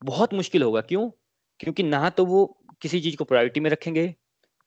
[0.03, 1.11] बहुत मुश्किल होगा। क्यों?
[1.61, 4.15] क्योंकि ना तो वो किसी चीज़ को प्रायोरिटी में रखेंगे,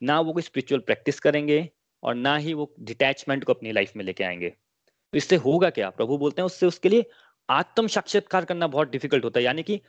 [0.01, 1.69] ना वो कोई स्पिरिचुअल प्रैक्टिस करेंगे
[2.03, 5.89] और ना ही वो डिटैचमेंट को अपनी लाइफ में लेके आएँगे। तो इससे होगा क्या?
[5.89, 7.05] प्रभु बोलते हैं उससे उसके लिए
[7.49, 9.81] आत्म साक्षात्कार करना बहुत डिफ़िकल्ट होता है। यानी कि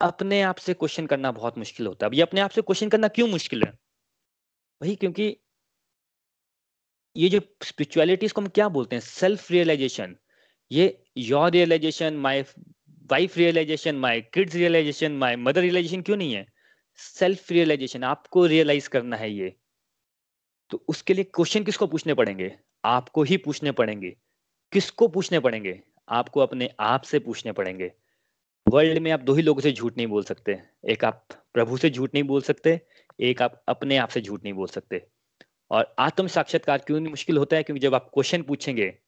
[0.00, 2.88] अपने आप से क्वेश्चन करना बहुत मुश्किल होता है। अब ये अपने आप से क्वेश्चन
[2.88, 3.78] करना क्यों मुश्किल है?
[4.82, 5.36] वही क्योंकि
[7.16, 9.00] ये जो स्पिरिचुअलिटी इसको हम क्या बोलते हैं?
[9.00, 10.16] सेल्फ रियलाइजेशन
[10.72, 12.44] ये your realisation my
[13.10, 16.46] wife realisation my kids realisation my mother realisation क्यों नहीं है?
[16.96, 19.56] सेल्फ रियलाइजेशन आपको रियलाइज़ करना है ये।
[20.70, 22.56] तो उसके लिए क्वेश्चन किसको पूछने पड़ेंगे?
[22.84, 24.16] आपको ही पूछने पड़ेंगे।
[24.72, 25.80] किसको पूछने पड़ेंगे?
[26.08, 27.92] आपको अपने आप से पूछने पड़ेंगे।
[28.68, 30.58] वर्ल्ड में आप दो ही लोगों से झूठ नहीं बोल सकते।
[30.88, 32.80] एक आप प्रभु से झूठ नहीं बोल सकते,
[33.20, 35.06] एक आप अपने आप से झूठ नहीं बोल सकते।
[35.70, 37.62] और आत्म साक्षात्कार क्यों मुश्किल होता है?
[37.62, 38.98] क्योंकि जब आप क्वेश्चन पूछेंगे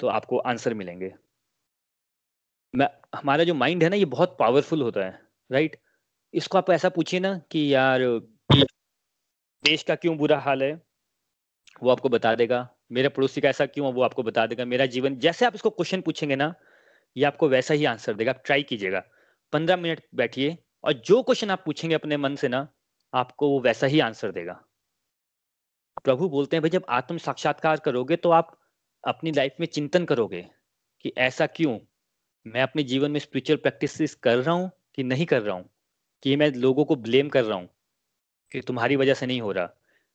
[0.00, 1.12] तो आपको आंसर मिलेंगे।
[2.74, 5.20] हमारा जो माइंड है ना, ये बहुत पावरफुल होता है
[5.50, 5.76] राइट
[6.34, 8.00] इसको आप ऐसा पूछिए ना कि यार,
[9.64, 10.72] देश का क्यों बुरा हाल है?
[11.82, 14.86] वो आपको बता देगा। मेरे पड़ोसी का ऐसा क्यों है, वो आपको बता देगा। मेरा
[14.86, 16.54] जीवन, जैसे आप इसको क्वेश्चन पूछेंगे ना,
[17.16, 19.02] ये आपको वैसा ही आंसर देगा। आप ट्राई कीजिएगा।
[19.52, 22.68] पंद्रह मिनट बैठिए और जो क्वेश्चन आप पूछेंगे अपने मन से ना,
[23.12, 24.60] आपको वो वैसा ही आंसर देगा।
[26.04, 28.58] प्रभु बोलते हैं, भाई, जब आत्म साक्षात्कार करोगे तो आप
[29.04, 30.46] अपनी लाइफ में चिंतन करोगे
[31.04, 31.78] कि ऐसा क्यों
[32.46, 35.70] मैं अपने जीवन में स्पिरिचुअल प्रैक्टिस कर रहा हूँ कि नहीं कर रहा हूँ?
[36.22, 37.68] कि मैं लोगों को ब्लेम कर रहा हूँ
[38.52, 39.70] कि तुम्हारी वजह से नहीं हो रहा?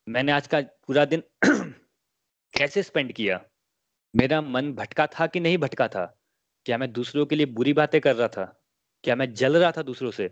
[0.10, 1.24] मैंने आज का पूरा दिन
[2.54, 3.46] कैसे स्पेंड किया?
[4.16, 6.22] मेरा मन भटका था कि नहीं भटका था?
[6.66, 8.64] क्या मैं दूसरों के लिए बुरी बातें कर रहा था?
[9.04, 10.30] क्या मैं जल रहा था दूसरों से?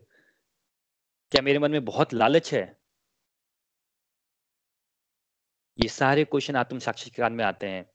[1.31, 2.77] क्या मेरे मन में बहुत लालच है?
[5.83, 7.89] ये सारे क्वेश्चन आत्म साक्षात्कार में आते हैं।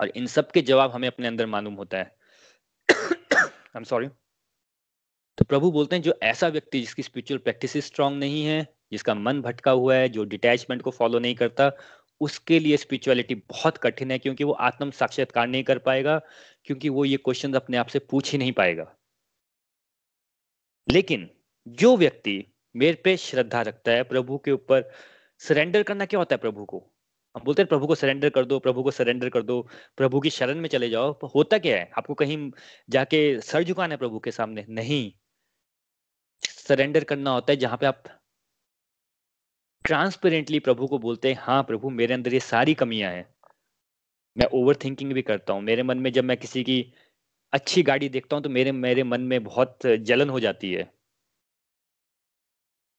[0.00, 2.23] और इन सब के जवाब हमें अपने अंदर मालूम होता है।
[3.76, 4.08] आई एम सॉरी
[5.38, 9.42] तो प्रभु बोलते हैं, जो ऐसा व्यक्ति जिसकी स्पिरिचुअल प्रैक्टिस स्ट्रांग नहीं है, जिसका मन
[9.42, 11.72] भटका हुआ है, जो डिटैचमेंट को फॉलो नहीं करता,
[12.20, 16.20] उसके लिए स्पिरिचुअलिटी बहुत कठिन है, क्योंकि वो आत्म साक्षात्कार नहीं कर पाएगा,
[16.64, 18.96] क्योंकि वो ये क्वेश्चन अपने आप से पूछ ही नहीं पाएगा।
[20.90, 21.30] लेकिन
[21.68, 24.90] जो व्यक्ति मेरे पे श्रद्धा रखता है प्रभु के ऊपर
[25.38, 26.93] सरेंडर करना क्या होता है प्रभु को?
[27.34, 29.60] हम बोलते हैं, प्रभु को सरेंडर कर दो, प्रभु को सरेंडर कर दो,
[29.96, 31.90] प्रभु की शरण में चले जाओ। होता क्या है?
[31.98, 32.50] आपको कहीं
[32.88, 34.64] जाके सर झुकाना है प्रभु के सामने?
[34.68, 35.12] नहीं।
[36.42, 38.02] सरेंडर करना होता है जहाँ पे आप
[39.84, 43.26] ट्रांसपेरेंटली प्रभु को बोलते हैं हाँ प्रभु, मेरे अंदर ये सारी कमियाँ हैं।
[44.36, 46.80] मैं ओवर थिंकिंग भी करता हूँ। मेरे मन में जब मैं किसी की
[47.52, 50.90] अच्छी गाड़ी देखता हूँ तो मेरे मेरे मन में बहुत जलन हो जाती है।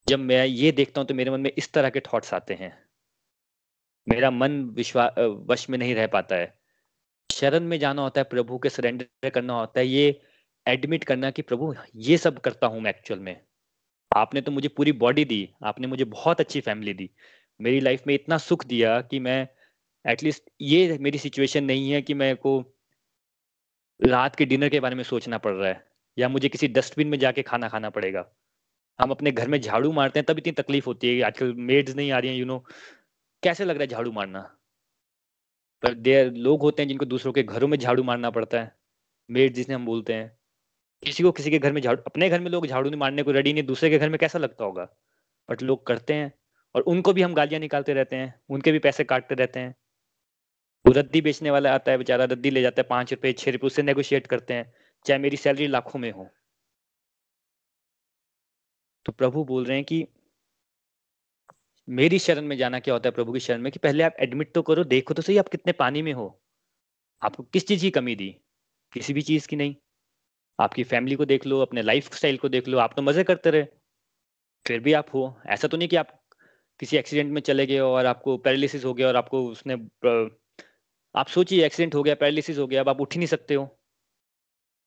[0.07, 2.84] जब मैं ये देखता हूँ तो मेरे मन में इस तरह के थॉट्स आते हैं।
[4.07, 6.53] मेरा मन विश्वास वश में नहीं रह पाता है।
[7.29, 10.21] शरण में जाना होता है, प्रभु के सरेंडर करना होता है, ये
[10.65, 13.35] एडमिट करना कि प्रभु, ये सब करता हूँ मैं एक्चुअल में।
[14.11, 17.09] आपने तो मुझे पूरी बॉडी दी, आपने मुझे बहुत अच्छी फैमिली दी।
[17.59, 19.47] मेरी लाइफ में इतना सुख दिया कि मैं
[20.05, 22.59] एटलीस्ट ये मेरी सिचुएशन नहीं है कि मेरे को
[23.99, 25.85] रात के डिनर के बारे में सोचना पड़ रहा है,
[26.17, 28.25] या मुझे किसी डस्टबिन में जाके खाना खाना पड़ेगा।
[28.99, 32.11] हम अपने घर में झाड़ू मारते हैं, तब इतनी तकलीफ़ होती है आजकल मेड्स नहीं
[32.11, 32.63] आ रही हैं यू नो
[33.45, 34.57] कैसे लग रहा है झाड़ू मारना?
[35.81, 38.75] पर देर लोग होते हैं जिनको दूसरों के घरों में झाड़ू मारना पड़ता है।
[39.31, 40.37] मेड जिसे हम बोलते हैं।
[41.03, 43.31] किसी को किसी के घर में झाड़ू, अपने घर में लोग झाड़ू नहीं मारने को
[43.31, 44.89] रेडी नहीं, दूसरे के घर में कैसा लगता होगा?
[45.49, 46.33] बट लोग करते हैं
[46.75, 49.75] और उनको भी हम गालियाँ निकालते रहते हैं, उनके भी पैसे काटते रहते हैं।
[50.85, 53.67] वो रद्दी बेचने वाला आता है बेचारा, रद्दी ले जाता है पाँच रुपए, छह रुपए,
[53.67, 54.73] उससे नेगोशिएट करते हैं,
[55.05, 56.29] चाहे मेरी सैलरी लाखों में हो।
[59.05, 60.07] तो प्रभु बोल रहे हैं कि
[61.89, 64.53] मेरी शरण में जाना क्या होता है प्रभु की शरण में कि पहले आप एडमिट
[64.53, 66.41] तो करो, देखो तो सही आप कितने पानी में हो।
[67.21, 68.29] आपको किस चीज़ की कमी दी?
[68.93, 69.75] किसी भी चीज़ की नहीं।
[70.59, 73.51] आपकी फैमिली को देख लो, अपने लाइफ स्टाइल को देख लो, आप तो मज़े करते
[73.51, 73.65] रहे।
[74.65, 76.21] फिर भी आप हो। ऐसा तो नहीं कि आप
[76.79, 79.73] किसी एक्सीडेंट में चले गए और आपको पैरालिसिस हो गया और आपको उसने
[81.15, 83.79] आप सोचिए एक्सीडेंट हो गया पैरालिसिस हो गया, अब आप उठ ही नहीं सकते हो।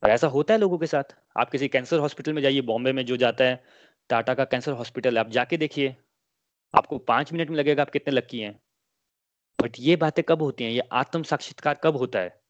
[0.02, 3.16] ऐसा होता है लोगों के साथ। आप किसी कैंसर हॉस्पिटल में जाइए, बॉम्बे में जो
[3.16, 3.64] जाता है,
[4.10, 5.96] टाटा का कैंसर हॉस्पिटल आप जाके देखिए।
[6.74, 8.60] आपको पाँच मिनट में लगेगा आप कितने लक्की हैं।
[9.60, 10.70] बट ये बातें कब होती हैं?
[10.70, 12.40] ये आत्म साक्षात्कार कब होता है?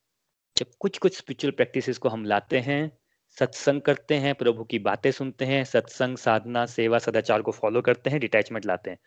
[0.57, 2.99] जब कुछ कुछ स्पिरिचुअल प्रैक्टिसेस को हम लाते हैं,
[3.39, 8.11] सत्संग करते हैं, प्रभु की बातें सुनते हैं, सत्संग, साधना, सेवा, सदाचार को फॉलो करते
[8.11, 8.99] हैं डिटैचमेंट लाते हैं,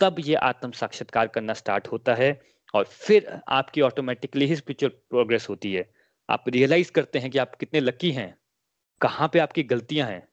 [0.00, 2.40] तब ये आत्म साक्षात्कार करना स्टार्ट होता है
[2.74, 5.92] और फिर आपकी ऑटोमेटिकली ही स्पिरिचुअल प्रोग्रेस होती है।
[6.30, 8.38] आप रियलाइज़ करते हैं कि आप कितने लकी हैं,
[9.00, 10.28] कहाँ पे आपकी गलतियाँ हैं,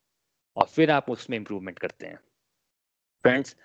[0.58, 2.20] और फिर आप उसमें इंप्रूवमेंट करते हैं।
[3.24, 3.56] फ्रेंड्स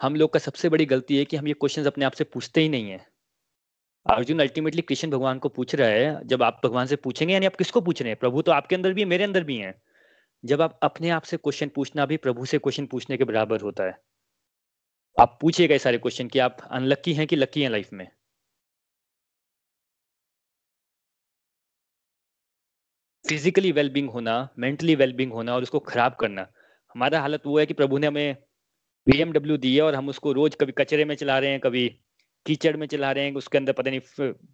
[0.00, 2.60] हम लोग का सबसे बड़ी गलती है कि हम ये क्वेश्चन अपने आप से पूछते
[2.60, 3.06] ही नहीं है।
[4.10, 7.56] अर्जुन अल्टीमेटली कृष्ण भगवान को पूछ रहा है, जब आप भगवान से पूछेंगे, यानी आप
[7.56, 8.18] किसको पूछ रहे हैं?
[8.18, 9.82] प्रभु तो आपके अंदर भी है, मेरे अंदर भी है।
[10.44, 13.84] जब आप अपने आप से क्वेश्चन पूछना, भी प्रभु से क्वेश्चन पूछने के बराबर होता
[13.84, 13.98] है।
[15.20, 18.08] आप पूछिएगा सारे क्वेश्चन कि आप अनलक्की हैं कि लक्की हैं लाइफ में?
[23.28, 26.42] फिजिकली वेलबींग होना मेंटली वेलबींग होना और उसको खराब करना।
[26.94, 28.45] हमारा हालत वो है कि प्रभु ने हमें
[29.06, 31.88] बीएमडब्ल्यू दी है और हम उसको रोज कभी कचरे में चला रहे हैं, कभी
[32.46, 34.00] कीचड़ में चला रहे हैं, उसके अंदर पता नहीं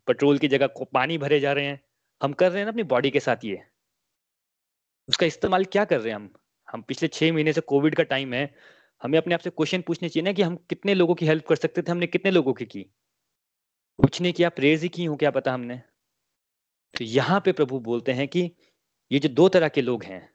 [0.06, 1.80] पेट्रोल की जगह पानी भरे जा रहे हैं।
[2.22, 3.62] हम कर रहे हैं ना अपनी बॉडी के साथ ये।
[5.08, 6.32] उसका इस्तेमाल क्या कर रहे हैं हम?
[6.68, 8.54] हम पिछले छह महीने से कोविड का टाइम है।
[9.02, 11.56] हमें अपने आप से क्वेश्चन पूछने चाहिए ना कि हम कितने लोगों की हेल्प कर
[11.56, 12.82] सकते थे, हमने कितने लोगों की की?
[13.98, 15.76] कुछ नहीं किया प्रेज ही की हूँ, क्या पता हमने?
[16.94, 18.50] तो यहाँ पे प्रभु बोलते हैं कि
[19.12, 20.31] ये जो दो तरह के लोग हैं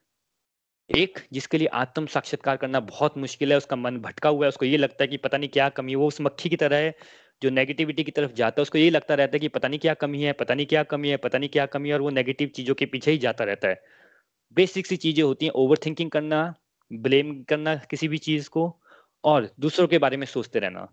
[0.89, 4.65] एक, जिसके लिए आत्म साक्षात्कार करना बहुत मुश्किल है, उसका मन भटका हुआ है, उसको
[4.65, 6.95] ये लगता है कि पता नहीं क्या कमी है, वो उस मक्खी की तरह है,
[7.41, 9.93] जो नेगेटिविटी की तरफ़ जाता है, उसको यही लगता रहता है कि पता नहीं क्या
[9.93, 12.47] कमी है, पता नहीं क्या कमी है, पता नहीं क्या कमी है, और वो नेगेटिव
[12.47, 13.81] चीज़ों के पीछे ही जाता रहता है।
[14.57, 16.55] बेसिक सी चीज़ें होती हैं ओवर थिंकिंग करना
[16.93, 18.79] ब्लेम करना किसी भी चीज़ को,
[19.23, 20.87] और दूसरों के बारे में सोचते रहना।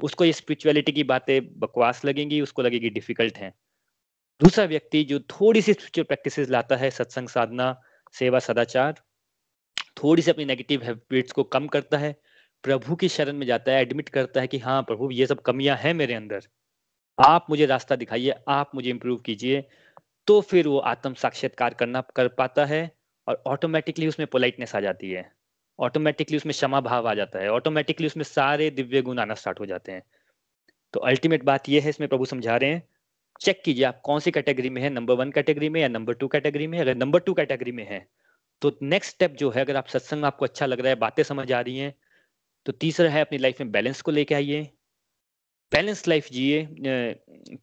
[0.00, 3.54] उसको ये स्पिरिचुअलिटी की बातें बकवास लगेंगी, उसको लगेगी डिफ़िकल्ट है।
[4.40, 7.82] दूसरा व्यक्ति जो थोड़ी सी स्पिरिचुअल प्रैक्टिस लाता है, सत्संग साधना,
[8.12, 9.02] सेवा सदाचार
[10.02, 12.14] थोड़ी सी अपनी नेगेटिव हैबिट्स को कम करता है,
[12.64, 15.76] प्रभु की शरण में जाता है एडमिट करता है कि हाँ प्रभु, ये सब कमियाँ
[15.76, 16.46] हैं मेरे अंदर।
[17.18, 19.64] आप मुझे रास्ता दिखाइए, आप मुझे इंप्रूव कीजिए
[20.28, 22.90] तो फिर वो आत्म साक्षात्कार करना, कर पाता है
[23.26, 25.30] और ऑटोमेटिकली उसमें पोलाइटनेस आ जाती है।
[25.78, 29.66] ऑटोमेटिकली उसमें क्षमा भाव आ जाता है। ऑटोमेटिकली उसमें सारे दिव्य गुण आना स्टार्ट हो
[29.66, 30.02] जाते हैं।
[30.94, 32.82] तो अल्टीमेट बात यह है, इसमें प्रभु समझा रहे हैं।
[33.40, 34.90] चेक कीजिए, आप कौन सी कैटेगरी में है?
[34.90, 38.06] नंबर वन कैटेगरी में या नंबर टू कैटेगरी में अगर नंबर टू कैटेगरी में है
[38.62, 41.50] तो नेक्स्ट स्टेप जो है, अगर आप सत्संग आपको अच्छा लग रहा है, बातें समझ
[41.52, 41.94] आ रही हैं
[42.66, 44.62] तो तीसरा है अपनी लाइफ में बैलेंस को लेके आइए।
[45.72, 46.68] बैलेंस लाइफ जिए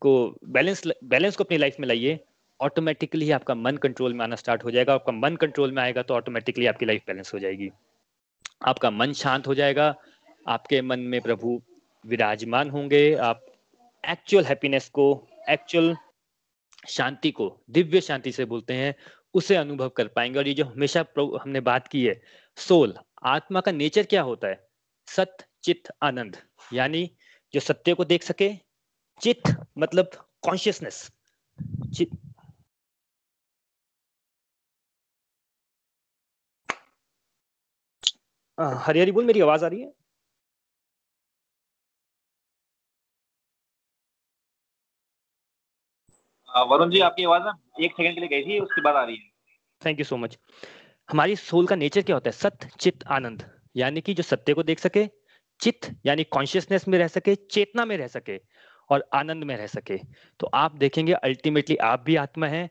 [0.01, 0.11] को
[0.47, 2.19] बैलेंस बैलेंस को अपनी लाइफ में लाइए।
[2.59, 6.13] ऑटोमेटिकली आपका मन कंट्रोल में आना स्टार्ट हो जाएगा। आपका मन कंट्रोल में आएगा तो
[6.13, 7.69] ऑटोमेटिकली आपकी लाइफ बैलेंस हो जाएगी।
[8.67, 9.93] आपका मन शांत हो जाएगा।
[10.45, 11.61] आपके मन में प्रभु
[12.05, 13.45] विराजमान होंगे। आप
[14.03, 15.05] एक्चुअल हैप्पीनेस को
[15.49, 15.95] एक्चुअल
[16.87, 18.93] शांति को, दिव्य शांति से बोलते हैं।
[19.33, 22.21] उसे अनुभव कर पाएँगे। और ये जो हमेशा हमने बात की है,
[22.57, 22.93] सोल,
[23.25, 24.67] आत्मा का नेचर क्या होता है?
[25.07, 26.37] सत चित आनंद।
[26.73, 27.09] यानी
[27.53, 28.51] जो सत्य को देख सके
[29.21, 29.41] चित
[29.77, 30.11] मतलब
[30.43, 31.09] कॉन्शियसनेस
[31.95, 32.09] चित
[38.57, 39.91] हरी हरी बोल, मेरी आवाज़ आ रही है?
[46.61, 49.15] वरुण जी, आपकी आवाज़ ना एक सेकंड के लिए गई थी, उसके बाद आ रही
[49.15, 49.21] है।
[49.85, 50.37] थैंक यू सो मच
[51.09, 52.31] हमारी सोल का नेचर क्या होता है?
[52.31, 53.43] सत्य चित आनंद।
[53.75, 55.05] यानी कि जो सत्य को देख सके
[55.61, 58.39] चित यानी कॉन्शियसनेस में रह सके, चेतना में रह सके
[58.89, 59.97] और आनंद में रह सके।
[60.39, 62.69] तो आप देखेंगे अल्टीमेटली आप भी आत्मा है,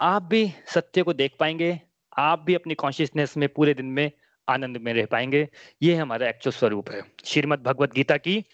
[0.00, 1.80] आप भी सत्य को देख पाएँगे,
[2.18, 4.10] आप भी अपनी कॉन्शियसनेस में पूरे दिन में
[4.48, 5.48] आनंद में रह पाएँगे।
[5.82, 8.44] ये हमारा एक्चुअल स्वरूप है। श्रीमद भगवत गीता की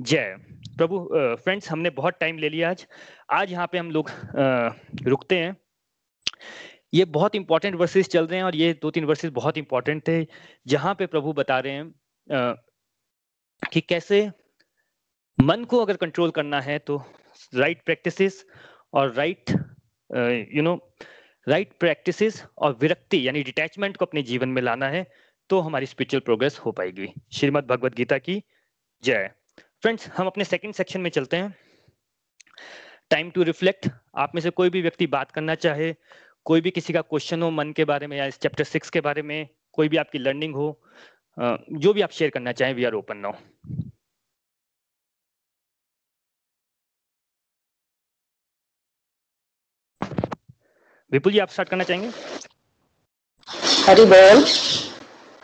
[0.00, 0.36] जय।
[0.76, 0.98] प्रभु
[1.42, 2.86] फ्रेंड्स हमने बहुत टाइम ले लिया आज।
[3.30, 4.10] आज यहाँ पे हम लोग
[5.04, 5.56] रुकते हैं।
[6.94, 10.26] ये बहुत इंपॉर्टेंट वर्सेस चल रहे हैं और ये दो तीन वर्सेस बहुत इंपॉर्टेंट थे,
[10.66, 12.54] जहाँ पे प्रभु बता रहे हैं
[13.62, 14.30] कि कैसे
[15.38, 16.96] मन को अगर कंट्रोल करना है तो
[17.54, 18.44] राइट प्रैक्टिसेस
[18.92, 19.50] और right
[20.54, 20.74] you know
[21.46, 25.06] right practices और विरक्ति, यानी डिटैचमेंट को अपने जीवन में लाना है
[25.50, 28.42] तो हमारी स्पिरिचुअल प्रोग्रेस हो पाएगी। श्रीमद भगवत गीता की
[29.02, 29.30] जय।
[29.82, 31.54] फ्रेंड्स हम अपने सेकंड सेक्शन में चलते हैं।
[33.10, 35.92] टाइम टू रिफ्लेक्ट आप में से कोई भी व्यक्ति बात करना चाहे
[36.46, 39.00] कोई भी किसी का क्वेश्चन हो मन के बारे में या इस चैप्टर सिक्स के
[39.00, 40.68] बारे में कोई भी आपकी लर्निंग हो
[41.38, 43.32] जो भी आप शेयर करना चाहें we are open now
[51.12, 52.08] Vipul ji आप स्टार्ट करना चाहेंगे?
[53.86, 54.44] हरी बोल।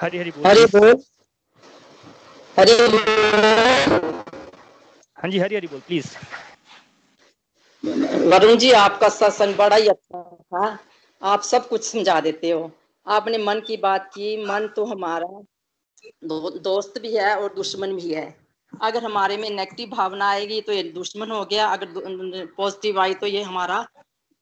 [0.01, 1.03] हरी हरी बोल। हरी बोल।
[2.57, 4.16] हरी
[5.19, 6.17] हाँ जी हरी हरी बोल प्लीज़
[8.31, 10.79] वरुण जी आपका सत्संग बड़ा ही अच्छा था।
[11.23, 12.71] आप सब कुछ समझा देते हो।
[13.07, 15.29] आपने मन की बात की मन तो हमारा
[16.25, 18.27] दो, दोस्त भी है और दुश्मन भी है।
[18.73, 23.27] अगर हमारे में नेगेटिव भावना आएगी तो ये दुश्मन हो गया। अगर पॉजिटिव आई तो
[23.27, 23.87] ये हमारा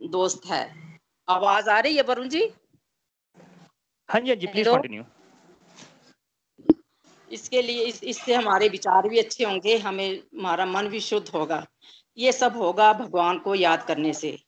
[0.00, 0.64] दोस्त है।
[1.28, 2.42] आवाज़ आ रही है वरुण जी?
[4.08, 5.02] हाँ जी हाँ जी प्लीज़ कंटिन्यू
[7.34, 11.66] इसके लिए इस, इससे हमारे विचार भी अच्छे होंगे हमें हमारा मन भी शुद्ध होगा।
[12.18, 14.38] ये सब होगा भगवान को याद करने से।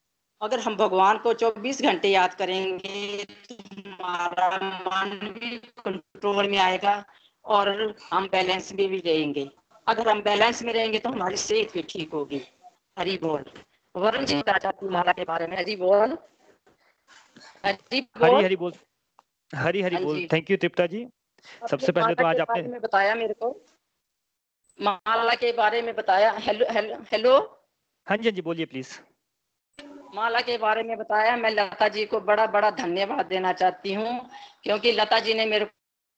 [0.41, 4.49] अगर हम भगवान को 24 घंटे याद करेंगे तो हमारा
[4.87, 7.05] मन भी कंट्रोल में आएगा
[7.45, 7.71] और
[8.13, 9.49] हम बैलेंस में भी रहेंगे।
[9.87, 12.41] अगर हम बैलेंस में रहेंगे तो हमारी सेहत भी ठीक होगी।
[12.99, 13.45] हरी बोल।
[13.95, 16.17] वरुण जी बताना चाहती माला के बारे में हरी बोल।
[17.67, 18.73] हरी बोल। हरी बोल।
[19.53, 21.07] हरी हरी बोल। Thank you Tripta ji.
[21.71, 23.51] सबसे पहले तो आज आपने बताया मेरे को।
[24.79, 27.37] माला के बारे में बताया। Hello hello hello.
[28.07, 28.99] हाँ जी हाँ जी बोलिए प्लीज़
[30.15, 34.19] माला के बारे में बताया। मैं लता जी को बड़ा बड़ा धन्यवाद देना चाहती हूँ
[34.63, 35.65] क्योंकि लता जी ने मेरे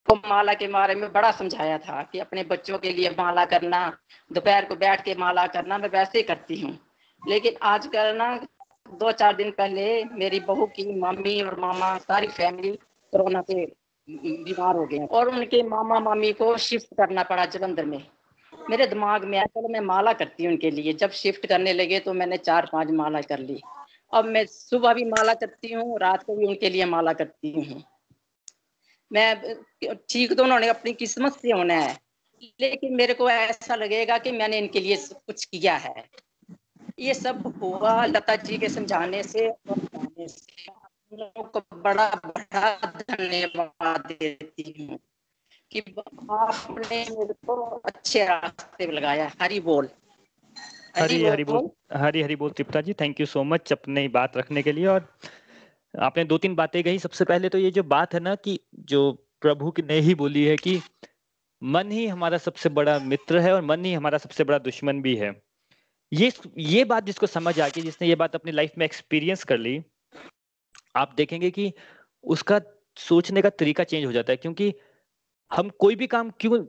[0.09, 3.81] को माला के बारे में बड़ा समझाया था कि अपने बच्चों के लिए माला करना
[4.31, 6.79] दोपहर को बैठ के माला करना मैं वैसे ही करती हूँ।
[7.23, 8.35] लेकिन आजकल ना
[8.93, 12.71] दो चार दिन पहले मेरी बहू की मम्मी और मामा सारी फैमिली
[13.13, 13.65] कोरोना से
[14.09, 18.03] बीमार हो गए और उनके मामा मामी को शिफ्ट करना पड़ा जलंधर में।
[18.53, 21.99] मेरे दिमाग में आया, चलो मैं माला करती हूँ उनके लिए। जब शिफ्ट करने लगे
[22.01, 23.61] तो मैंने चार पाँच माला कर ली।
[24.13, 27.83] अब मैं सुबह भी माला करती हूँ, रात को भी उनके लिए माला करती हूँ।
[29.11, 29.55] मैं,
[30.11, 31.97] ठीक तो उन्होंने अपनी किस्मत से होना है,
[32.61, 36.05] लेकिन मेरे को ऐसा लगेगा कि मैंने इनके लिए कुछ किया है।
[36.99, 39.79] ये सब हुआ लता जी के समझाने से और
[40.21, 40.67] से।
[41.13, 44.99] को बड़ा बड़ा धन्यवाद देती हूँ
[45.71, 47.55] कि आपने मेरे को
[47.85, 49.89] अच्छे रास्ते पे लगाया। हरी बोल।
[50.97, 54.63] हरी हरी बोल। हरी हरी बोल Tripta ji thank you so much अपने बात रखने
[54.63, 55.09] के लिए। और
[55.95, 59.13] आपने दो तीन बातें कही। सबसे पहले तो ये जो बात है ना कि जो
[59.41, 60.81] प्रभु ने ही बोली है कि
[61.63, 65.15] मन ही हमारा सबसे बड़ा मित्र है और मन ही हमारा सबसे बड़ा दुश्मन भी
[65.17, 65.31] है।
[66.13, 69.59] ये ये बात जिसको समझ आ गई जिसने ये बात अपनी लाइफ में एक्सपीरियंस कर
[69.59, 69.83] ली
[70.97, 71.73] आप देखेंगे कि
[72.25, 72.61] उसका
[72.97, 74.75] सोचने का तरीका चेंज हो जाता है, क्योंकि
[75.53, 76.67] हम कोई भी काम क्यों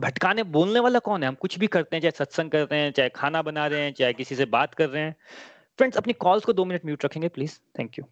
[0.00, 1.28] भटकाने, बोलने वाला कौन है?
[1.28, 3.92] हम कुछ भी करते हैं, चाहे सत्संग कर रहे हैं, चाहे खाना बना रहे हैं,
[3.92, 5.16] चाहे किसी से बात कर रहे हैं।
[5.78, 8.04] फ्रेंड्स अपनी कॉल्स को दो मिनट म्यूट रखेंगे प्लीज़ थैंक यू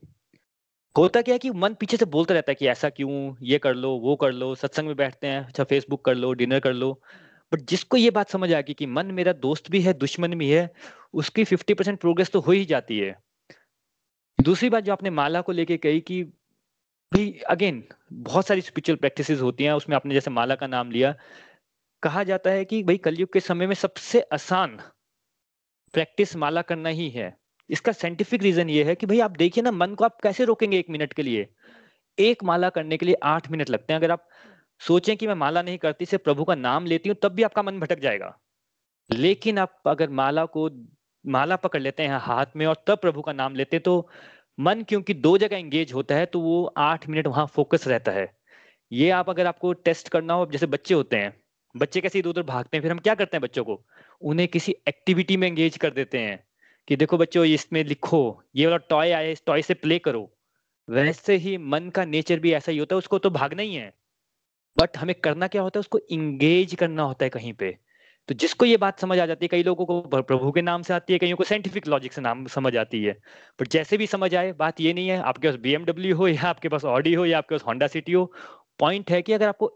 [0.97, 3.75] होता क्या है कि मन पीछे से बोलता रहता है कि ऐसा क्यों, ये कर
[3.75, 7.01] लो, वो कर लो, सत्संग में बैठते हैं अच्छा फेसबुक कर लो डिनर कर लो।
[7.53, 10.51] बट जिसको ये बात समझ आ गई कि मन मेरा दोस्त भी है, दुश्मन भी
[10.51, 10.73] है,
[11.15, 13.17] उसकी फिफ्टी परसेंट प्रोग्रेस तो हो ही जाती है।
[14.39, 16.23] दूसरी बात जो आपने माला को लेके कही कि
[17.13, 21.15] भाई अगेन बहुत सारी स्पिरिचुअल प्रैक्टिसेस होती हैं, उसमें आपने जैसे माला का नाम लिया,
[22.03, 24.77] कहा जाता है कि भाई कलयुग के समय में सबसे आसान
[25.95, 27.37] प्रैक्टिस माला करना ही है।
[27.71, 30.79] इसका साइंटिफिक रीजन ये है कि भाई आप देखिए ना, मन को आप कैसे रोकेंगे
[30.79, 31.49] एक मिनट के लिए?
[32.19, 34.29] एक माला करने के लिए आठ मिनट लगते हैं। अगर आप
[34.81, 37.63] सोचें कि मैं माला नहीं करती, सिर्फ़ प्रभु का नाम लेती हूँ, तब भी आपका
[37.63, 38.39] मन भटक जाएगा।
[39.11, 40.69] लेकिन आप अगर माला को
[41.25, 44.09] माला पकड़ लेते हैं हाथ में और तब प्रभु का नाम लेते तो
[44.59, 48.27] मन क्योंकि दो जगह एंगेज होता है तो वो आठ मिनट वहाँ फोकस रहता है।
[48.93, 51.33] ये आप अगर आपको टेस्ट करना हो जैसे बच्चे होते हैं,
[51.75, 53.81] बच्चे कैसे इधर उधर भागते हैं, फिर हम क्या करते हैं बच्चों को?
[54.21, 56.39] उन्हें किसी एक्टिविटी में एंगेज कर देते हैं
[56.89, 60.31] कि देखो बच्चों, इसमें लिखो, ये वाला टॉय आया, इस टॉय से प्ले करो।
[60.89, 63.93] वैसे ही मन का नेचर भी ऐसा ही होता है, उसको तो भागना ही है।
[64.77, 67.77] बट हमें करना क्या होता है, उसको इंगेज करना होता है कहीं पे।
[68.29, 70.95] तो जिसको ये बात समझ आ जाती है, कई लोगों को प्रभु के नाम से
[70.95, 73.13] आती है, कईयों को साइंटिफिक लॉजिक से नाम समझ आती है।
[73.59, 76.69] पर जैसे भी समझ आए, बात ये नहीं है, आपके पास बीएमडब्ल्यू हो या आपके
[76.69, 78.25] पास ऑडी हो या आपके पास होंडा सिटी हो
[78.79, 79.71] पॉइंट है कि अगर आपको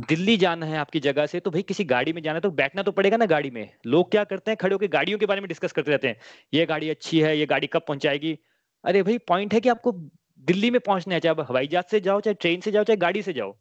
[0.00, 2.82] दिल्ली जाना है आपकी जगह से तो भाई किसी गाड़ी में जाना है तो बैठना
[2.82, 5.48] तो पड़ेगा ना गाड़ी में। लोग क्या करते हैं, खड़े होकर गाड़ियों के बारे में
[5.48, 6.16] डिस्कस करते रहते हैं।
[6.54, 8.38] ये गाड़ी अच्छी है, ये गाड़ी कब पहुंचाएगी?
[8.84, 12.20] अरे भाई पॉइंट है कि आपको दिल्ली में पहुँचना है, चाहे हवाई जहाज़ से जाओ,
[12.20, 13.56] चाहे ट्रेन से जाओ, चाहे गाड़ी से जाओ।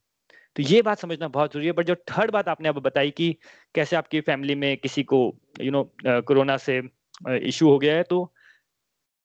[0.55, 3.35] तो ये बात समझना बहुत ज़रूरी है। बट जो थर्ड बात आपने अब बताई कि
[3.75, 5.19] कैसे आपकी फैमिली में किसी को
[5.61, 6.81] यू नो कोरोना से
[7.29, 8.31] इशू हो गया है तो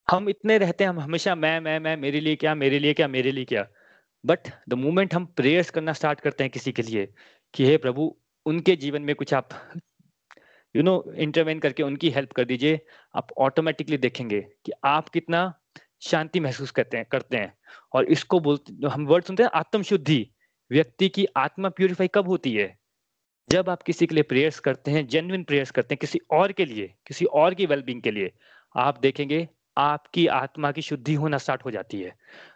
[0.08, 3.08] हम इतने रहते हैं, हम हमेशा मैं मैं मैं, मेरे लिए क्या, मेरे लिए क्या,
[3.08, 3.66] मेरे लिए क्या।
[4.24, 7.06] बट द मोमेंट हम प्रेयर्स करना स्टार्ट करते हैं किसी के लिए
[7.54, 8.16] कि हे प्रभु,
[8.46, 9.48] उनके जीवन में कुछ आप
[10.74, 12.80] यू नो इंटरवेन करके उनकी हेल्प कर दीजिए।
[13.14, 15.52] आप ऑटोमेटिकली देखेंगे कि आप कितना
[16.02, 17.52] शांति महसूस करते हैं करते हैं।
[17.92, 20.26] और इसको बोलते, हम वर्ड सुनते हैं आत्म शुद्धि
[20.70, 22.78] व्यक्ति की आत्मा प्यूरिफाई कब होती है?
[23.48, 26.64] जब आप किसी के लिए प्रेयर्स करते हैं जेन्युइन प्रेयर्स करते हैं किसी और के
[26.64, 28.32] लिए किसी और की वेलबींग के लिए
[28.74, 32.14] आप देखेंगे आपकी आत्मा की शुद्धि होना स्टार्ट हो जाती है।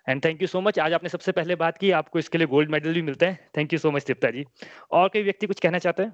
[0.08, 2.70] And thank you so much आज आपने सबसे पहले बात की आपको इसके लिए गोल्ड
[2.70, 4.44] मेडल भी मिलता है। Thank you so much Tripta ji.
[4.90, 6.12] और कोई व्यक्ति कुछ कहना चाहते हैं?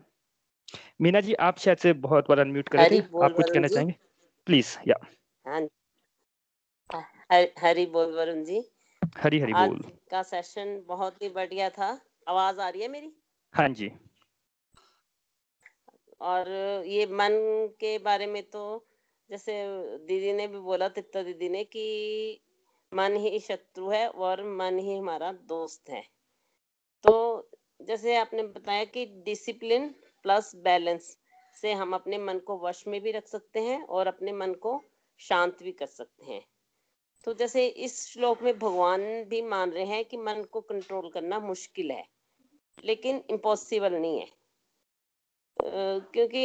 [1.01, 3.95] मीना जी आप शायद से बहुत बार अनम्यूट कर रहे थे। आप कुछ कहना चाहेंगे?
[4.47, 4.97] प्लीज़ या
[5.47, 5.61] हाँ
[7.59, 8.61] हरी बोल वरुण जी।
[9.03, 11.89] हरी हरी बोल का सेशन बहुत ही बढ़िया था।
[12.29, 13.13] आवाज़ आ रही है मेरी?
[13.55, 13.91] हाँ जी।
[16.21, 16.49] और
[16.87, 17.33] ये मन
[17.81, 18.63] के बारे में तो
[19.31, 19.53] जैसे
[20.07, 22.41] दीदी ने भी बोला तिप्ता दीदी ने कि
[22.93, 26.03] मन ही शत्रु है और मन ही हमारा दोस्त है।
[27.05, 29.89] तो जैसे आपने बताया कि डिसिप्लिन
[30.25, 31.17] प्लस बैलेंस
[31.57, 34.81] से हम अपने मन को वश में भी रख सकते हैं और अपने मन को
[35.21, 36.45] शांत भी कर सकते हैं।
[37.25, 41.39] तो जैसे इस श्लोक में भगवान भी मान रहे हैं कि मन को कंट्रोल करना
[41.41, 42.05] मुश्किल है,
[42.85, 44.29] लेकिन इम्पॉसिबल नहीं है।
[46.13, 46.43] क्योंकि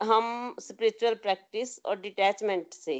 [0.00, 2.98] हम स्पिरिचुअल प्रैक्टिस और डिटैचमेंट से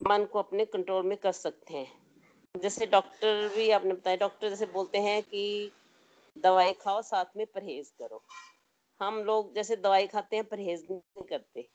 [0.00, 2.00] मन को अपने कंट्रोल में कर सकते हैं।
[2.54, 5.70] जैसे डॉक्टर भी आपने बताया डॉक्टर जैसे बोलते हैं कि
[6.36, 8.22] दवाई खाओ, साथ में परहेज करो।
[9.00, 11.68] हम लोग जैसे दवाई खाते हैं, परहेज नहीं करते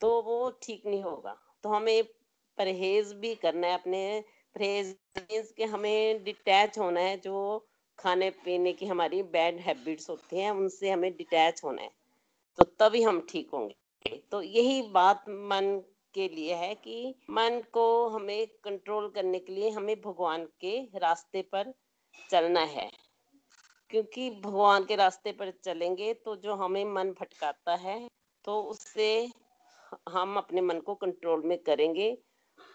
[0.00, 2.04] तो वो ठीक नहीं होगा। तो हमें
[2.58, 7.66] परहेज भी करना है अपने परहेज मीन्स कि हमें डिटैच होना है, जो
[7.98, 11.90] खाने पीने की हमारी बैड हैबिट्स होती हैं, उनसे हमें डिटैच होना है।
[12.58, 15.82] तो तभी हम ठीक होंगे। तो यही बात मन
[16.14, 21.42] के लिए है कि मन को हमें कंट्रोल करने के लिए हमें भगवान के रास्ते
[21.42, 21.72] पर
[22.30, 22.90] चलना है।
[23.90, 27.98] क्योंकि भगवान के रास्ते पर चलेंगे तो जो हमें मन भटकाता है
[28.44, 29.08] तो उससे
[30.08, 32.10] हम अपने मन को कंट्रोल में करेंगे।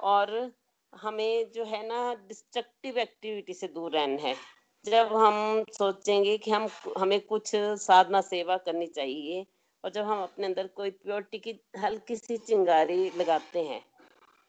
[0.04, 0.52] और
[0.94, 4.36] हमें जो है ना डिस्ट्रक्टिव एक्टिविटी से दूर रहना है।
[4.86, 9.46] जब हम सोचेंगे कि हम, हमें कुछ साधना सेवा करनी चाहिए
[9.84, 13.82] और जब हम अपने अंदर कोई प्योरिटी की हल्की सी चिंगारी लगाते हैं,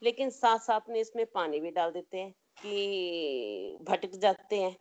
[0.03, 2.31] लेकिन साथ साथ में इसमें पानी भी डाल देते हैं
[2.63, 4.77] कि भटक जाते हैं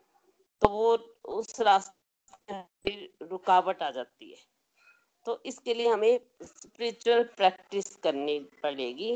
[0.61, 0.95] तो वो
[1.31, 4.37] उस रास्ते रुकावट आ जाती है।
[5.25, 9.11] तो इसके लिए हमें स्पिरिचुअल प्रैक्टिस करनी पड़ेगी।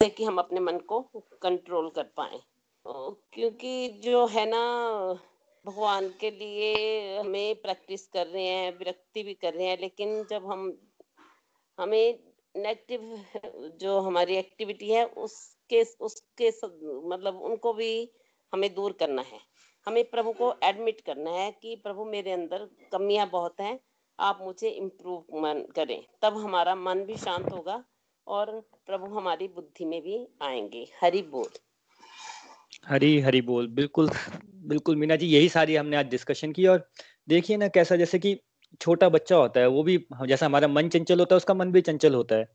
[0.00, 1.00] जिससे कि हम अपने मन को
[1.42, 2.40] कंट्रोल कर पाए।
[2.86, 4.62] क्योंकि जो है ना,
[5.64, 10.46] भगवान के लिए हमें प्रैक्टिस कर रहे हैं, विरक्ति भी कर रहे हैं, लेकिन जब
[10.46, 10.76] हम,
[11.78, 12.18] हमें
[12.56, 13.24] नेगेटिव
[13.80, 16.50] जो हमारी एक्टिविटी है, उसके उसके
[17.08, 17.90] मतलब उनको भी
[18.52, 19.40] हमें दूर करना है।
[19.86, 23.78] हमें प्रभु को एडमिट करना है कि प्रभु मेरे अंदर कमियाँ बहुत हैं,
[24.20, 25.24] आप मुझे इम्प्रूव
[25.76, 27.84] करें। तब हमारा मन भी शांत होगा
[28.26, 28.50] और
[28.86, 31.48] प्रभु हमारी बुद्धि में भी आएँगे। हरि बोल।
[32.86, 34.10] हरी हरी बोल। बिल्कुल
[34.66, 36.88] बिल्कुल मीना जी यही सारी हमने आज डिस्कशन की और
[37.28, 38.36] देखिए ना कैसा जैसे कि
[38.80, 41.80] छोटा बच्चा होता है वो भी जैसा हमारा मन चंचल होता है उसका मन भी
[41.80, 42.48] चंचल होता है।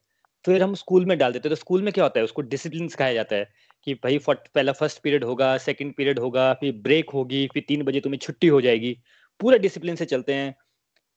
[0.46, 2.88] फिर हम स्कूल में डाल देते हैं तो स्कूल में क्या होता है उसको डिसिप्लिन
[2.88, 3.50] सिखाया जाता है
[3.84, 7.84] कि भाई फट, पहला फ़र्स्ट पीरियड होगा सेकंड पीरियड होगा फिर ब्रेक होगी फिर तीन
[7.84, 8.98] बजे तुम्हें छुट्टी हो जाएगी।
[9.40, 10.56] पूरा डिसिप्लिन से चलते हैं।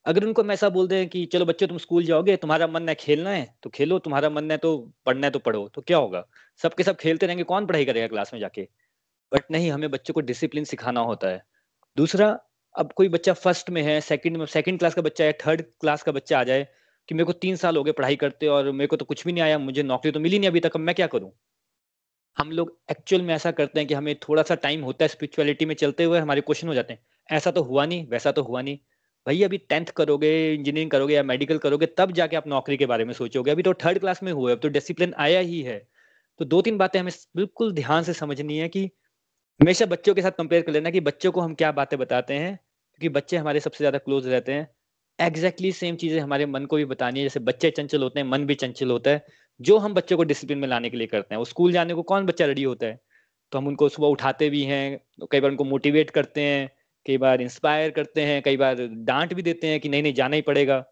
[0.07, 2.95] अगर उनको हम ऐसा बोल दें कि, चलो बच्चों, तुम स्कूल जाओगे, तुम्हारा मन है
[2.95, 6.27] खेलना है तो खेलो, तुम्हारा मन है तो पढ़ना है तो पढ़ो। तो क्या होगा?
[6.63, 8.69] सबके सब खेलते रहेंगे, कौन पढ़ाई करेगा क्लास में जाके?
[9.33, 11.43] बट नहीं, हमें बच्चों को डिसिप्लिन सिखाना होता है।
[11.97, 12.41] दूसरा,
[12.75, 16.03] अब कोई बच्चा फ़र्स्ट में है सेकंड में सेकंड क्लास का बच्चा है थर्ड क्लास
[16.03, 16.69] का बच्चा आ जाए
[17.09, 19.33] कि मेरे को तीन साल हो गए पढ़ाई करते और मेरे को तो कुछ भी
[19.33, 21.33] नहीं आया, मुझे नौकरी तो मिली नहीं अभी तक मैं क्या करूँ?
[22.39, 25.67] हम लोग एक्चुअल में ऐसा करते हैं कि हमें थोड़ा सा टाइम होता है स्पिरिचुअलिटी
[25.67, 27.01] में चलते हुए, हमारे क्वेश्चन हो जाते हैं।
[27.33, 28.79] ऐसा तो हुआ नहीं, वैसा तो हुआ नहीं।
[29.27, 33.05] भाई, अभी टेंथ करोगे इंजीनियरिंग करोगे या मेडिकल करोगे, तब जाके आप नौकरी के बारे
[33.05, 35.79] में सोचोगे। अभी तो थर्ड क्लास में हुए, अब तो डिसिप्लिन आया ही है।
[36.41, 38.85] तो दो तीन बातें हमें बिल्कुल ध्यान से समझनी है कि
[39.61, 42.55] हमेशा बच्चों के साथ कंपेयर कर लेना कि बच्चों को हम क्या बातें बताते हैं,
[43.01, 44.69] क्योंकि बच्चे हमारे सबसे ज़्यादा क्लोज रहते हैं।
[45.19, 48.47] एग्जैक्टली सेम चीज़ें हमारे मन को भी बतानी है, जैसे बच्चे चंचल होते हैं, मन
[48.47, 49.25] भी चंचल होता है।
[49.61, 52.03] जो हम बच्चों को डिसिप्लिन में लाने के लिए करते हैं, वो स्कूल जाने को
[52.03, 53.01] कौन बच्चा रेडी होता है?
[53.53, 55.01] तो हम उनको सुबह उठाते भी हैं,
[55.33, 56.71] कई बार उनको मोटिवेट करते हैं।
[57.07, 60.37] कई बार इंस्पायर करते हैं कई बार डांट भी देते हैं कि नहीं नहीं जाना
[60.37, 60.85] ही पड़ेगा।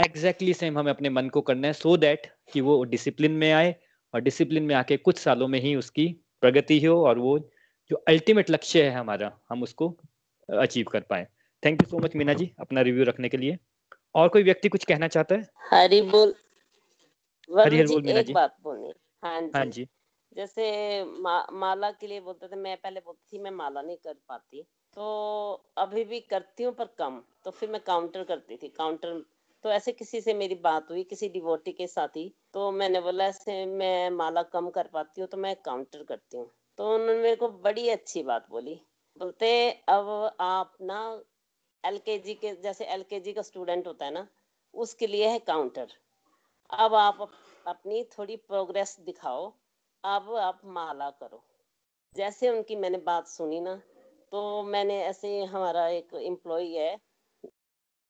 [0.00, 3.32] एग्जैक्टली exactly सेम हमें अपने मन को करना है सो so दैट कि वो डिसिप्लिन
[3.32, 3.76] में आए
[4.14, 6.06] और डिसिप्लिन में आके कुछ सालों में ही उसकी
[6.40, 7.38] प्रगति हो और वो
[7.90, 9.96] जो अल्टीमेट लक्ष्य है हमारा हम उसको
[10.58, 11.26] अचीव कर पाए।
[11.64, 13.58] Thank you so much Meena ji अपना रिव्यू रखने के लिए।
[14.14, 15.48] और कोई व्यक्ति कुछ कहना चाहता है?
[15.70, 16.34] हरी बोल।
[17.58, 19.88] हरी हरी बोल मीना जी। बात बोलनी। हाँ जी। हाँ जी।
[20.36, 24.14] जैसे मा, माला के लिए बोलते थे मैं पहले बोलती थी मैं माला नहीं कर
[24.28, 24.66] पाती।
[24.96, 29.22] तो अभी भी करती हूँ पर कम। तो फिर मैं काउंटर करती थी। काउंटर
[29.64, 33.24] तो ऐसे किसी से मेरी बात हुई, किसी डिवोटी के साथ ही। तो मैंने बोला,
[33.24, 37.36] ऐसे मैं माला कम कर पाती हूँ तो मैं काउंटर करती हूँ। तो उन्होंने मेरे
[37.36, 38.74] को बड़ी अच्छी बात बोली।
[39.20, 41.22] बोलते, अब आप ना
[41.84, 44.26] एलकेजी के, जैसे एलकेजी का स्टूडेंट होता है ना,
[44.74, 45.92] उसके लिए है काउंटर
[46.70, 47.30] अब आप
[47.66, 49.52] अपनी थोड़ी प्रोग्रेस दिखाओ।
[50.04, 51.42] अब आप माला करो।
[52.16, 53.80] जैसे उनकी मैंने बात सुनी ना
[54.32, 56.96] तो मैंने ऐसे हमारा एक एम्प्लॉय है।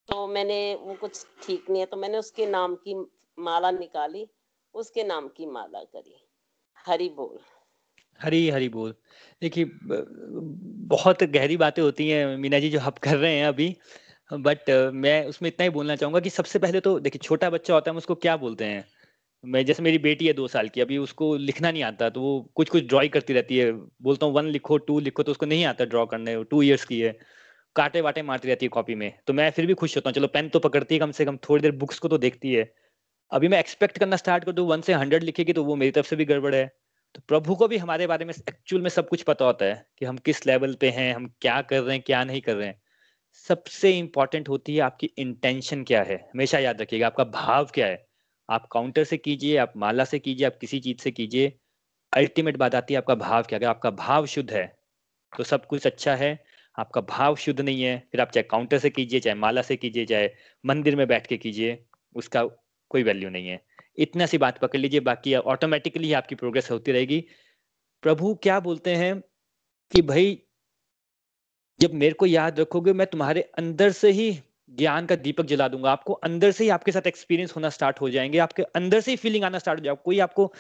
[0.09, 2.95] तो मैंने वो कुछ ठीक नहीं है तो मैंने उसके नाम की
[3.39, 4.27] माला निकाली,
[4.75, 6.16] उसके नाम की माला करी।
[6.87, 7.39] हरी बोल।
[8.20, 8.95] हरी हरी बोल।
[9.43, 9.64] देखिए
[10.89, 13.77] बहुत गहरी बातें होती हैं मीना जी जो आप कर रहे हैं अभी,
[14.31, 17.91] बट मैं उसमें इतना ही बोलना चाहूँगा कि सबसे पहले तो देखिए, छोटा बच्चा होता
[17.91, 18.85] है हम उसको क्या बोलते हैं?
[19.45, 22.40] मैं, जैसे मेरी बेटी है दो साल की, अभी उसको लिखना नहीं आता तो वो
[22.55, 25.64] कुछ कुछ ड्रॉ करती रहती है। बोलता हूँ वन लिखो टू लिखो तो उसको नहीं
[25.64, 27.16] आता ड्रॉ करने टू ईयर्स की है।
[27.76, 30.28] काटे वाटे मारती रहती है कॉपी में। तो मैं फिर भी खुश होता हूँ, चलो
[30.28, 32.72] पेन तो पकड़ती है कम से कम, थोड़ी देर बुक्स को तो देखती है।
[33.32, 36.07] अभी मैं एक्सपेक्ट करना स्टार्ट कर दू वन से हंड्रेड लिखेगी तो वो मेरी तरफ़
[36.07, 36.66] से भी गड़बड़ है।
[37.14, 40.07] तो प्रभु को भी हमारे बारे में एक्चुअल में सब कुछ पता होता है कि
[40.07, 42.80] हम किस लेवल पे हैं, हम क्या कर रहे हैं, क्या नहीं कर रहे हैं।
[43.47, 48.05] सबसे इंपॉर्टेंट होती है आपकी इंटेंशन क्या है। हमेशा याद रखिएगा, आपका भाव क्या है।
[48.53, 51.53] आप काउंटर से कीजिए, आप माला से कीजिए, आप किसी चीज़ से कीजिए
[52.12, 53.59] अल्टीमेट बात आती है आपका भाव क्या?
[53.59, 54.66] अगर आपका भाव शुद्ध है
[55.32, 56.38] तो सब कुछ अच्छा है,
[56.78, 60.05] आपका भाव शुद्ध नहीं है, फिर आप चाहे काउंटर से कीजिए, चाहे माला से कीजिए,
[60.07, 60.28] चाहे
[60.64, 61.78] मंदिर में बैठ के कीजिए,
[62.14, 62.44] उसका
[62.90, 63.61] कोई वैल्यू नहीं है।
[63.98, 67.24] इतना सी बात पकड़ लीजिए, बाकी ऑटोमेटिकली आपकी प्रोग्रेस होती रहेगी।
[68.03, 69.20] प्रभु, क्या बोलते हैं
[69.92, 70.38] कि भाई,
[71.80, 74.30] जब मेरे को याद रखोगे, मैं तुम्हारे अंदर से ही
[74.73, 78.11] ज्ञान का दीपक जला दूँगा। आपको अंदर से ही आपके साथ एक्सपीरियंस होना स्टार्ट हो
[78.11, 80.53] जाएँगे। आपके अंदर से ही फीलिंग आना स्टार्ट हो जाएगा। कोई आपको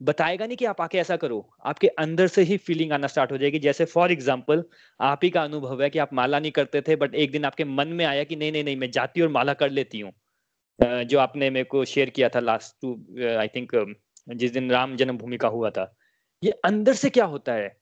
[0.00, 3.36] बताएगा नहीं कि आप आके ऐसा करो। आपके अंदर से ही फीलिंग आना स्टार्ट हो
[3.38, 4.64] जाएगी। जैसे फॉर एग्ज़ाम्पल
[5.00, 7.64] आप ही का अनुभव है कि आप माला नहीं करते थे बट एक दिन आपके
[7.64, 10.12] मन में आया कि नहीं नहीं नहीं, मैं जाती और माला कर लेती हूँ।
[10.80, 12.92] जो आपने मेरे को शेयर किया था लास्ट टू
[13.38, 13.94] आई थिंक
[14.28, 15.94] जिस दिन राम जन्मभूमि का हुआ था।
[16.42, 17.76] ये अंदर से क्या होता है?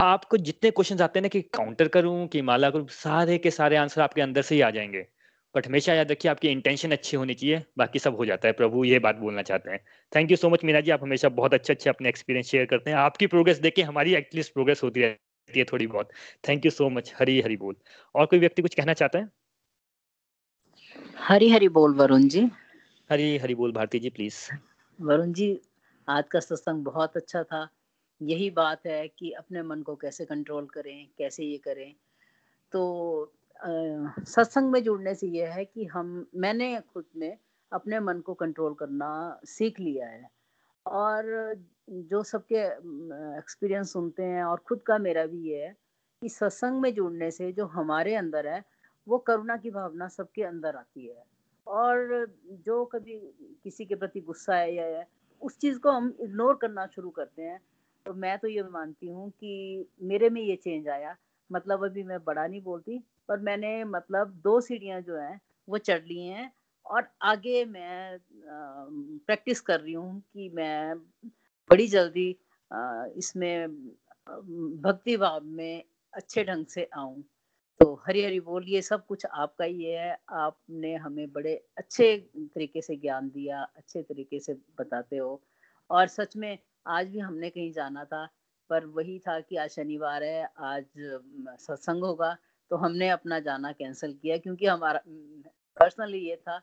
[0.00, 3.76] आपको जितने क्वेश्चन आते हैं ना कि काउंटर करूँ कि माला करूँ सारे के सारे
[3.76, 5.06] आंसर आपके अंदर से ही आ जाएँगे।
[5.54, 8.84] बट हमेशा याद रखिए आपकी इंटेंशन अच्छी होनी चाहिए बाकी सब हो जाता है। प्रभु
[8.84, 9.80] ये बात बोलना चाहते हैं।
[10.16, 12.90] Thank you so much Meena ji आप हमेशा बहुत अच्छे अच्छे अपने एक्सपीरियंस शेयर करते
[12.90, 16.10] हैं। आपकी प्रोग्रेस देख के हमारी एटलीस्ट प्रोग्रेस होती रहती है थोड़ी बहुत।
[16.48, 17.76] Thank you so much Hari Hari बोल।
[18.14, 19.28] और कोई व्यक्ति कुछ कहना चाहता है?
[21.18, 22.48] हरी हरी बोल वरुण जी।
[23.10, 24.34] हरी हरी बोल भारती जी प्लीज़
[25.00, 25.60] वरुण जी
[26.08, 27.68] आज का सत्संग बहुत अच्छा था।
[28.22, 31.94] यही बात है कि अपने मन को कैसे कंट्रोल करें, कैसे ये करें।
[32.72, 33.32] तो
[34.24, 37.38] सत्संग में जुड़ने से यह है कि हम, मैंने खुद में
[37.72, 40.30] अपने मन को कंट्रोल करना सीख लिया है।
[40.86, 41.54] और
[41.90, 42.56] जो सबके
[43.38, 45.76] एक्सपीरियंस सुनते हैं और खुद का मेरा भी ये है
[46.22, 48.64] कि सत्संग में जुड़ने से जो हमारे अंदर है,
[49.08, 51.24] वो करुणा की भावना सबके अंदर आती है।
[51.66, 53.18] और जो कभी
[53.64, 55.04] किसी के प्रति गुस्सा है या
[55.42, 57.60] उस चीज़ को हम इग्नोर करना शुरू करते हैं।
[58.06, 61.16] तो मैं तो ये मानती हूँ कि मेरे में ये चेंज आया।
[61.50, 62.98] मतलब अभी मैं बड़ा नहीं बोलती,
[63.28, 66.50] पर मैंने मतलब दो सीढ़ियाँ जो हैं, वो चढ़ ली हैं
[66.86, 68.18] और आगे मैं
[69.26, 70.98] प्रैक्टिस कर रही हूँ कि मैं
[71.70, 72.28] बड़ी जल्दी
[73.18, 73.68] इसमें
[74.82, 75.82] भक्ति भाव में
[76.12, 77.22] अच्छे ढंग से आऊँ।
[77.80, 82.82] तो हरी हरी बोल, ये सब कुछ आपका ही है। आपने हमें बड़े अच्छे तरीके
[82.82, 85.40] से ज्ञान दिया, अच्छे तरीके से बताते हो।
[85.90, 88.24] और सच में आज भी हमने कहीं जाना था,
[88.70, 90.84] पर वही था कि आज शनिवार है, आज
[91.60, 92.36] सत्संग होगा
[92.70, 95.00] तो हमने अपना जाना कैंसिल किया क्योंकि हमारा
[95.76, 96.58] पर्सनली ये था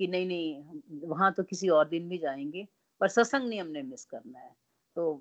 [0.00, 2.66] कि नहीं नहीं, वहाँ तो किसी और दिन भी जाएँगे,
[3.00, 4.54] पर सत्संग नहीं हमने मिस करना है।
[4.96, 5.12] तो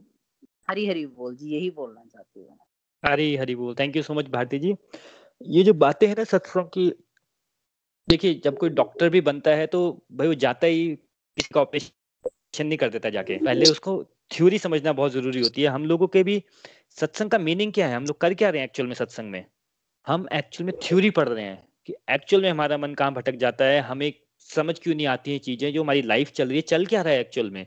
[0.70, 2.58] हरी हरी बोल जी, यही बोलना चाहती हूँ।
[3.03, 4.76] हरी हरी बोल thank you so much Bharti ji.
[5.41, 6.89] ये जो बातें हैं ना सत्संग की,
[8.08, 9.82] देखिए जब कोई डॉक्टर भी बनता है तो
[10.12, 13.97] भाई वो जाता ही किसी का ऑपरेशन नहीं कर देता जाके, पहले उसको
[14.32, 16.41] थ्योरी समझना बहुत ज़रूरी होती है। हम लोगों के भी
[16.97, 17.95] सत्संग का मीनिंग क्या है?
[17.95, 19.45] हम लोग कर क्या रहे हैं एक्चुअल में सत्संग में?
[20.07, 23.65] हम एक्चुअल में थ्योरी पढ़ रहे हैं कि एक्चुअल में हमारा मन कहाँ भटक जाता
[23.65, 23.80] है?
[23.82, 24.11] हमें
[24.49, 26.61] समझ क्यों नहीं आती है चीज़ें जो हमारी लाइफ चल रही है?
[26.63, 27.65] चल क्या रहा है एक्चुअल में?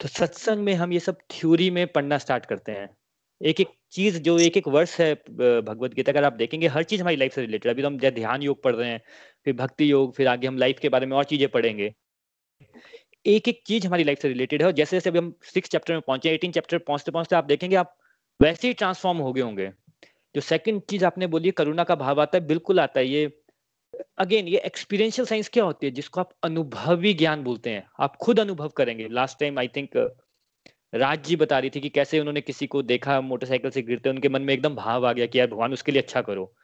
[0.00, 2.88] तो सत्संग में हम ये सब थ्योरी में पढ़ना स्टार्ट करते हैं।
[3.40, 7.00] एक एक चीज़ जो एक एक वर्ष है भगवत गीता अगर आप देखेंगे, हर चीज़
[7.00, 9.00] हमारी लाइफ से रिलेटेड अभी तो हम ध्यान योग पढ़ रहे हैं,
[9.46, 11.92] फिर भक्ति योग, फिर आगे हम लाइफ के बारे में और चीज़ें पढ़ेंगे।
[13.26, 15.94] एक एक चीज़ हमारी लाइफ से रिलेटेड है। और जैसे जैसे अभी हम सिक्स चैप्टर
[15.94, 17.96] में पहुँचे एटीन चैप्टर पहुँचते पहुँचते आप देखेंगे, आप
[18.42, 19.70] वैसे ही ट्रांसफॉर्म हो गए होंगे।
[20.34, 23.40] जो सेकंड चीज़ आपने बोली, करुणा का भाव आता है, बिल्कुल आता है। ये
[24.18, 25.90] अगेन ये एक्सपीरियंशियल साइंस क्या होती है?
[25.90, 29.90] जिसको आप अनुभवी ज्ञान बोलते हैं। आप खुद अनुभव करेंगे। Last time I think
[30.94, 34.28] Raj ji बता रही थी कि कैसे उन्होंने किसी को देखा, मोटरसाइकिल से गिरते, उनके
[34.28, 36.54] मन में एकदम भाव आ गया कि यार, भगवान, उसके लिए अच्छा करो।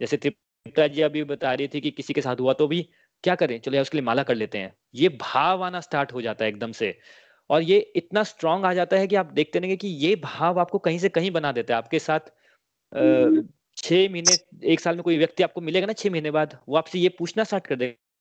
[0.00, 2.88] जैसे त्रिपुरा जी अभी बता रही थी कि किसी के साथ हुआ तो भी
[3.24, 3.58] क्या करें?
[3.60, 6.50] चलो यार उसके लिए माला कर लेते हैं। ये भाव आना स्टार्ट हो जाता है
[6.50, 6.94] एकदम से।
[7.50, 10.78] और ये इतना स्ट्रांग आ जाता है कि आप देखते रहेंगे कि ये भाव आपको
[10.80, 12.30] कहीं से कहीं बना देता है। आपके साथ
[13.76, 16.98] छह महीने एक साल में कोई व्यक्ति आपको मिलेगा ना छह महीने बाद वो आपसे
[16.98, 18.20] ये पूछना स्टार्ट कर देगा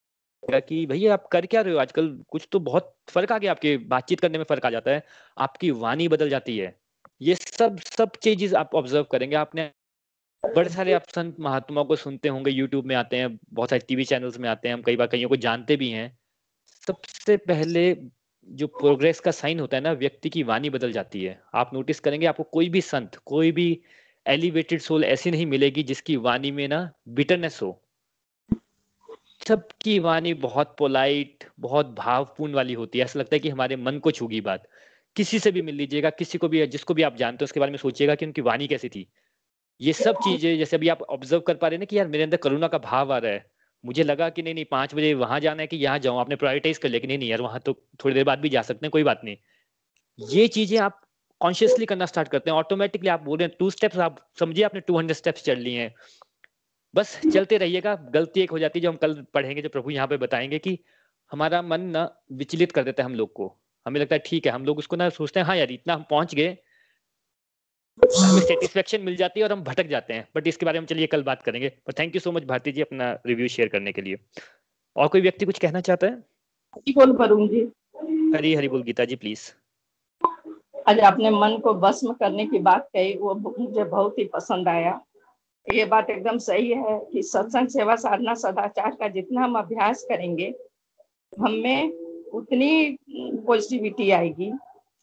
[0.62, 2.10] कि भैया आप कर क्या रहे हो आजकल?
[2.30, 5.04] कुछ तो बहुत फ़र्क आ गया आपके बातचीत करने में फ़र्क आ जाता है।
[5.38, 6.76] आपकी वाणी बदल जाती है।
[7.22, 9.72] ये सब सब चीज़ें आप ऑब्ज़र्व करेंगे। आपने
[10.56, 14.04] बड़े सारे आप संत महात्माओं को सुनते होंगे यूट्यूब में आते हैं, बहुत सारे टीवी
[14.04, 16.18] चैनल्स में आते हैं, हम कई बार कईयों को जानते भी हैं।
[16.88, 17.98] सबसे पहले
[18.48, 22.00] जो प्रोग्रेस का साइन होता है ना, व्यक्ति की वाणी बदल जाती है। आप नोटिस
[22.00, 23.82] करेंगे, आपको कोई भी संत, कोई भी
[24.28, 27.82] एलिवेटेड सोल ऐसी नहीं मिलेगी जिसकी वाणी में ना बिटरनेस हो।
[29.48, 34.00] सबकी वाणी बहुत पोलाइट बहुत भावपूर्ण वाली होती है। ऐसा लगता है कि हमारे मन
[34.00, 34.68] को छूगी बात।
[35.16, 37.72] किसी से भी मिल लीजिएगा, किसी को भी, जिसको भी आप जानते हो, उसके बारे
[37.72, 39.08] में सोचिएगा कि उनकी वाणी कैसी थी।
[39.82, 42.38] ये सब चीज़ें, जैसे अभी आप ऑब्ज़र्व कर पा रहे ना कि यार मेरे अंदर
[42.38, 43.46] करुणा का भाव आ रहा है।
[43.84, 46.78] मुझे लगा कि नहीं नहीं, पाँच बजे वहाँ जाना है कि यहाँ जाऊँ, आपने प्रायोरिटाइज
[46.78, 47.74] कर लिया कि नहीं नहीं यार वहाँ तो
[48.04, 49.38] थोड़ी देर बाद भी जा सकते हैं, कोई बात नहीं।
[50.20, 51.02] ये चीज़ें आप
[51.42, 54.82] कॉन्शियसली करना स्टार्ट करते हैं। ऑटोमेटिकली आप बोल रहे हैं टू स्टेप्स आप समझिए, आपने
[54.82, 55.94] टू हंड्रेड स्टेप्स चल लिए हैं।
[56.94, 60.08] बस चलते रहिएगा, गलती एक हो जाती है जो हम कल पढ़ेंगे, जो प्रभु यहाँ
[60.08, 60.78] पे बताएँगे कि
[61.32, 63.56] हमारा मन ना विचलित कर देता है हम लोग को।
[63.86, 66.06] हमें लगता है, ठीक है, हम लोग उसको ना सोचते हैं हाँ यार इतना हम
[66.10, 66.58] पहुँच गए
[68.00, 71.08] हमें सेटिस्फेक्शन मिल जाती है और हम भटक जाते हैं। बट इसके बारे में चलिए
[71.08, 74.02] कल बात करेंगे। पर thank you so much Bharti ji अपना रिव्यू शेयर करने के
[74.02, 74.18] लिए।
[74.96, 76.16] और कोई व्यक्ति कुछ कहना चाहता है?
[76.90, 77.62] बोल वरुण जी।
[78.38, 79.52] हरी हरी बोल गीता जी प्लीज़
[80.88, 85.00] आज आपने मन को भस्म करने की बात कही वो मुझे बहुत ही पसंद आया।
[85.68, 90.54] ये बात एकदम सही है कि सत्संग सेवा साधना सदाचार का जितना हम अभ्यास करेंगे
[91.34, 91.92] हमें
[92.34, 92.98] उतनी
[93.48, 94.52] पॉजिटिविटी आएगी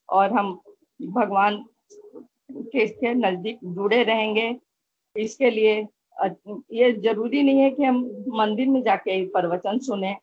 [0.08, 0.60] और हम
[1.02, 1.64] भगवान
[2.50, 4.54] के, के नज़दीक जुड़े रहेंगे।
[5.16, 5.74] इसके लिए
[6.72, 7.98] ये ज़रूरी नहीं है कि हम
[8.34, 10.16] मंदिर में जाके प्रवचन सुने।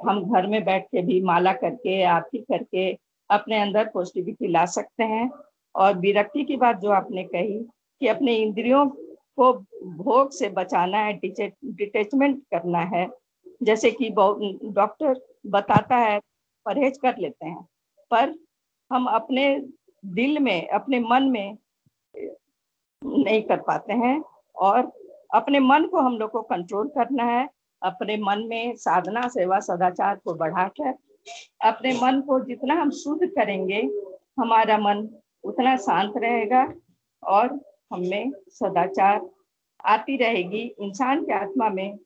[0.00, 2.90] हम घर में बैठ के भी माला करके आरती करके
[3.30, 5.30] अपने अंदर पॉजिटिविटी ला सकते हैं।
[5.74, 7.58] और विरक्ति की बात जो आपने कही
[8.00, 8.86] कि अपने इंद्रियों
[9.38, 9.52] को
[9.96, 13.06] भोग से बचाना है डिटेचमेंट करना है।
[13.62, 16.18] जैसे कि डॉक्टर बताता है
[16.66, 17.62] परहेज कर लेते हैं।
[18.10, 18.34] पर
[18.90, 19.44] हम अपने
[20.04, 21.56] दिल में अपने मन में
[22.16, 24.22] नहीं कर पाते हैं
[24.56, 24.92] और
[25.34, 27.48] अपने मन को हम लोग को कंट्रोल करना है।
[27.82, 30.94] अपने मन में साधना, सेवा, सदाचार को बढ़ाकर,
[31.60, 33.80] अपने मन को जितना हम शुद्ध करेंगे,
[34.38, 35.08] हमारा मन
[35.44, 36.72] उतना शांत रहेगा
[37.22, 37.60] और
[37.92, 39.30] हमें सदाचार
[39.84, 41.96] आती रहेगी। इंसान के आत्मा में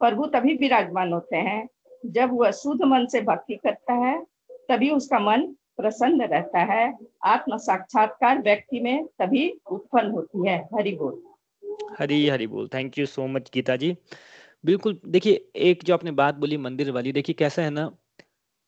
[0.00, 1.68] प्रभु तभी विराजमान होते हैं
[2.06, 4.22] जब वह शुद्ध मन से भक्ति करता है,
[4.68, 6.92] तभी उसका मन प्रसन्न रहता है।
[7.24, 11.22] आत्म साक्षात्कार व्यक्ति में तभी उत्पन्न होती है। हरि बोल।
[11.98, 13.96] हरी हरी बोल। Thank you so much Geeta ji.
[14.64, 17.90] बिल्कुल, देखिए, एक जो आपने बात बोली मंदिर वाली, देखिए, कैसा है ना,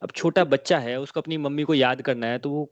[0.03, 2.71] अब छोटा बच्चा है, उसको अपनी मम्मी को याद करना है तो वो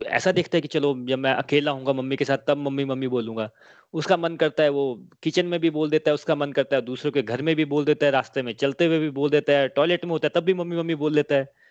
[0.00, 3.08] ऐसा देखता है कि चलो, जब मैं अकेला हूँ मम्मी के साथ, तब मम्मी मम्मी
[3.08, 3.48] बोलूँगा।
[3.94, 6.82] उसका मन करता है, वो किचन में भी बोल देता है, उसका मन करता है,
[6.82, 9.52] दूसरों के घर में भी बोल देता है, रास्ते में चलते हुए भी बोल देता
[9.52, 11.61] है, टॉयलेट में होता है, तब भी मम्मी मम्मी बोल देता है।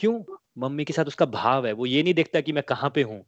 [0.00, 0.18] क्यों
[0.58, 1.72] मम्मी के साथ उसका भाव है?
[1.72, 3.24] वो ये नहीं देखता कि मैं कहाँ पे हूँ।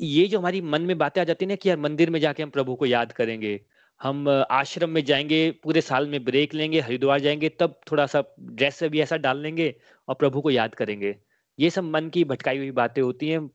[0.00, 2.42] ये जो हमारी मन में बातें आ जाती है ना कि यार मंदिर में जाके
[2.42, 3.60] हम प्रभु को याद करेंगे,
[4.00, 8.82] हम आश्रम में जाएँगे, पूरे साल में ब्रेक लेंगे, हरिद्वार जाएँगे, तब थोड़ा सा ड्रेस
[8.84, 9.74] भी ऐसा डाल लेंगे
[10.08, 11.14] और प्रभु को याद करेंगे।
[11.58, 13.46] ये सब मन की भटकाई हुई बातें होती हैं।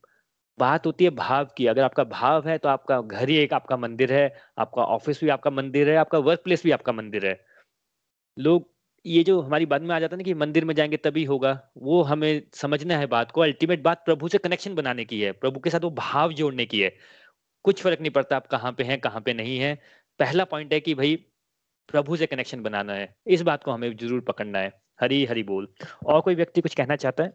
[0.60, 3.78] बात होती है भाव की। अगर आपका भाव है तो आपका घर ही एक आपका
[3.78, 7.40] मंदिर है, आपका ऑफ़िस भी आपका मंदिर है, आपका वर्क प्लेस भी आपका मंदिर है।
[8.38, 8.70] लोग
[9.06, 11.52] ये जो हमारी बात में आ जाता है ना कि मंदिर में जाएँगे तभी होगा,
[11.78, 15.60] वो हमें समझना है बात को। अल्टीमेट बात प्रभु से कनेक्शन बनाने की है। प्रभु
[15.60, 16.92] के साथ वो भाव जोड़ने की है।
[17.66, 19.76] कुछ फ़र्क नहीं पड़ता आप कहाँ पे हैं, कहाँ पे नहीं है।
[20.20, 21.16] पहला पॉइंट है कि भाई,
[21.90, 25.70] प्रभु से कनेक्शन बनाना है। इस बात को हमें ज़रूर पकड़ना है। हरी हरी बोल।
[26.06, 27.34] और कोई व्यक्ति कुछ कहना चाहता है?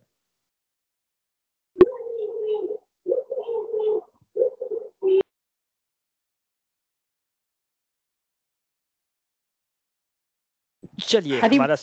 [11.00, 11.76] चलिए हमारा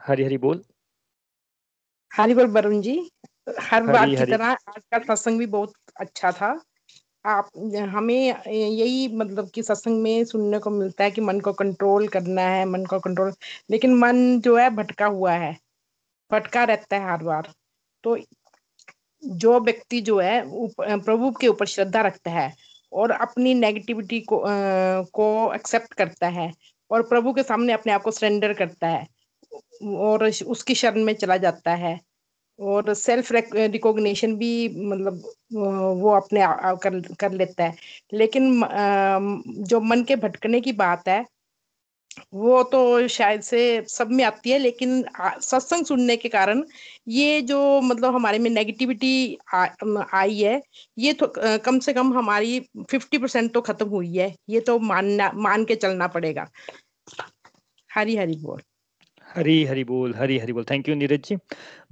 [0.00, 0.62] हरी हरी बोल।
[2.10, 2.96] हरी बोल वरुण जी।
[3.60, 6.50] हर बार की तरह आज का सत्संग भी बहुत अच्छा था।
[7.26, 7.48] आप
[7.94, 12.42] हमें यही मतलब कि सत्संग में सुनने को मिलता है कि मन को कंट्रोल करना
[12.42, 13.32] है मन को कंट्रोल
[13.70, 15.56] लेकिन मन जो है भटका हुआ है।
[16.30, 17.52] भटका रहता है हर बार।
[18.04, 18.16] तो
[19.22, 20.42] जो व्यक्ति जो है
[21.00, 22.54] प्रभु के ऊपर श्रद्धा रखता है
[22.92, 24.46] और अपनी नेगेटिविटी को आ,
[25.12, 26.52] को एक्सेप्ट करता है।
[26.92, 29.06] और प्रभु के सामने अपने आप को सरेंडर करता है।
[29.98, 31.98] और उसकी शरण में चला जाता है।
[32.58, 35.22] और सेल्फ रिकॉग्निशन भी मतलब
[36.02, 36.40] वो अपने
[36.84, 37.74] कर कर लेता है।
[38.14, 38.62] लेकिन
[39.68, 41.24] जो मन के भटकने की बात है
[42.34, 46.62] वो तो शायद से सब में आती है, लेकिन सत्संग सुनने के कारण
[47.08, 50.60] ये जो मतलब हमारे में नेगेटिविटी आई है,
[50.98, 52.60] ये तो कम से कम हमारी
[52.90, 56.48] फिफ्टी परसेंट तो खत्म हुई है, ये तो मानना, मान के चलना पड़ेगा।
[57.90, 58.60] हरी हरी बोल।
[59.26, 61.36] हरी हरी बोल, हरी हरी बोल। Thank you Neeraj ji.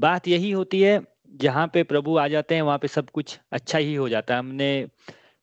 [0.01, 1.01] बात यही होती है,
[1.35, 4.41] जहाँ पे प्रभु आ जाते हैं, वहाँ पे सब कुछ अच्छा ही हो जाता है।
[4.41, 4.87] हमने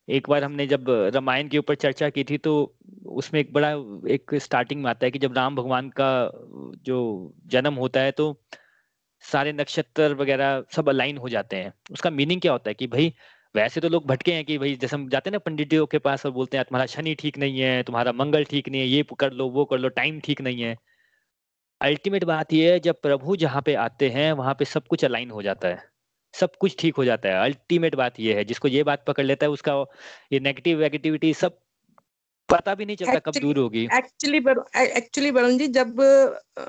[0.10, 3.72] एक बार हमने जब रामायण के ऊपर चर्चा की थी तो उसमें एक बड़ा,
[4.10, 6.32] एक स्टार्टिंग में आता है कि जब राम भगवान का
[6.86, 8.42] जो जन्म होता है तो
[9.20, 13.14] सारे नक्षत्र वगैरह सब अलाइन हो जाते हैं। उसका मीनिंग क्या होता है कि भाई,
[13.56, 16.26] वैसे तो लोग भटके हैं कि भाई, जैसे हम जाते हैं ना पंडितों के पास
[16.26, 19.32] और बोलते हैं, तुम्हारा शनि ठीक नहीं है, तुम्हारा मंगल ठीक नहीं है, ये कर
[19.32, 20.78] लो, वो कर लो टाइम ठीक नहीं है।
[21.82, 25.32] अल्टीमेट बात यह है, जब प्रभु जहाँ पे आते हैं, वहाँ पे सब कुछ अलाइन
[25.32, 25.97] हो जाता है।
[26.34, 29.46] सब कुछ ठीक हो जाता है। अल्टीमेट बात ये है, जिसको ये बात पकड़ लेता
[29.46, 29.76] है, उसका
[30.34, 31.60] ये नेगेटिव नेगेटिविटी सब
[32.50, 34.38] पता भी नहीं चलता कब दूर होगी। एक्चुअली
[34.98, 36.64] एक्चुअली वरुण जी जब आ,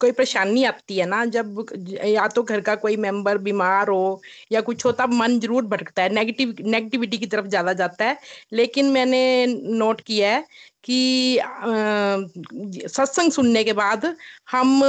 [0.00, 1.64] कोई परेशानी आती है ना जब
[2.06, 4.20] या तो घर का कोई मेंबर बीमार हो
[4.52, 8.18] या कुछ हो तब मन ज़रूर भटकता है। नेगेटिव नेगेटिविटी की तरफ़ ज़्यादा जाता है।
[8.52, 9.22] लेकिन मैंने
[9.78, 10.44] नोट किया है
[10.84, 11.38] कि
[12.88, 14.04] सत्संग सुनने के बाद
[14.50, 14.80] हम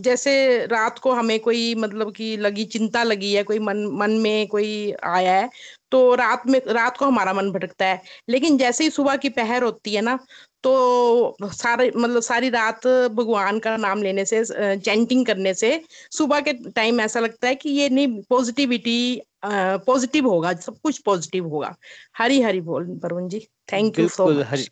[0.00, 0.34] जैसे
[0.66, 4.70] रात को हमें कोई मतलब कि लगी चिंता लगी है कोई मन मन में कोई
[5.06, 5.48] आया है
[5.92, 9.62] तो रात में रात को हमारा मन भटकता है। लेकिन जैसे ही सुबह की पहर
[9.62, 10.18] होती है ना
[10.62, 14.44] तो सारे मतलब सारी रात भगवान का नाम लेने से
[14.76, 15.80] चैंटिंग करने से
[16.12, 21.46] सुबह के टाइम ऐसा लगता है कि ये नहीं पॉजिटिविटी पॉजिटिव होगा सब कुछ पॉजिटिव
[21.48, 21.74] होगा।
[22.18, 23.46] हरी हरी बोल Varun ji.
[23.72, 24.70] Thank you so much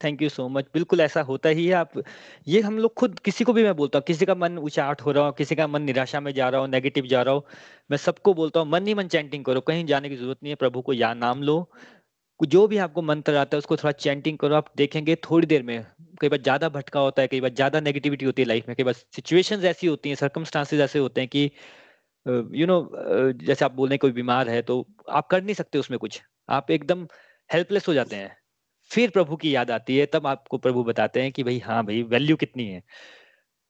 [0.00, 1.92] thank you so much बिल्कुल ऐसा होता ही है। आप,
[2.46, 5.12] ये हम लोग खुद किसी को भी मैं बोलता हूँ, किसी का मन उचाट हो
[5.12, 7.46] रहा हो, किसी का मन निराशा में जा रहा हो नेगेटिव जा रहा हो,
[7.90, 10.56] मैं सबको बोलता हूँ, मन ही मन चैंटिंग करो। कहीं जाने की ज़रूरत नहीं है,
[10.56, 11.68] प्रभु को या नाम लो।
[12.40, 15.84] जो भी आपको मंत्र आता है, उसको थोड़ा चैंटिंग करो। आप देखेंगे थोड़ी देर में,
[16.20, 18.84] कई बार ज़्यादा भटका होता है, कई बार ज़्यादा नेगेटिविटी होती है लाइफ में, कई
[18.84, 21.50] बार सिचुएशंस ऐसी होती हैं सर्कमस्टांसेस ऐसे होते हैं कि
[22.26, 22.76] यू नो
[23.44, 26.20] जैसे आप बोल रहे कोई बीमार है तो आप कर नहीं सकते उसमें कुछ।
[26.50, 27.06] आप एकदम
[27.50, 28.36] हेल्पलेस हो जाते हैं।
[28.94, 32.02] फिर प्रभु की याद आती है, तब आपको प्रभु बताते हैं कि भाई हाँ भाई
[32.02, 32.82] वैल्यू कितनी है।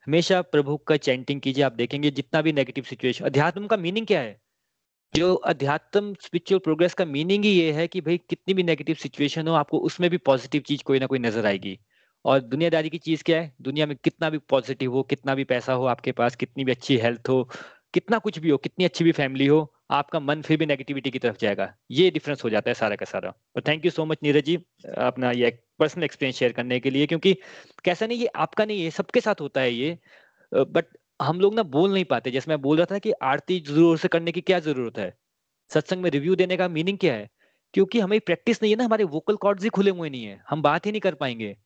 [0.07, 4.21] हमेशा प्रभु का चैंटिंग कीजिए, आप देखेंगे जितना भी नेगेटिव सिचुएशन अध्यात्म का मीनिंग क्या
[4.21, 4.41] है?
[5.15, 9.49] जो अध्यात्म स्पिरिचुअल प्रोग्रेस का मीनिंग ही ये है कि भाई, कितनी भी नेगेटिव सिचुएशन
[9.49, 11.79] हो, आपको उसमें भी पॉजिटिव चीज़ कोई ना कोई नज़र आएगी।
[12.25, 13.55] और दुनियादारी की चीज़ क्या है?
[13.63, 16.97] दुनिया में कितना भी पॉजिटिव हो, कितना भी पैसा हो आपके पास, कितनी भी अच्छी
[16.97, 17.51] हेल्थ हो,
[17.95, 21.19] कितना कुछ भी हो, कितनी अच्छी भी फैमिली हो आपका मन फिर भी नेगेटिविटी की
[21.19, 24.19] तरफ़ जाएगा। ये डिफरेंस हो जाता है सारा का सारा। और thank you so much
[24.23, 24.57] Neeraj ji,
[24.99, 27.37] अपना ये पर्सनल एक्सपीरियंस शेयर करने के लिए, क्योंकि
[27.85, 29.99] कैसा नहीं, ये आपका नहीं है सबके साथ होता है ये।
[30.53, 30.87] बट
[31.23, 34.09] हम लोग ना बोल नहीं पाते, जैसे मैं बोल रहा था कि आरती ज़रूर से
[34.09, 35.13] करने की क्या ज़रूरत है?
[35.71, 37.29] सत्संग में रिव्यू देने का मीनिंग क्या है?
[37.75, 40.63] क्योंकि हमें प्रैक्टिस नहीं है ना, हमारे वोकल कॉर्ड्स ही खुले हुए नहीं है। हम
[40.63, 41.57] बात ही नहीं कर पाएँगे।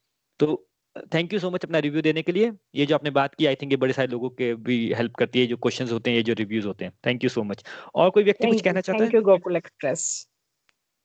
[0.40, 0.67] तो
[1.14, 3.54] थैंक यू सो मच अपना रिव्यू देने के लिए। ये जो आपने बात की आई
[3.54, 6.22] थिंक ये बड़े सारे लोगों के भी हेल्प करती है जो क्वेश्चंस होते हैं ये
[6.22, 9.04] जो रिव्यूज़ होते हैं। थैंक यू सो मच और कोई व्यक्ति कुछ कहना चाहता है?
[9.04, 10.28] Thank you Gokul express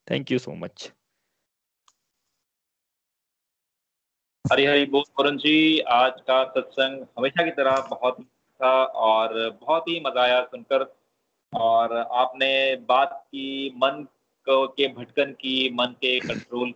[0.07, 0.91] thank you so much
[4.45, 8.21] Hari Hari बोल वरुण जी। आज का सत्संग हमेशा की तरह बहुत
[8.59, 8.71] था
[9.03, 10.85] और बहुत ही मज़ा आया सुनकर।
[11.53, 14.03] और आपने बात की मन
[14.47, 16.73] को के भटकन की मन के कंट्रोल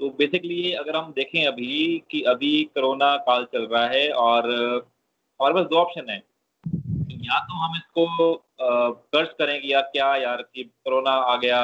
[0.00, 4.46] तो बेसिकली अगर हम देखें अभी कि अभी कोरोना काल चल रहा है और,
[5.40, 6.16] हमारे पास दो ऑप्शन है।
[7.24, 11.60] या तो हम इसको कर्ज करें कि यार क्या यार कि कोरोना आ गया,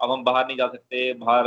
[0.00, 1.46] अब हम बाहर नहीं जा सकते, बाहर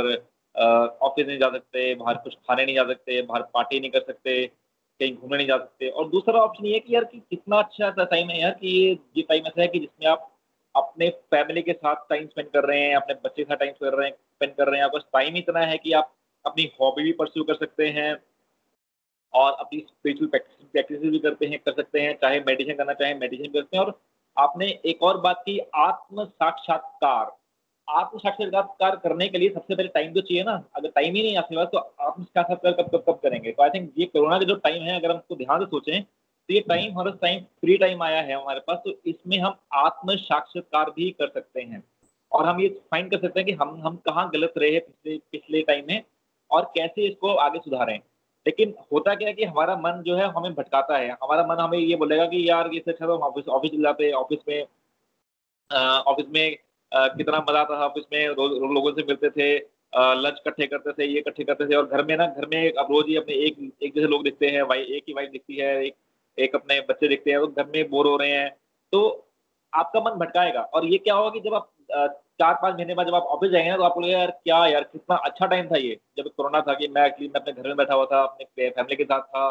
[1.02, 4.44] ऑफ़िस नहीं जा सकते, बाहर कुछ खाने नहीं जा सकते, बाहर पार्टी नहीं कर सकते,
[4.46, 8.30] कहीं घूमने नहीं जा सकते। और दूसरा ऑप्शन ये कि यार कि कितना अच्छा टाइम
[8.30, 10.30] है यार कि ये ये टाइम ऐसा है कि जिसमें आप
[10.74, 13.98] अपने फैमिली के साथ टाइम स्पेंड कर रहे हैं, अपने बच्चे के साथ टाइम कर
[13.98, 16.14] रहे हैं स्पेंड कर रहे हैं। आपके टाइम इतना है कि आप
[16.44, 18.16] अपनी हॉबी भी परस्यू कर सकते हैं
[19.34, 23.52] और अपनी स्पिरिचुअल प्रैक्टिस भी करते हैं, कर सकते हैं, चाहे मेडिटेशन करना, चाहे मेडिटेशन
[23.52, 23.98] करते हैं। और
[24.36, 27.36] आपने एक और बात की, आत्म साक्षात्कार।
[27.88, 31.36] आत्म साक्षात्कार करने के लिए सबसे पहले टाइम तो चाहिए ना। अगर टाइम ही नहीं
[31.36, 33.52] आपके पास तो आत्म साक्षात्कार कब कब कब करेंगे?
[33.52, 36.02] तो आई थिंक ये कोरोना का जो टाइम है, अगर हम उसको ध्यान से सोचें
[36.02, 40.14] तो ये टाइम हमारा टाइम फ्री टाइम आया है हमारे पास तो इसमें हम आत्म
[40.18, 41.82] साक्षात्कार भी कर सकते हैं।
[42.32, 45.62] और हम ये फाइंड कर सकते हैं कि हम हम कहाँ गलत रहे पिछले पिछले
[45.62, 46.02] टाइम में।
[46.50, 47.98] और कैसे इसको आगे सुधारें।
[48.46, 51.78] लेकिन होता क्या है कि हमारा मन जो है हमें भटकाता है। हमारा मन हमें
[51.78, 54.62] ये बोलेगा कि यार ये अच्छा तो हम ऑफ़िस ऑफ़िस जाते ऑफ़िस में
[55.70, 56.56] ऑफ़िस में
[56.92, 59.56] कितना मज़ा आता था। ऑफ़िस में रोज लोगों से मिलते थे
[59.92, 62.86] लंच इकट्ठे करते थे, ये इकट्ठे करते थे। और घर में ना, घर में अब
[62.90, 65.84] रोज ही अपने एक एक जैसे लोग दिखते हैं, वाई, एक ही वाइफ दिखती है,
[65.84, 65.94] एक
[66.38, 68.50] एक अपने बच्चे दिखते हैं तो घर में बोर हो रहे हैं।
[68.92, 69.00] तो
[69.72, 71.70] आपका मन भटकाएगा। और ये क्या होगा कि जब आप
[72.40, 74.82] चार पाँच महीने बाद जब आप ऑफ़िस जाएँगे ना तो आपको लगेगा, यार, क्या यार,
[74.82, 77.76] कितना अच्छा टाइम था ये। जब कोरोना था कि मैं एक्चुअली मैं अपने घर में
[77.76, 79.50] बैठा हुआ था, अपने फैमिली के साथ था,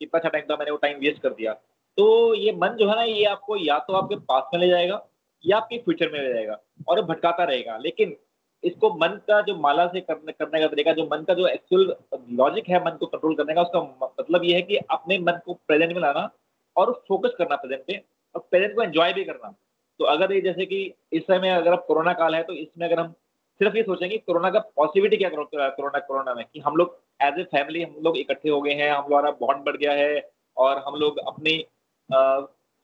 [0.00, 1.52] कितना अच्छा टाइम था, मैंने वो टाइम वेस्ट कर दिया।
[1.98, 5.02] तो ये मन जो है ना, ये आपको या तो आपके पास में ले जाएगा,
[5.44, 8.16] या आपके फ्यूचर में ले जाएगा, और भटकाता रहेगा। लेकिन
[8.62, 11.94] इसको मन का जो माला से करने करने का तरीका, जो मन का जो एक्चुअल
[12.32, 13.80] लॉजिक है, मन को कंट्रोल करने का, उसका
[14.20, 16.28] मतलब ये है कि अपने मन को प्रेजेंट में लाना
[16.76, 18.00] और फोकस करना प्रेजेंट पे।
[18.38, 19.54] और प्रेजेंट को एंजॉय भी करना।
[20.00, 20.82] तो अगर ये जैसे कि
[21.12, 23.12] इस समय अगर अब कोरोना काल है तो इसमें अगर हम
[23.60, 27.44] सिर्फ़ ये सोचेंगे कोरोना का पॉसिबिलिटी क्या कोरोना कोरोना में, कि हम लोग एज ए
[27.46, 30.94] फैमिली हम लोग इकट्ठे हो गए हैं, हम लोग बॉन्ड बढ़ गया है, और हम
[31.00, 31.56] लोग अपनी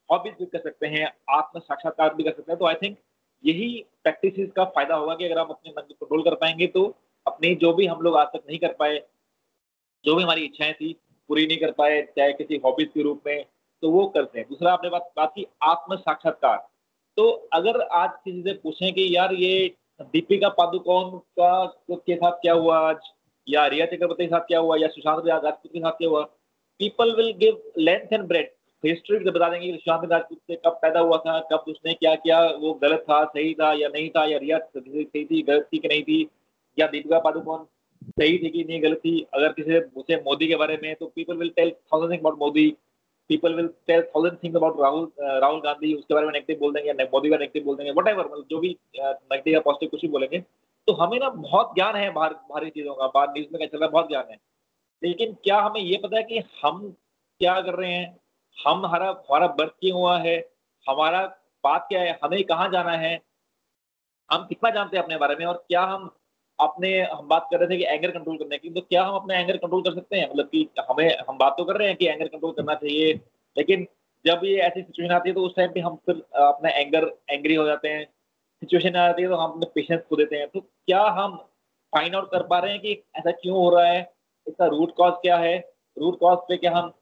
[0.08, 2.96] हॉबीज भी कर सकते हैं, आत्म साक्षात्कार भी कर सकते हैं। तो आई थिंक
[3.44, 6.84] यही प्रैक्टिस का फ़ायदा होगा कि अगर आप अपने मन को कंट्रोल कर पाएँगे तो
[7.26, 9.00] अपनी जो भी हम लोग आज तक नहीं कर पाए,
[10.04, 10.92] जो भी हमारी इच्छाएँ थी,
[11.30, 13.44] पूरी नहीं कर पाए, चाहे किसी हॉबीज के रूप में
[13.82, 16.56] तो वो करते हैं। दूसरा आपने बात बात की आत्म साक्षात्कार।
[17.16, 22.52] तो अगर आज किसी से पूछें कि यार ये दीपिका पादुकोण का के साथ क्या
[22.52, 22.96] हुआ आज?
[23.48, 24.76] या रिया चक्रवर्ती के साथ क्या हुआ?
[24.76, 26.22] या सुशांत राजपूत के साथ क्या हुआ?
[26.80, 28.50] People will give length and breadth
[28.84, 32.72] history बता देंगे सुशांत राजपूत से कब पैदा हुआ था, कब उसने क्या किया, वो
[32.74, 36.02] गलत था, सही था या नहीं था, या रिया सही थी, गलत थी कि नहीं
[36.02, 36.28] थी,
[36.78, 37.64] या दीपिका पादुकोण
[38.02, 39.26] सही थी कि नहीं, गलत थी?
[39.34, 42.74] अगर किसी पूछे मोदी के बारे में तो people will tell thousand about Modi.
[43.30, 46.88] People will tell thousand things about Rahul Rahul Gandhi उसके बारे में नेगेटिव बोल देंगे,
[46.88, 50.08] या मोदी का नेगेटिव बोल देंगे वट मतलब जो भी नेगेटिव या पॉजिटिव कुछ भी
[50.08, 50.40] बोलेंगे
[50.88, 53.78] तो हमें ना बहुत ज्ञान है बाहर, बाहरी चीज़ों का, बाहर न्यूज़ में क्या चल
[53.78, 54.36] रहा है, बहुत ज्ञान है।
[55.02, 56.90] लेकिन क्या हमें ये पता है कि हम
[57.40, 58.16] क्या कर रहे हैं?
[58.56, 60.36] हम हमारा हमारा बर्थ क्यों हुआ है?
[60.86, 61.26] हमारा
[61.64, 62.18] बात क्या है?
[62.24, 63.18] हमें कहाँ जाना है?
[64.30, 66.10] हम कितना जानते हैं अपने बारे में और क्या हम
[66.64, 69.36] अपने हम बात कर रहे थे कि एंगर कंट्रोल करने की तो क्या हम अपने
[69.36, 70.30] एंगर कंट्रोल कर सकते हैं?
[70.30, 73.12] मतलब कि हमें, हम बात तो कर रहे हैं कि एंगर कंट्रोल करना चाहिए,
[73.56, 73.86] लेकिन
[74.24, 77.54] जब ये ऐसी सिचुएशन आती है तो उस टाइम पे हम फिर अपना एंगर एंग्री
[77.54, 80.60] हो जाते हैं। सिचुएशन आ जाती है तो हम अपने पेशेंस खो देते हैं। तो
[80.60, 81.36] क्या हम
[81.92, 84.00] फाइंड आउट कर पा रहे हैं कि ऐसा क्यों हो रहा है?
[84.46, 85.56] इसका रूट कॉज क्या है?
[85.96, 86.92] रूट कॉज पे क्या हम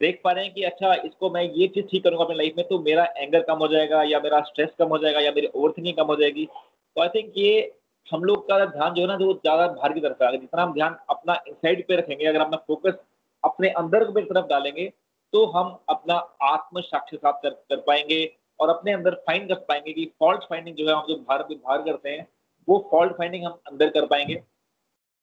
[0.00, 2.66] देख पा रहे हैं कि अच्छा इसको मैं ये चीज़ ठीक करूँगा अपनी लाइफ में
[2.68, 5.92] तो मेरा एंगर कम हो जाएगा, या मेरा स्ट्रेस कम हो जाएगा, या मेरी ओवर
[5.92, 7.60] कम हो जाएगी। तो आई थिंक ये
[8.06, 10.72] हम लोग का ध्यान जो है ना जो ज़्यादा बाहर की तरफ़ है। जितना हम
[10.74, 12.98] ध्यान अपना इनसाइड पे रखेंगे अगर अपना फोकस
[13.44, 14.92] अपने अंदर की तरफ़ डालेंगे
[15.32, 16.14] तो हम अपना
[16.44, 18.20] आत्म साक्षात्कार कर, कर पाएँगे
[18.60, 21.82] और अपने अंदर फाइंड कर पाएँगे कि फॉल्ट फाइंडिंग जो है हम जो बाहर बाहर
[21.82, 22.26] करते हैं
[22.68, 24.42] वो फॉल्ट फाइंडिंग हम अंदर कर पाएँगे।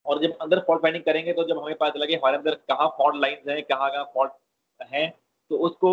[0.06, 2.88] और जब अंदर फॉल्ट फाइंडिंग करेंगे तो जब हमें पता चला कि हमारे अंदर कहाँ
[2.98, 5.10] फॉल्ट लाइन्स हैं कहाँ कहाँ फॉल्ट हैं
[5.52, 5.91] तो उसको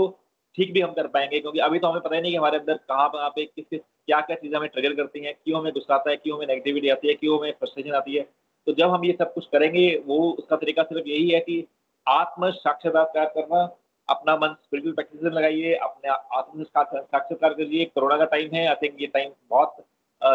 [0.59, 2.75] ठीक भी हम कर पाएँगे, क्योंकि अभी तो हमें पता ही नहीं कि हमारे अंदर
[2.89, 5.95] कहाँ कहाँ पे किस किस क्या क्या चीज़ें हमें ट्रिगर करती हैं, क्यों हमें गुस्सा
[5.95, 8.23] आता है, क्यों हमें नेगेटिविटी आती है, क्यों हमें फ्रस्ट्रेशन आती है।
[8.67, 11.67] तो जब हम ये सब कुछ करेंगे, वो उसका तरीका सिर्फ़ यही है कि
[12.07, 13.63] आत्म साक्षात्कार करना,
[14.09, 18.75] अपना मन स्पिरिचुअल प्रैक्टिस में लगाइए, अपने आत्म साक्षात्कार करिए कोरोना का टाइम है आई
[18.83, 19.85] थिंक ये टाइम बहुत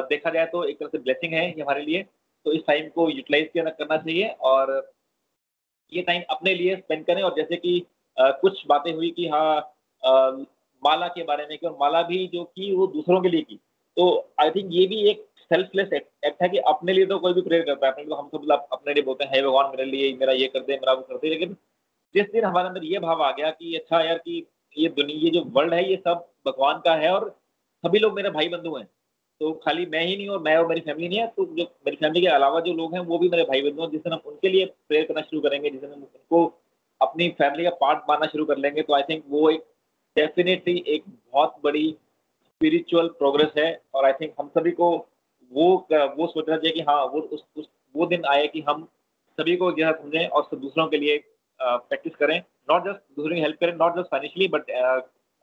[0.10, 2.04] देखा जाए तो एक तरह से ब्लेसिंग है ये हमारे लिए।
[2.46, 4.72] तो इस टाइम को यूटिलाइज करना चाहिए और
[5.92, 7.82] ये टाइम अपने लिए स्पेंड करें और जैसे कि
[8.18, 9.60] कुछ बातें हुई कि हाँ
[10.04, 13.60] माला के बारे में कि और माला भी जो की वो दूसरों के लिए की।
[13.98, 14.06] तो
[14.42, 17.64] आई थिंक ये भी एक सेल्फलेस एक्ट है कि अपने लिए तो कोई भी प्रेयर
[17.66, 20.34] करता है। अपने लिए तो हम सब अपने लिए बोलते हैं भगवान, मेरे लिए मेरा
[20.34, 21.56] ये करते मेरा वो करते लेकिन
[22.16, 24.46] जिस दिन हमारे अंदर ये भाव आ गया कि अच्छा यार कि
[24.78, 27.30] ये दुनिया, ये जो वर्ल्ड है, ये सब भगवान का है और
[27.84, 28.86] सभी लोग मेरे भाई बंधु हैं।
[29.42, 31.98] तो खाली मैं ही नहीं और मैं और मेरी फैमिली नहीं है तो जो मेरी
[31.98, 34.22] फैमिली के अलावा जो लोग हैं, वो भी मेरे भाई बंधु हैं जिस दिन हम
[34.26, 36.46] उनके लिए प्रेयर करना शुरू करेंगे जिस दिन हम उनको
[37.02, 39.64] अपनी फैमिली का पार्ट मानना शुरू कर लेंगे। तो आई थिंक वो एक
[40.20, 41.88] डेफिनेटली एक बहुत बड़ी
[42.46, 44.90] स्पिरिचुअल प्रोग्रेस है और आई थिंक हम सभी को
[45.52, 48.88] वो वो सोचना चाहिए कि हाँ वो उस, उस वो दिन आए कि हम
[49.38, 51.18] सभी को यह समझें और सब दूसरों के लिए
[51.60, 52.38] प्रैक्टिस करें।
[52.72, 54.72] नॉट जस्ट दूसरों की हेल्प करें not just financially but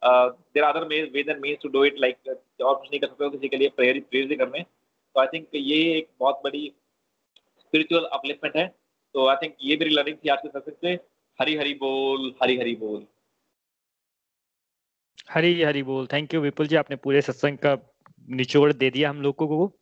[0.02, 3.30] there other ways and means to do it like और कुछ नहीं कर सकते हो
[3.30, 6.72] किसी के लिए प्रेयर प्रेयर भी करने। तो आई थिंक ये एक बहुत बड़ी
[7.60, 8.66] स्पिरिचुअल अपलिफ्टमेंट है।
[9.14, 10.92] तो आई थिंक ये मेरी लर्निंग थी आज के सब्जेक्ट से।
[11.38, 13.04] हरी हरी बोल हरी हरी बोल।
[15.28, 17.76] हरी हरी बोल। थैंक यू विपुल जी, आपने पूरे सत्संग का
[18.30, 19.78] निचोड़ दे दिया हम लोगों को।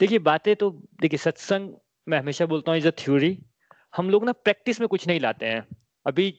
[0.00, 1.70] देखिए, बातें तो देखिए, सत्संग
[2.08, 3.38] मैं हमेशा बोलता हूँ इज़ अ थ्योरी
[3.96, 5.66] हम लोग ना प्रैक्टिस में कुछ नहीं लाते हैं।
[6.06, 6.30] अभी,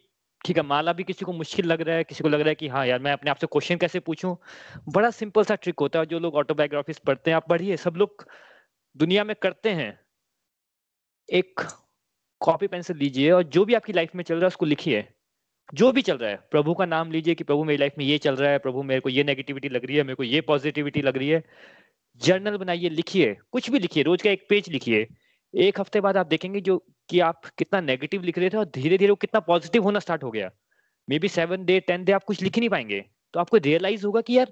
[0.46, 2.56] ठीक है, माला भी किसी को मुश्किल लग रहा है, किसी को लग रहा है
[2.56, 4.38] कि हाँ यार, मैं अपने आप से क्वेश्चन कैसे पूछूँ?
[4.90, 8.26] बड़ा सिंपल सा ट्रिक होता है, जो लोग ऑटोबायोग्राफीज पढ़ते हैं। आप पढ़िए, सब लोग
[8.96, 10.00] दुनिया में करते हैं।
[11.30, 11.62] एक
[12.42, 15.08] कॉपी पेंसिल लीजिए और जो भी आपकी लाइफ में चल रहा है, उसको लिखिए।
[15.74, 18.18] जो भी चल रहा है, प्रभु का नाम लीजिए कि प्रभु मेरी लाइफ में ये
[18.18, 21.02] चल रहा है, प्रभु मेरे को ये नेगेटिविटी लग रही है, मेरे को ये पॉजिटिविटी
[21.02, 21.44] लग रही है।
[22.22, 25.08] जर्नल बनाइए, लिखिए, कुछ भी लिखिए, रोज का एक पेज लिखिए।
[25.54, 26.78] एक हफ़्ते बाद आप देखेंगे जो
[27.10, 30.24] कि आप कितना नेगेटिव लिख रहे थे और धीरे धीरे वो कितना पॉजिटिव होना स्टार्ट
[30.24, 30.52] हो गया।
[31.20, 34.38] Maybe seven day ten day आप कुछ लिख नहीं पाएँगे। तो आपको रियलाइज़ होगा कि
[34.38, 34.52] यार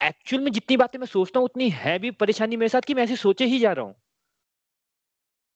[0.00, 3.02] एक्चुअल में जितनी बातें मैं सोचता हूँ, उतनी है भी परेशानी मेरे साथ कि मैं
[3.02, 3.94] ऐसे सोचे ही जा रहा हूँ।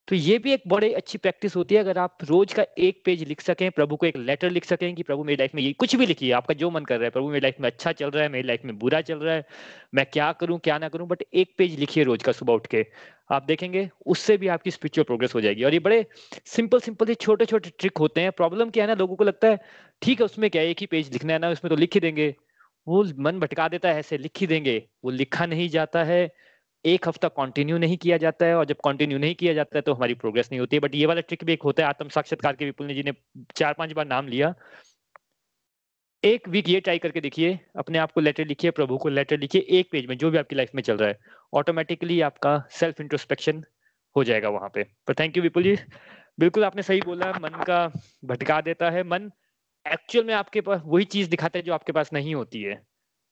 [0.08, 3.22] तो ये भी एक बड़ी अच्छी प्रैक्टिस होती है, अगर आप रोज का एक पेज
[3.22, 5.96] लिख सकें, प्रभु को एक लेटर लिख सकें कि प्रभु मेरी लाइफ में ये कुछ
[5.96, 8.22] भी लिखिए, आपका जो मन कर रहा है, प्रभु मेरी लाइफ में अच्छा चल रहा
[8.22, 9.44] है, मेरी लाइफ में बुरा चल रहा है,
[9.94, 12.86] मैं क्या करूँ, क्या ना करूँ, बट एक पेज लिखिए रोज का सुबह उठ के।
[13.30, 16.06] आप देखेंगे, उससे भी आपकी स्पिरिचुअल प्रोग्रेस हो जाएगी। और ये बड़े
[16.46, 19.48] सिंपल सिंपल से छोटे छोटे ट्रिक होते हैं। प्रॉब्लम क्या है ना, लोगों को लगता
[19.48, 19.58] है,
[20.02, 22.34] ठीक है, उसमें क्या एक ही पेज लिखना है ना, उसमें तो लिख ही देंगे।
[22.86, 26.30] वो मन भटका देता है, ऐसे लिख ही देंगे। वो लिखा नहीं जाता है।
[26.84, 29.94] एक हफ़्ता कंटिन्यू नहीं किया जाता है और जब कंटिन्यू नहीं किया जाता है तो
[29.94, 32.56] हमारी प्रोग्रेस नहीं होती है। बट ये वाला ट्रिक भी एक होता है, आत्म साक्षात्कार
[32.56, 33.12] के विपुल जी ने
[33.56, 34.54] चार पाँच बार नाम लिया।
[36.22, 39.60] एक वीक ये ट्राई करके देखिए, अपने आप को लेटर लिखिए, प्रभु को लेटर लिखिए,
[39.60, 41.18] एक पेज में, जो भी आपकी लाइफ में चल रहा है
[41.52, 43.64] ऑटोमेटिकली आपका सेल्फ इंट्रोस्पेक्शन
[44.16, 45.76] हो जाएगा वहाँ पे। पर थैंक यू विपुल जी।
[46.40, 47.86] बिल्कुल आपने सही बोला, मन का
[48.24, 49.30] भटका देता है। मन
[49.86, 52.80] एक्चुअल में आपके पास वही चीज़ दिखाता है जो आपके पास नहीं होती है।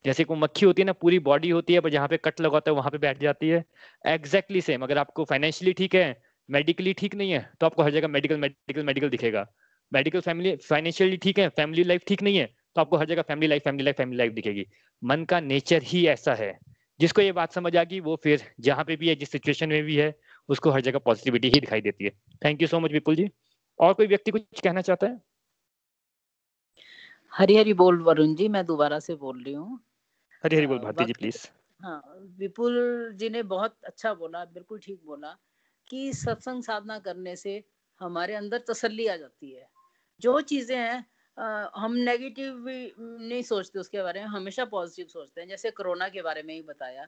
[0.05, 2.71] जैसे को मक्खी होती है ना, पूरी बॉडी होती है, पर जहाँ पे कट लगाता
[2.71, 3.63] है, वहाँ पे बैठ जाती है।
[4.05, 8.07] एग्जैक्टली सेम अगर आपको फाइनेंशियली ठीक है मेडिकली ठीक नहीं है तो आपको हर जगह
[8.07, 9.45] मेडिकल मेडिकल मेडिकल दिखेगा।
[9.91, 12.45] मेडिकल फैमिली फाइनेंशियली ठीक है फैमिली लाइफ ठीक नहीं है
[12.75, 14.65] तो आपको हर जगह family life family life family life दिखेगी।
[15.01, 16.57] मन का नेचर ही ऐसा है।
[16.99, 19.83] जिसको ये बात समझ आ गई, वो फिर जहाँ पे भी है, जिस सिचुएशन में
[19.83, 20.13] भी है,
[20.49, 22.11] उसको हर जगह पॉजिटिविटी ही दिखाई देती है।
[22.45, 23.29] Thank you so much Vipul ji
[23.79, 25.19] और कोई व्यक्ति कुछ कहना चाहता है?
[27.33, 29.79] हरी हरी बोल, वरुण जी, मैं दोबारा से बोल रही हूँ।
[30.43, 31.45] हरी हरी बोल भारती जी प्लीज़
[31.79, 32.01] हाँ
[32.39, 32.75] विपुल
[33.15, 35.35] जी ने बहुत अच्छा बोला बिल्कुल ठीक बोला
[35.89, 37.63] कि सत्संग साधना करने से
[38.01, 39.67] हमारे अंदर तसल्ली आ जाती है।
[40.21, 41.05] जो चीज़ें हैं
[41.75, 46.43] हम नेगेटिव नहीं सोचते उसके बारे में हमेशा पॉजिटिव सोचते हैं। जैसे कोरोना के बारे
[46.43, 47.07] में ही बताया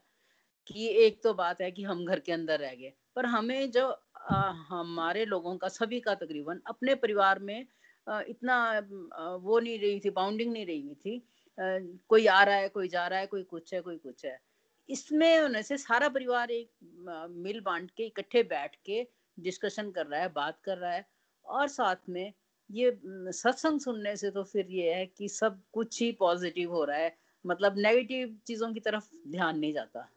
[0.68, 3.88] कि एक तो बात है कि हम घर के अंदर रह गए पर हमें जो
[4.24, 7.66] आ, हमारे लोगों का सभी का तकरीबन अपने परिवार में
[8.08, 8.56] आ, इतना
[9.14, 11.22] आ, वो नहीं रही थी बाउंडिंग नहीं रही थी
[11.58, 14.40] कोई आ रहा है, कोई जा रहा है, कोई कुछ है, कोई कुछ है।
[14.90, 16.70] इसमें होने से सारा परिवार एक
[17.32, 19.06] मिल बांट के, इकट्ठे बैठ के
[19.38, 21.06] डिस्कशन कर रहा है, बात कर रहा है।
[21.46, 22.34] और साथ में
[22.70, 26.98] ये सत्संग सुनने से तो फिर ये है कि सब कुछ ही पॉजिटिव हो रहा
[26.98, 27.16] है।
[27.46, 30.10] मतलब नेगेटिव चीज़ों की तरफ़ ध्यान नहीं जाता।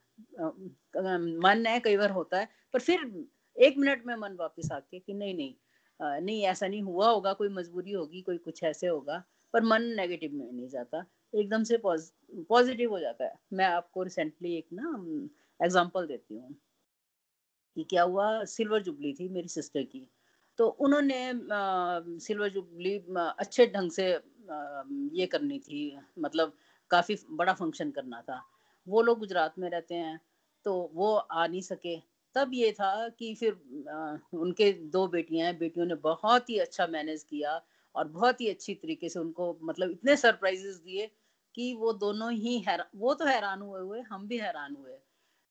[1.41, 3.01] मन है, कई बार होता है, पर फिर
[3.57, 5.55] एक मिनट में मन वापस आके कि नहीं नहीं
[6.01, 9.23] नहीं, ऐसा नहीं हुआ होगा, कोई मजबूरी होगी, कोई कुछ ऐसे होगा,
[9.55, 11.05] पर मन नेगेटिव में नहीं जाता।
[11.37, 14.95] एकदम से पॉजिटिव हो जाता है। मैं आपको रिसेंटली एक ना
[15.61, 16.55] एग्जांपल देती हूँ
[17.77, 20.07] कि क्या हुआ सिल्वर जुबली थी मेरी सिस्टर की।
[20.59, 21.19] तो उन्होंने
[22.21, 24.07] सिल्वर जुबली अच्छे ढंग से
[25.19, 25.81] ये करनी थी
[26.19, 26.53] मतलब
[26.91, 28.43] काफ़ी बड़ा फ़ंक्शन करना था।
[28.87, 30.19] वो लोग गुजरात में रहते हैं
[30.67, 31.97] तो वो आ नहीं सके।
[32.35, 33.53] तब ये था कि फिर
[33.91, 37.61] आ, उनके दो बेटियाँ हैं बेटियों ने बहुत ही अच्छा मैनेज किया
[37.95, 41.11] और बहुत ही अच्छी तरीके से उनको मतलब इतने सरप्राइजेस दिए
[41.57, 44.99] कि वो दोनों ही हैरान वो तो हैरान हुए हुए, हम भी हैरान हुए।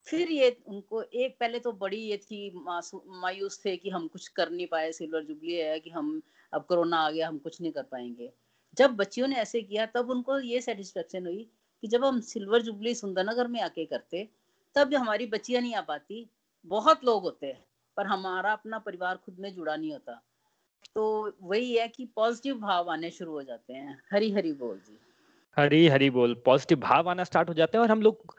[0.08, 4.50] फिर ये उनको, एक पहले तो बड़ी ये थी मायूस थे कि हम कुछ कर
[4.50, 6.22] नहीं पाए, सिल्वर जुबली है कि हम,
[6.54, 8.32] अब कोरोना आ गया, हम कुछ नहीं कर पाएँगे।
[8.78, 11.50] जब बच्चियों ने ऐसे किया, तब उनको ये सेटिस्फेक्शन हुई
[11.82, 14.30] कि जब हम सिल्वर जुबली सुंदरनगर में आके करते,
[14.76, 16.30] तब हमारी बच्चियाँ नहीं आ पाती।
[16.66, 17.66] बहुत लोग होते हैं,
[17.98, 20.22] पर हमारा अपना परिवार खुद में जुड़ा नहीं होता।
[20.96, 24.98] तो वही है कि पॉजिटिव भाव आने शुरू हो जाते हैं। हरी हरी बोल जी।
[25.58, 28.36] हरी हरी बोल। पॉजिटिव भाव आना स्टार्ट हो जाते हैं और हम लोग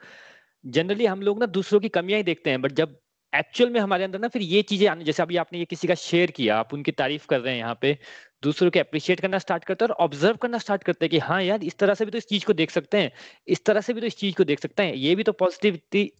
[0.64, 2.96] जनरली हम लोग ना दूसरों की कमियाँ ही देखते हैं बट जब
[3.32, 5.94] एक्चुअल में हमारे अंदर ना फिर ये चीज़ें आने, जैसे अभी आपने ये किसी का
[5.94, 7.96] शेयर किया, आप उनकी तारीफ़ कर रहे हैं यहाँ पे,
[8.42, 11.42] दूसरों को अप्रिशिएट करना स्टार्ट करते हैं और ऑब्ज़र्व करना स्टार्ट करते हैं कि हाँ
[11.42, 13.10] यार, इस तरह से भी तो इस चीज़ को देख सकते हैं,
[13.48, 16.10] इस तरह से भी तो इस चीज़ को देख सकते हैं। ये भी तो पॉजिटिविटी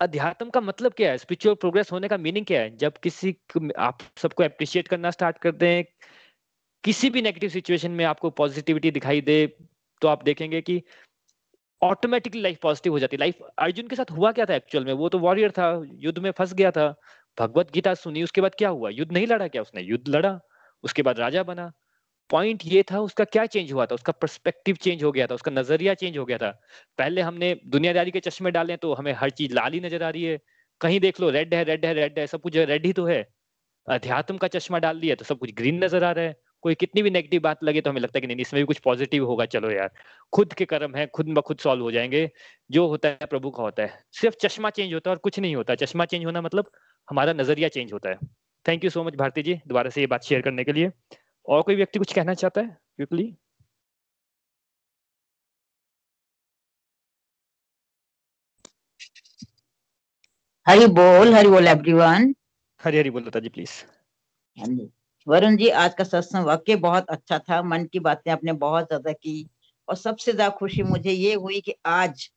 [0.00, 1.18] अध्यात्म का मतलब क्या है?
[1.18, 2.76] स्पिरिचुअल प्रोग्रेस होने का मीनिंग क्या है?
[2.76, 3.36] जब किसी
[3.78, 5.84] आप सबको अप्रिशिएट करना स्टार्ट करते हैं
[6.84, 9.36] किसी भी नेगेटिव सिचुएशन में आपको पॉजिटिविटी दिखाई दे
[10.02, 10.82] तो आप देखेंगे कि
[11.82, 14.92] ऑटोमेटिकली लाइफ पॉजिटिव हो जाती है। लाइफ अर्जुन के साथ हुआ क्या था एक्चुअल में?
[14.92, 16.94] वो तो वॉरियर था, युद्ध में फंस गया था।
[17.38, 18.90] भगवत गीता सुनी, उसके बाद क्या हुआ?
[18.90, 19.82] युद्ध नहीं लड़ा क्या उसने?
[19.82, 20.38] युद्ध लड़ा,
[20.84, 21.70] उसके बाद राजा बना।
[22.30, 23.94] पॉइंट ये था, उसका क्या चेंज हुआ था?
[23.94, 26.50] उसका परस्पेक्टिव चेंज हो गया था, उसका नज़रिया चेंज हो गया था।
[26.98, 30.38] पहले हमने दुनियादारी के चश्मे डाले तो हमें हर चीज़ लाल नज़र आ रही है।
[30.80, 33.26] कहीं देख लो रेड है रेड है रेड है, सब कुछ रेड ही तो है।
[33.86, 37.02] अध्यात्म का चश्मा डाल दिया तो सब कुछ ग्रीन नज़र आ रहा है। कोई कितनी
[37.02, 39.44] भी नेगेटिव बात लगे तो हमें लगता है कि नहीं इसमें भी कुछ पॉजिटिव होगा
[39.46, 39.90] चलो यार।
[40.32, 42.28] खुद के कर्म है खुद ब खुद सॉल्व हो जाएँगे।
[42.70, 45.56] जो होता है प्रभु का होता है। सिर्फ़ चश्मा चेंज होता है और कुछ नहीं
[45.56, 46.70] होता। चश्मा चेंज होना मतलब
[47.08, 48.18] हमारा नज़रिया चेंज होता है।
[48.66, 50.90] Thank you so much Bharti ji दोबारा से ये बात शेयर करने के लिए।
[51.48, 53.34] और कोई व्यक्ति कुछ कहना चाहता है क्विकली
[60.66, 62.34] हरी बोल हरी बोल एवरीवन
[62.80, 63.82] हरी हरी बोल लता जी प्लीज़
[64.56, 64.90] हाँ जी
[65.26, 69.12] वरुण जी, आज का सत्संग वाक्य बहुत अच्छा था। मन की बातें आपने बहुत ज़्यादा
[69.14, 69.48] की
[69.88, 72.28] और सबसे ज़्यादा खुशी मुझे ये हुई कि आज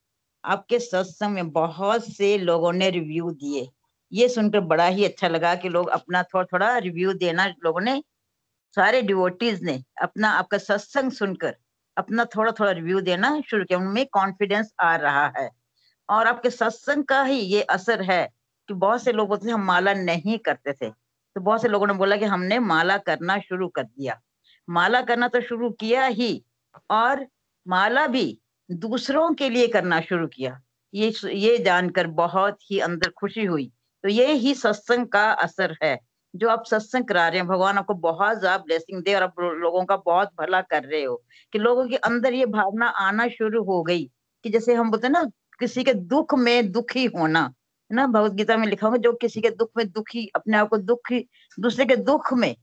[0.44, 3.68] आपके सत्संग में बहुत से लोगों ने रिव्यू दिए।
[4.12, 8.02] ये सुनकर बड़ा ही अच्छा लगा कि लोग अपना थोड़ा थोड़ा रिव्यू देना लोगों ने,
[8.76, 11.56] सारे डिवोटीज ने अपना आपका सत्संग सुनकर
[11.96, 15.50] अपना थोड़ा थोड़ा रिव्यू देना शुरू किया। उनमें कॉन्फिडेंस आ रहा है
[16.08, 18.24] और आपके सत्संग का ही ये असर है
[18.68, 20.92] कि बहुत से लोग होते हम माला नहीं करते थे।
[21.36, 24.18] तो बहुत से लोगों ने बोला कि हमने माला करना शुरू कर दिया।
[24.68, 26.44] माला करना तो शुरू किया ही
[26.92, 27.26] और
[27.66, 28.38] माला भी
[28.70, 30.60] दूसरों के लिए करना शुरू किया।
[30.94, 33.70] ये ये जानकर बहुत ही अंदर खुशी हुई।
[34.04, 35.98] तो ये ही सत्संग का असर है,
[36.34, 39.84] जो आप सत्संग करा रहे हैं। भगवान आपको बहुत ज़्यादा ब्लेसिंग दे और आप लोगों
[39.84, 41.16] का बहुत भला कर रहे हो
[41.52, 44.04] कि लोगों के अंदर ये भावना आना शुरू हो गई
[44.44, 45.24] कि जैसे हम बोलते हैं ना,
[45.60, 47.52] किसी के दुख में दुखी होना।
[47.92, 48.06] ना?
[48.06, 51.28] भगवत गीता में लिखा होगा जो किसी के दुख में दुखी, अपने आप को दुखी,
[51.58, 52.54] दूसरे के दुख में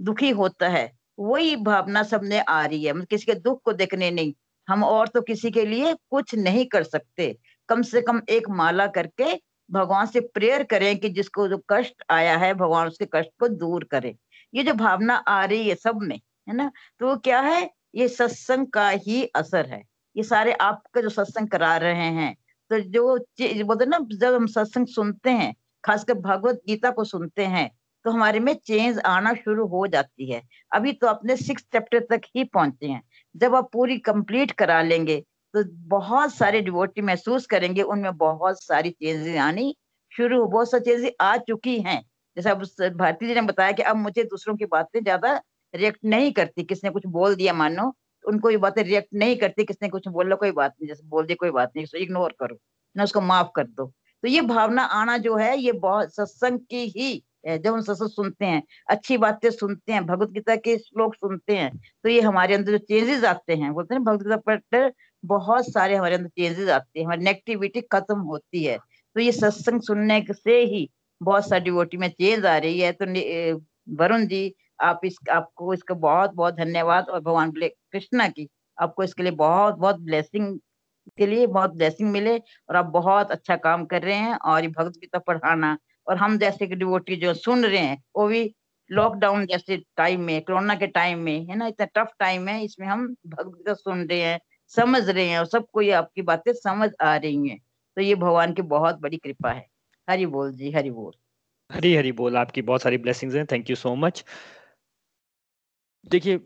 [0.00, 4.10] दुखी होता है, वही भावना सबने आ रही है। मतलब किसी के दुख को देखने
[4.10, 4.34] नहीं,
[4.68, 7.36] हम और तो किसी के लिए कुछ नहीं कर सकते।
[7.68, 9.34] कम से कम एक माला करके
[9.70, 13.84] भगवान से प्रेयर करें कि जिसको जो कष्ट आया है, भगवान उसके कष्ट को दूर
[13.84, 14.16] करे।
[14.54, 16.16] ये जो भावना आ रही है सब में,
[16.48, 16.70] है ना?
[17.00, 17.70] तो वो क्या है?
[17.94, 19.82] ये सत्संग का ही असर है।
[20.16, 22.34] ये सारे आपका जो सत्संग करा रहे हैं
[22.72, 25.54] तो जो बोलते ना, जब हम सत्संग सुनते हैं,
[25.84, 27.70] खासकर भगवत गीता को सुनते हैं
[28.04, 30.40] तो हमारे में चेंज आना शुरू हो जाती है।
[30.72, 33.02] अभी तो अपने सिक्स चैप्टर तक ही पहुँचे हैं।
[33.34, 35.18] जब आप पूरी कंप्लीट करा लेंगे
[35.54, 39.74] तो बहुत सारे डिवोटी महसूस करेंगे, उनमें बहुत सारी चेंजेस आनी
[40.12, 42.00] शुरू, बहुत सारी चीज़ें आ चुकी हैं।
[42.36, 45.40] जैसे भारती जी ने बताया कि अब मुझे दूसरों की बातें ज़्यादा
[45.74, 47.92] रिएक्ट नहीं करती किसने कुछ बोल दिया, मानो
[48.24, 51.26] उनको ये बातें रिएक्ट नहीं करती किसने कुछ बोल, लो, कोई बात नहीं, जैसे बोल
[51.26, 52.58] दिया, कोई बात नहीं, उसको इग्नोर करो,
[52.96, 53.92] ना उसको माफ़ कर दो।
[54.22, 58.44] तो ये भावना आना जो है, ये बहुत सत्संग की ही जब हम सत्संग सुनते
[58.44, 61.70] हैं, अच्छी बातें सुनते हैं, भगवत गीता के श्लोक सुनते हैं
[62.04, 64.36] तो ये हमारे अंदर जो चेंजेस आते हैं, बोलते हैं भगवत गीता
[64.68, 64.92] पर
[65.24, 68.78] बहुत सारे हमारे अंदर चेंजेस आते हैं, हमारी नेगेटिविटी खत्म होती है।
[69.16, 70.88] तो ये सत्संग सुनने से ही
[71.20, 73.06] बहुत सारी डिवोटी में चेंज आ रही है। तो
[73.96, 78.48] वरुण जी आप इस, आपको इसका बहुत बहुत धन्यवाद और भगवान कृष्णा की
[78.80, 80.58] आपको इसके लिए बहुत बहुत ब्लेसिंग
[81.18, 84.68] के लिए बहुत ब्लेसिंग मिले और आप बहुत अच्छा काम कर रहे हैं और ये
[84.68, 88.54] भगवत गीता पढ़ाना और हम जैसे कि डिवोटी जो सुन रहे हैं, वो भी
[88.90, 92.86] लॉकडाउन जैसे टाइम में कोरोना के टाइम में, है ना, इतना टफ टाइम है, इसमें
[92.86, 96.90] हम भगवत गीता सुन रहे हैं, समझ रहे हैं और सबको ये आपकी बातें समझ
[97.02, 97.58] आ रही हैं।
[97.96, 99.66] तो ये भगवान की बहुत बड़ी कृपा है।
[100.08, 101.12] हरि बोल जी, हरि बोल।
[101.70, 104.24] हरी हरी बोल, आपकी बहुत सारी ब्लेसिंग्स हैं थैंक यू सो मच
[106.06, 106.40] देखिए,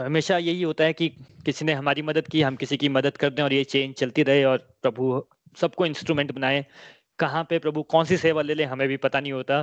[0.00, 1.08] हमेशा यही होता है कि
[1.44, 4.22] किसी ने हमारी मदद की, हम किसी की मदद कर दें और ये चेंज चलती
[4.22, 5.24] रहे और प्रभु
[5.56, 6.66] सबको इंस्ट्रूमेंट बनाए।
[7.18, 9.62] कहाँ पे प्रभु कौन सी सेवा ले लें, हमें भी पता नहीं होता।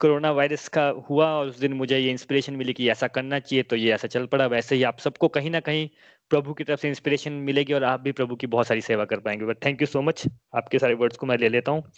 [0.00, 3.62] कोरोना वायरस का हुआ और उस दिन मुझे ये इंस्पिरेशन मिली कि ऐसा करना चाहिए
[3.62, 5.88] तो ये ऐसा चल पड़ा। वैसे ही आप सबको कहीं ना कहीं
[6.30, 9.20] प्रभु की तरफ़ से इंस्पिरेशन मिलेगी और आप भी प्रभु की बहुत सारी सेवा कर
[9.20, 11.92] पाएँगे। But thank you so much आपके सारे वर्ड्स को मैं ले लेता हूँ।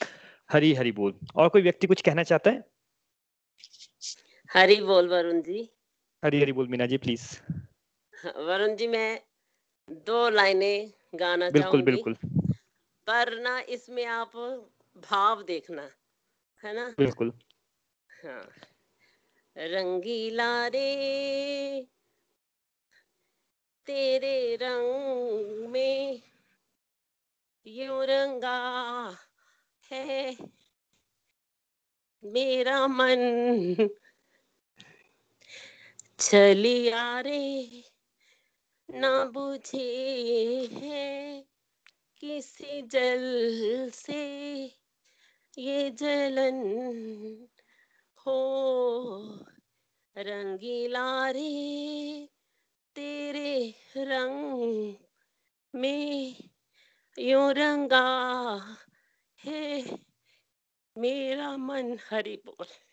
[0.53, 2.65] हरी हरी बोल। और कोई व्यक्ति कुछ कहना चाहता है?
[4.51, 5.74] हरी बोल, वरुण जी।
[6.25, 7.29] हरी हरी बोल मीना जी प्लीज़
[8.47, 9.09] वरुण जी मैं
[10.07, 12.17] दो लाइनें गाना बिल्कुल बिल्कुल।
[13.07, 14.37] पर ना इसमें आप
[15.03, 15.89] भाव देखना
[16.65, 16.95] है ना?
[16.99, 17.33] बिल्कुल।
[18.11, 18.43] हाँ।
[19.57, 20.89] रंगीला रे
[23.87, 26.23] तेरे रंग में
[27.67, 28.57] यू रंगा
[29.85, 30.37] है।
[32.23, 33.21] मेरा मन
[36.31, 37.85] चलिया रे,
[38.91, 41.43] ना बुझे है
[42.21, 44.65] किसी जल से
[45.59, 46.59] ये जलन
[48.17, 48.37] हो।
[50.17, 52.29] रंगीला रे,
[52.95, 54.95] तेरे रंग
[55.75, 56.35] में
[57.19, 58.59] यो रंगा
[59.41, 59.83] है
[60.99, 62.84] मेरा मन। हरि बोल।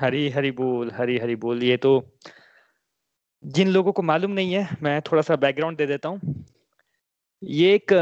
[0.00, 1.92] हरी हरी बोल हरी हरी बोल। ये तो
[3.44, 6.44] जिन लोगों को मालूम नहीं है, मैं थोड़ा सा बैकग्राउंड दे देता हूँ।
[7.42, 7.92] ये एक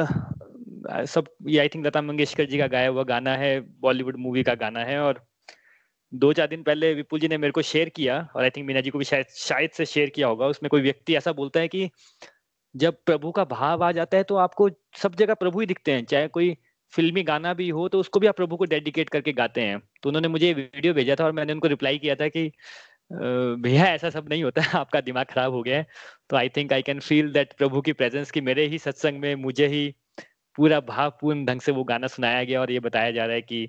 [1.06, 4.54] सब, ये आई थिंक लता मंगेशकर जी का गाया हुआ गाना है बॉलीवुड मूवी का
[4.56, 5.24] गाना है और
[6.12, 8.80] दो चार दिन पहले विपुल जी ने मेरे को शेयर किया और आई थिंक मीना
[8.80, 11.68] जी को भी शायद शायद से शेयर किया होगा। उसमें कोई व्यक्ति ऐसा बोलता है
[11.68, 11.90] कि
[12.74, 16.04] जब प्रभु का भाव आ जाता है तो आपको सब जगह प्रभु ही दिखते हैं,
[16.04, 16.56] चाहे कोई
[16.92, 20.08] फिल्मी गाना भी हो तो उसको भी आप प्रभु को डेडिकेट करके गाते हैं। तो
[20.08, 22.52] उन्होंने मुझे वीडियो भेजा था और मैंने उनको रिप्लाई किया था कि
[23.12, 25.86] भैया, ऐसा सब नहीं होता, आपका दिमाग खराब हो गया है।
[26.30, 29.34] तो I think I can feel that Prabhu की प्रेजेंस की मेरे ही सत्संग में
[29.34, 29.94] मुझे ही
[30.56, 33.68] पूरा भावपूर्ण ढंग से वो गाना सुनाया गया और ये बताया जा रहा है कि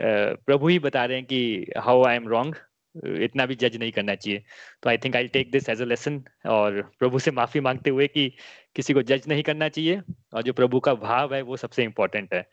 [0.00, 2.56] प्रभु ही बता रहे हैं कि हाउ आई एम रॉन्ग
[2.96, 4.42] इतना भी जज नहीं करना चाहिए।
[4.82, 8.06] तो I think I take this as a lesson और प्रभु से माफ़ी मांगते हुए
[8.06, 8.32] कि
[8.76, 10.00] किसी को जज नहीं करना चाहिए
[10.34, 12.48] और जो प्रभु का भाव है वो सबसे इम्पोर्टेंट है।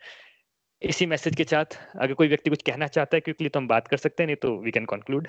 [0.82, 1.64] इसी मैसेज के साथ
[2.00, 4.36] अगर कोई व्यक्ति कुछ कहना चाहता है क्योंकि तो हम बात कर सकते हैं नहीं
[4.36, 5.28] तो we can conclude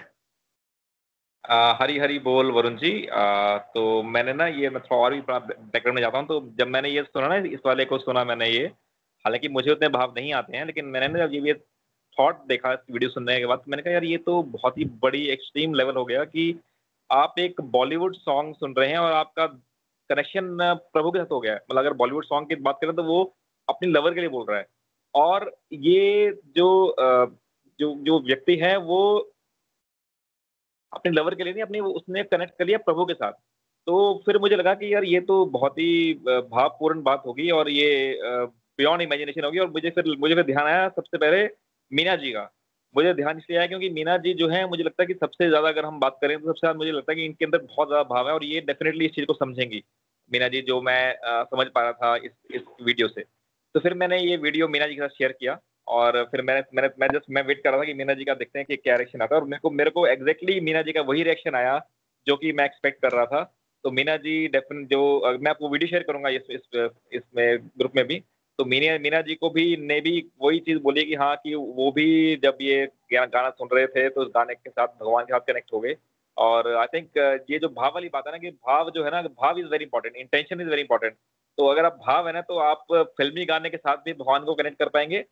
[1.52, 5.96] Hari Hari बोल वरुण जी। आ, तो मैंने ना ये मैं थोड़ा और भी बैकग्राउंड
[5.96, 8.66] में जाता हूँ तो जब मैंने ये सुना ना इस वाले को सुना मैंने ये
[9.26, 11.54] हालाँकि मुझे उतने भाव नहीं आते हैं लेकिन मैंने ना जब ये
[12.20, 15.26] थॉट देखा वीडियो सुनने के बाद तो मैंने कहा, यार, ये तो बहुत ही बड़ी
[15.30, 16.60] एक्सट्रीम लेवल हो गया कि
[17.10, 19.46] आप एक बॉलीवुड सॉन्ग सुन रहे हैं और आपका
[20.10, 20.58] कनेक्शन
[20.94, 23.22] प्रभु के साथ हो गया मतलब अगर बॉलीवुड सॉन्ग की बात करें तो वो
[23.68, 24.66] अपनी लवर के लिए बोल रहा है।
[25.16, 26.96] और ये जो
[27.80, 29.18] जो जो व्यक्ति है, वो
[30.94, 33.32] अपने लवर के लिए नहीं, अपनी उसने कनेक्ट कर लिया प्रभु के साथ।
[33.88, 38.20] तो फिर मुझे लगा कि, यार, ये तो बहुत ही भावपूर्ण बात होगी और ये
[38.24, 41.46] बियॉन्ड इमेजिनेशन होगी। और मुझे फिर मुझे फिर ध्यान आया, सबसे पहले
[41.92, 42.50] मीना जी का।
[42.96, 45.68] मुझे ध्यान इसलिए आया क्योंकि मीना जी जो है मुझे लगता है कि सबसे ज़्यादा
[45.70, 48.04] अगर हम बात करें तो सबसे ज़्यादा मुझे लगता है कि इनके अंदर बहुत ज़्यादा
[48.06, 49.84] भाव है और ये डेफिनेटली इस चीज़ को समझेंगी।
[50.32, 53.22] मीना जी जो मैं आ, समझ पा रहा था इस इस वीडियो से।
[53.76, 55.58] तो फिर मैंने ये वीडियो मीना जी के साथ शेयर किया
[55.88, 58.34] और फिर मैंने मैंने मैं जस्ट मैं वेट कर रहा था कि मीना जी का
[58.36, 60.92] देखते हैं कि क्या रिएक्शन आता है और मेरे को मेरे को एग्जैक्टली मीना जी
[60.92, 61.80] का वही रिएक्शन आया
[62.28, 63.44] जो कि मैं एक्सपेक्ट कर रहा था।
[63.84, 67.22] तो मीना जी डेफिनेट जो मैं आपको वीडियो शेयर करूँगा इस इस
[67.78, 68.24] ग्रुप में भी।
[68.60, 71.92] तो मीना मीना जी को भी, ने भी वही चीज़ बोली कि हाँ कि वो
[71.92, 75.48] भी जब ये गाना सुन रहे थे तो उस गाने के साथ भगवान के साथ
[75.48, 75.96] कनेक्ट हो गए।
[76.38, 77.18] और आई थिंक
[77.50, 79.84] ये जो भाव वाली बात है ना कि भाव जो है ना, भाव is very
[79.86, 81.16] important intention is very important
[81.58, 82.86] तो अगर आप भाव है ना तो आप
[83.18, 85.24] फिल्मी गाने के साथ भी भगवान को कनेक्ट कर पाएँगे।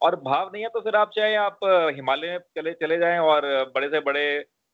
[0.00, 1.58] और भाव नहीं है तो फिर आप चाहे आप
[1.96, 4.24] हिमालय में चले चले जाएँ और बड़े से बड़े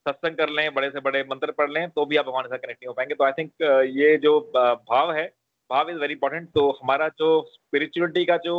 [0.07, 2.59] सत्संग कर लें, बड़े से बड़े मंत्र पढ़ लें तो भी आप भगवान के साथ
[2.59, 3.53] कनेक्ट नहीं हो पाएँगे। तो आई थिंक
[3.97, 5.27] ये जो भाव है
[5.71, 8.55] भाव इज़ वेरी इंपॉर्टेंट तो हमारा जो स्पिरिचुअलिटी का जो,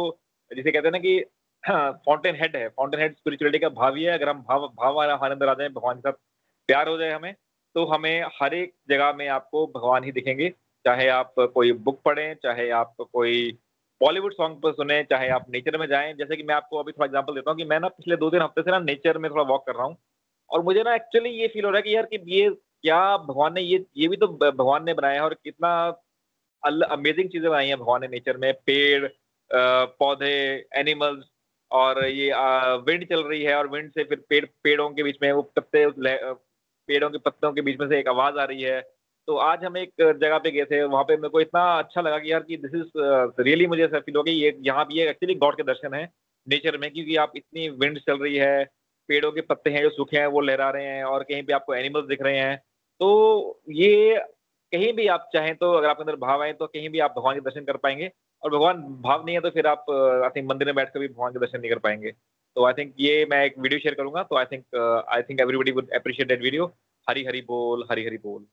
[0.51, 1.19] जिसे कहते हैं ना कि
[1.69, 5.33] फाउंटेन हेड है फाउंटेन हेड स्पिरिचुअलिटी का भाव ही है, अगर हम भाव भाव हमारे
[5.33, 6.13] अंदर आ जाए, भगवान के साथ
[6.69, 7.33] प्यार हो जाए हमें
[7.75, 10.49] तो हमें हर एक जगह में आपको भगवान ही दिखेंगे।
[10.85, 13.51] चाहे आप कोई बुक पढ़ें, चाहे आप कोई
[14.01, 17.05] बॉलीवुड सॉन्ग पर सुने, चाहे आप नेचर में जाएँ। जैसे कि मैं आपको अभी थोड़ा
[17.05, 19.43] एग्जांपल देता हूँ कि मैं ना पिछले दो तीन हफ़्ते से ना नेचर में थोड़ा
[19.43, 19.97] वॉक कर रहा हूँ।
[20.49, 23.53] और मुझे ना एक्चुअली ये फील हो रहा है कि यार कि ये, क्या भगवान
[23.53, 25.71] ने ये ये भी तो भगवान ने बनाया है और कितना
[26.63, 29.07] अमेजिंग चीज़ें बनाई हैं भगवान ने नेचर में, पेड़
[29.51, 30.33] पौधे
[30.77, 31.25] एनिमल्स
[31.71, 32.31] और ये
[32.85, 35.85] विंड चल रही है, और विंड से फिर पेड़, पेड़ों के बीच में वो पत्ते
[36.89, 38.81] पेड़ों के पत्तों के बीच में से एक आवाज़ आ रही है।
[39.27, 42.17] तो आज हम एक जगह पे गए थे, वहाँ पे मेरे को इतना अच्छा लगा
[42.19, 45.35] कि यार कि दिस इज़ रियली मुझे ऐसा फील हो गया ये, यहाँ भी एक्चुअली
[45.35, 46.03] गॉड के दर्शन है
[46.47, 48.63] नेचर में, क्योंकि आप इतनी विंड चल रही है,
[49.09, 51.73] पेड़ों के पत्ते हैं जो सूखे हैं, वो लहरा रहे हैं, और कहीं पे आपको
[51.75, 52.57] एनिमल्स दिख रहे हैं।
[53.01, 54.15] तो ये
[54.73, 57.35] कहीं भी आप चाहें तो अगर आपके अंदर भाव आए तो कहीं भी आप भगवान
[57.35, 58.11] के दर्शन कर पाएँगे।
[58.43, 61.34] और भगवान भाव नहीं है तो फिर आप आई थिंक मंदिर में बैठकर भी भगवान
[61.34, 62.11] के दर्शन नहीं कर पाएँगे।
[62.56, 65.72] तो आई थिंक ये मैं एक वीडियो शेयर करूँगा। तो I think I think everybody
[65.72, 66.65] would appreciate that video
[67.07, 68.45] Hari Hari बोल, हरी हरी बोल।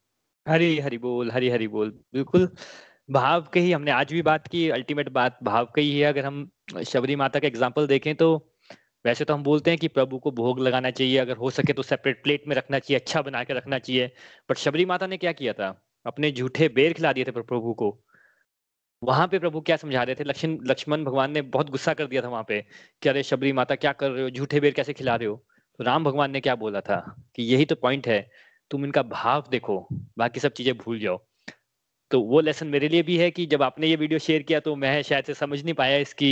[0.46, 2.48] हरी हरी बोल, हरी हरी बोल। बिल्कुल।
[3.10, 6.24] भाव के ही हमने आज भी बात की अल्टीमेट बात भाव के ही है। अगर
[6.24, 6.48] हम
[6.86, 8.36] शबरी माता का एग्ज़ाम्पल देखें तो
[9.04, 11.82] वैसे तो हम बोलते हैं कि प्रभु को भोग लगाना चाहिए। अगर हो सके तो
[11.84, 14.10] सेपरेट प्लेट में रखना चाहिए अच्छा बना के रखना चाहिए।
[14.50, 15.68] बट शबरी माता ने क्या किया था?
[16.08, 17.96] अपने झूठे बेर खिला दिए थे प्रभु को।
[19.02, 20.24] वहाँ पे प्रभु क्या समझा रहे थे?
[20.24, 22.60] लक्ष्मण लक्ष्मण भगवान ने बहुत गुस्सा कर दिया था वहाँ पे
[23.02, 24.30] कि अरे शबरी माता क्या कर रहे हो?
[24.30, 25.36] झूठे बेर कैसे खिला रहे हो?
[25.78, 26.96] तो राम भगवान ने क्या बोला था
[27.36, 28.20] कि यही तो पॉइंट है,
[28.70, 29.86] तुम इनका भाव देखो,
[30.18, 31.18] बाकी सब चीज़ें भूल जाओ।
[32.10, 34.74] तो वो लेसन मेरे लिए भी है कि जब आपने ये वीडियो शेयर किया तो
[34.76, 36.30] मैं शायद से समझ नहीं पाया इसकी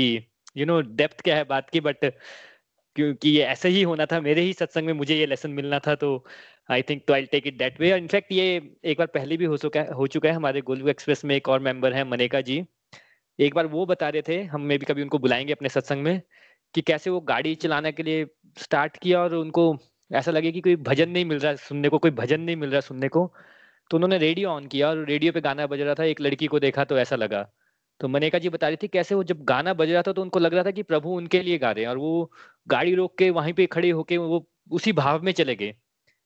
[0.56, 2.04] यू नो डेप्थ क्या है बात की बट
[2.96, 5.94] क्योंकि ये ऐसे ही होना था, मेरे ही सत्संग में मुझे ये लेसन मिलना था
[5.94, 6.24] तो
[6.70, 8.44] आई थिंक तो I take it that way in fact ये
[8.84, 11.48] एक बार पहले भी हो चुका है, हो चुका है हमारे गोलू एक्सप्रेस में एक
[11.48, 12.64] और मेंबर है मनेका जी।
[13.38, 16.20] एक बार वो बता रहे थे, हम मे भी कभी उनको बुलाएँगे अपने सत्संग में,
[16.74, 18.26] कि कैसे वो गाड़ी चलाने के लिए
[18.58, 19.76] स्टार्ट किया और उनको
[20.10, 22.80] ऐसा लगे कि कोई भजन नहीं मिल रहा सुनने को, कोई भजन नहीं मिल रहा
[22.80, 23.32] सुनने को
[23.90, 26.58] तो उन्होंने रेडियो ऑन किया और रेडियो पे गाना बज रहा था, एक लड़की को
[26.60, 27.48] देखा तो ऐसा लगा।
[28.00, 30.38] तो मनेका जी बता रही थी कैसे वो जब गाना बज रहा था तो उनको
[30.38, 32.30] लग रहा था कि प्रभु उनके लिए गा रहे हैं और वो
[32.68, 35.74] गाड़ी रोक के वहीं पे खड़े होके वो उसी भाव में चले गए।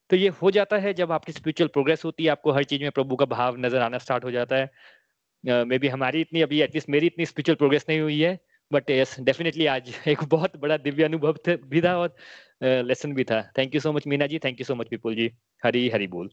[0.09, 2.91] तो ये हो जाता है जब आपकी स्पिरिचुअल प्रोग्रेस होती है, आपको हर चीज़ में
[2.91, 6.89] प्रभु का भाव नज़र आना स्टार्ट हो जाता है। मे बी हमारी इतनी अभी एटलीस्ट
[6.89, 8.39] मेरी इतनी स्पिरिचुअल प्रोग्रेस नहीं हुई है
[8.71, 12.15] बट यस डेफिनेटली आज एक बहुत बड़ा दिव्य अनुभव भी था और
[12.61, 14.39] लेसन भी था। Thank you so much Meena ji.
[14.39, 15.31] Thank you so much people ji.
[15.65, 16.29] Hari Hari बोल।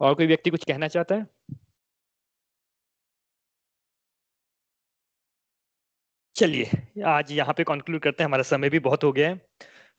[0.00, 1.26] और कोई व्यक्ति कुछ कहना चाहता है?
[6.36, 9.40] चलिए आज यहाँ पे कंक्लूड करते हैं। हमारा समय भी बहुत हो गया है।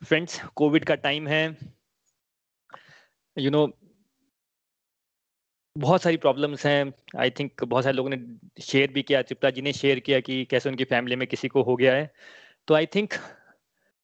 [0.01, 1.45] फ्रेंड्स कोविड का टाइम है।
[3.38, 3.73] यू you नो know,
[5.76, 8.18] बहुत सारी प्रॉब्लम्स हैं। आई थिंक बहुत सारे लोगों ने
[8.61, 11.64] शेयर भी किया चिप्ता जी ने शेयर किया कि कैसे उनकी फैमिली में किसी को
[11.64, 12.11] हो गया है।
[12.68, 13.14] तो आई थिंक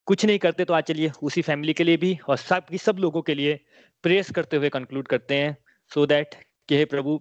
[0.07, 3.21] कुछ नहीं करते तो आज चलिए उसी फैमिली के लिए भी और सब सब लोगों
[3.21, 3.59] के लिए
[4.03, 5.57] प्रेस करते हुए कंक्लूड करते हैं।
[5.91, 6.35] सो so दैट
[6.69, 7.19] कि हे प्रभु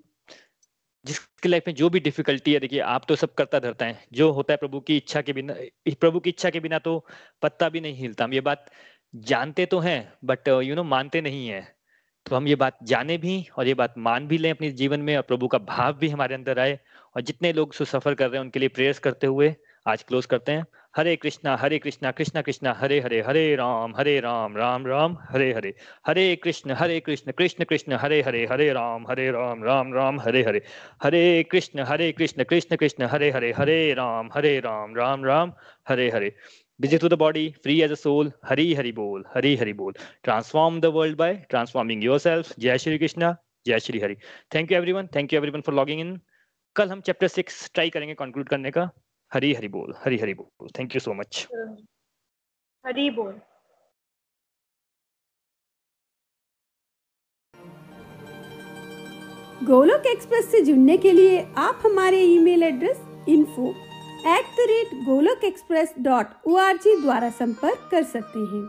[1.04, 4.30] जिसके लाइफ में जो भी डिफिकल्टी है, देखिए, आप तो सब करता धरता है। जो
[4.32, 5.54] होता है प्रभु की इच्छा के बिना,
[6.00, 7.04] प्रभु की इच्छा के बिना तो
[7.42, 8.70] पत्ता भी नहीं हिलता। हम ये बात
[9.14, 11.66] जानते तो हैं बट यू नो मानते नहीं है।
[12.26, 15.16] तो हम ये बात जाने भी और ये बात मान भी लें अपने जीवन में
[15.16, 16.78] और प्रभु का भाव भी हमारे अंदर आए
[17.16, 19.54] और जितने लोग सुसफर कर रहे हैं, उनके लिए प्रेयर्स करते हुए
[19.86, 20.64] आज क्लोज करते हैं।
[20.94, 25.52] Hare Krishna Hare Krishna Krishna Krishna, Hare Hare Hare Ram Hare Ram Ram Ram, Hare
[25.52, 25.72] Hare.
[26.06, 30.42] Hare Krishna Hare Krishna Krishna Krishna, Hare Hare Hare Ram Hare Ram Ram Ram, Hare
[30.42, 30.62] Hare.
[31.02, 35.52] Hare Krishna Hare Krishna Krishna Krishna, Hare Hare Hare Ram Hare Ram Ram Ram,
[35.88, 36.34] Hare Hare.
[36.80, 40.80] Busy to the body free as a soul Hari Hari बोल, हरी हरि बोल। Transform
[40.80, 43.34] the world by transforming yourself जय श्री कृष्ण,
[43.66, 44.14] जय Shri Hari.
[44.54, 46.18] Thank you everyone thank you everyone for logging in
[46.76, 48.90] कल हम chapter six try करेंगे conclude करने का।
[49.32, 51.46] हरी हरी बोल हरी हरी बोल। Thank you so much
[52.84, 53.32] Hari बोल।
[59.64, 63.68] गोलोक एक्सप्रेस से जुड़ने के लिए आप हमारे email address info
[64.34, 68.62] at the rate Golok Express dot O R G द्वारा संपर्क कर सकते हैं।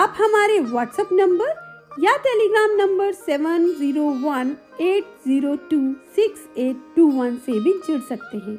[0.00, 5.80] आप हमारे व्हाट्सएप नंबर या Telegram number seven zero one eight zero two
[6.16, 8.58] six eight two one से भी जुड़ सकते हैं।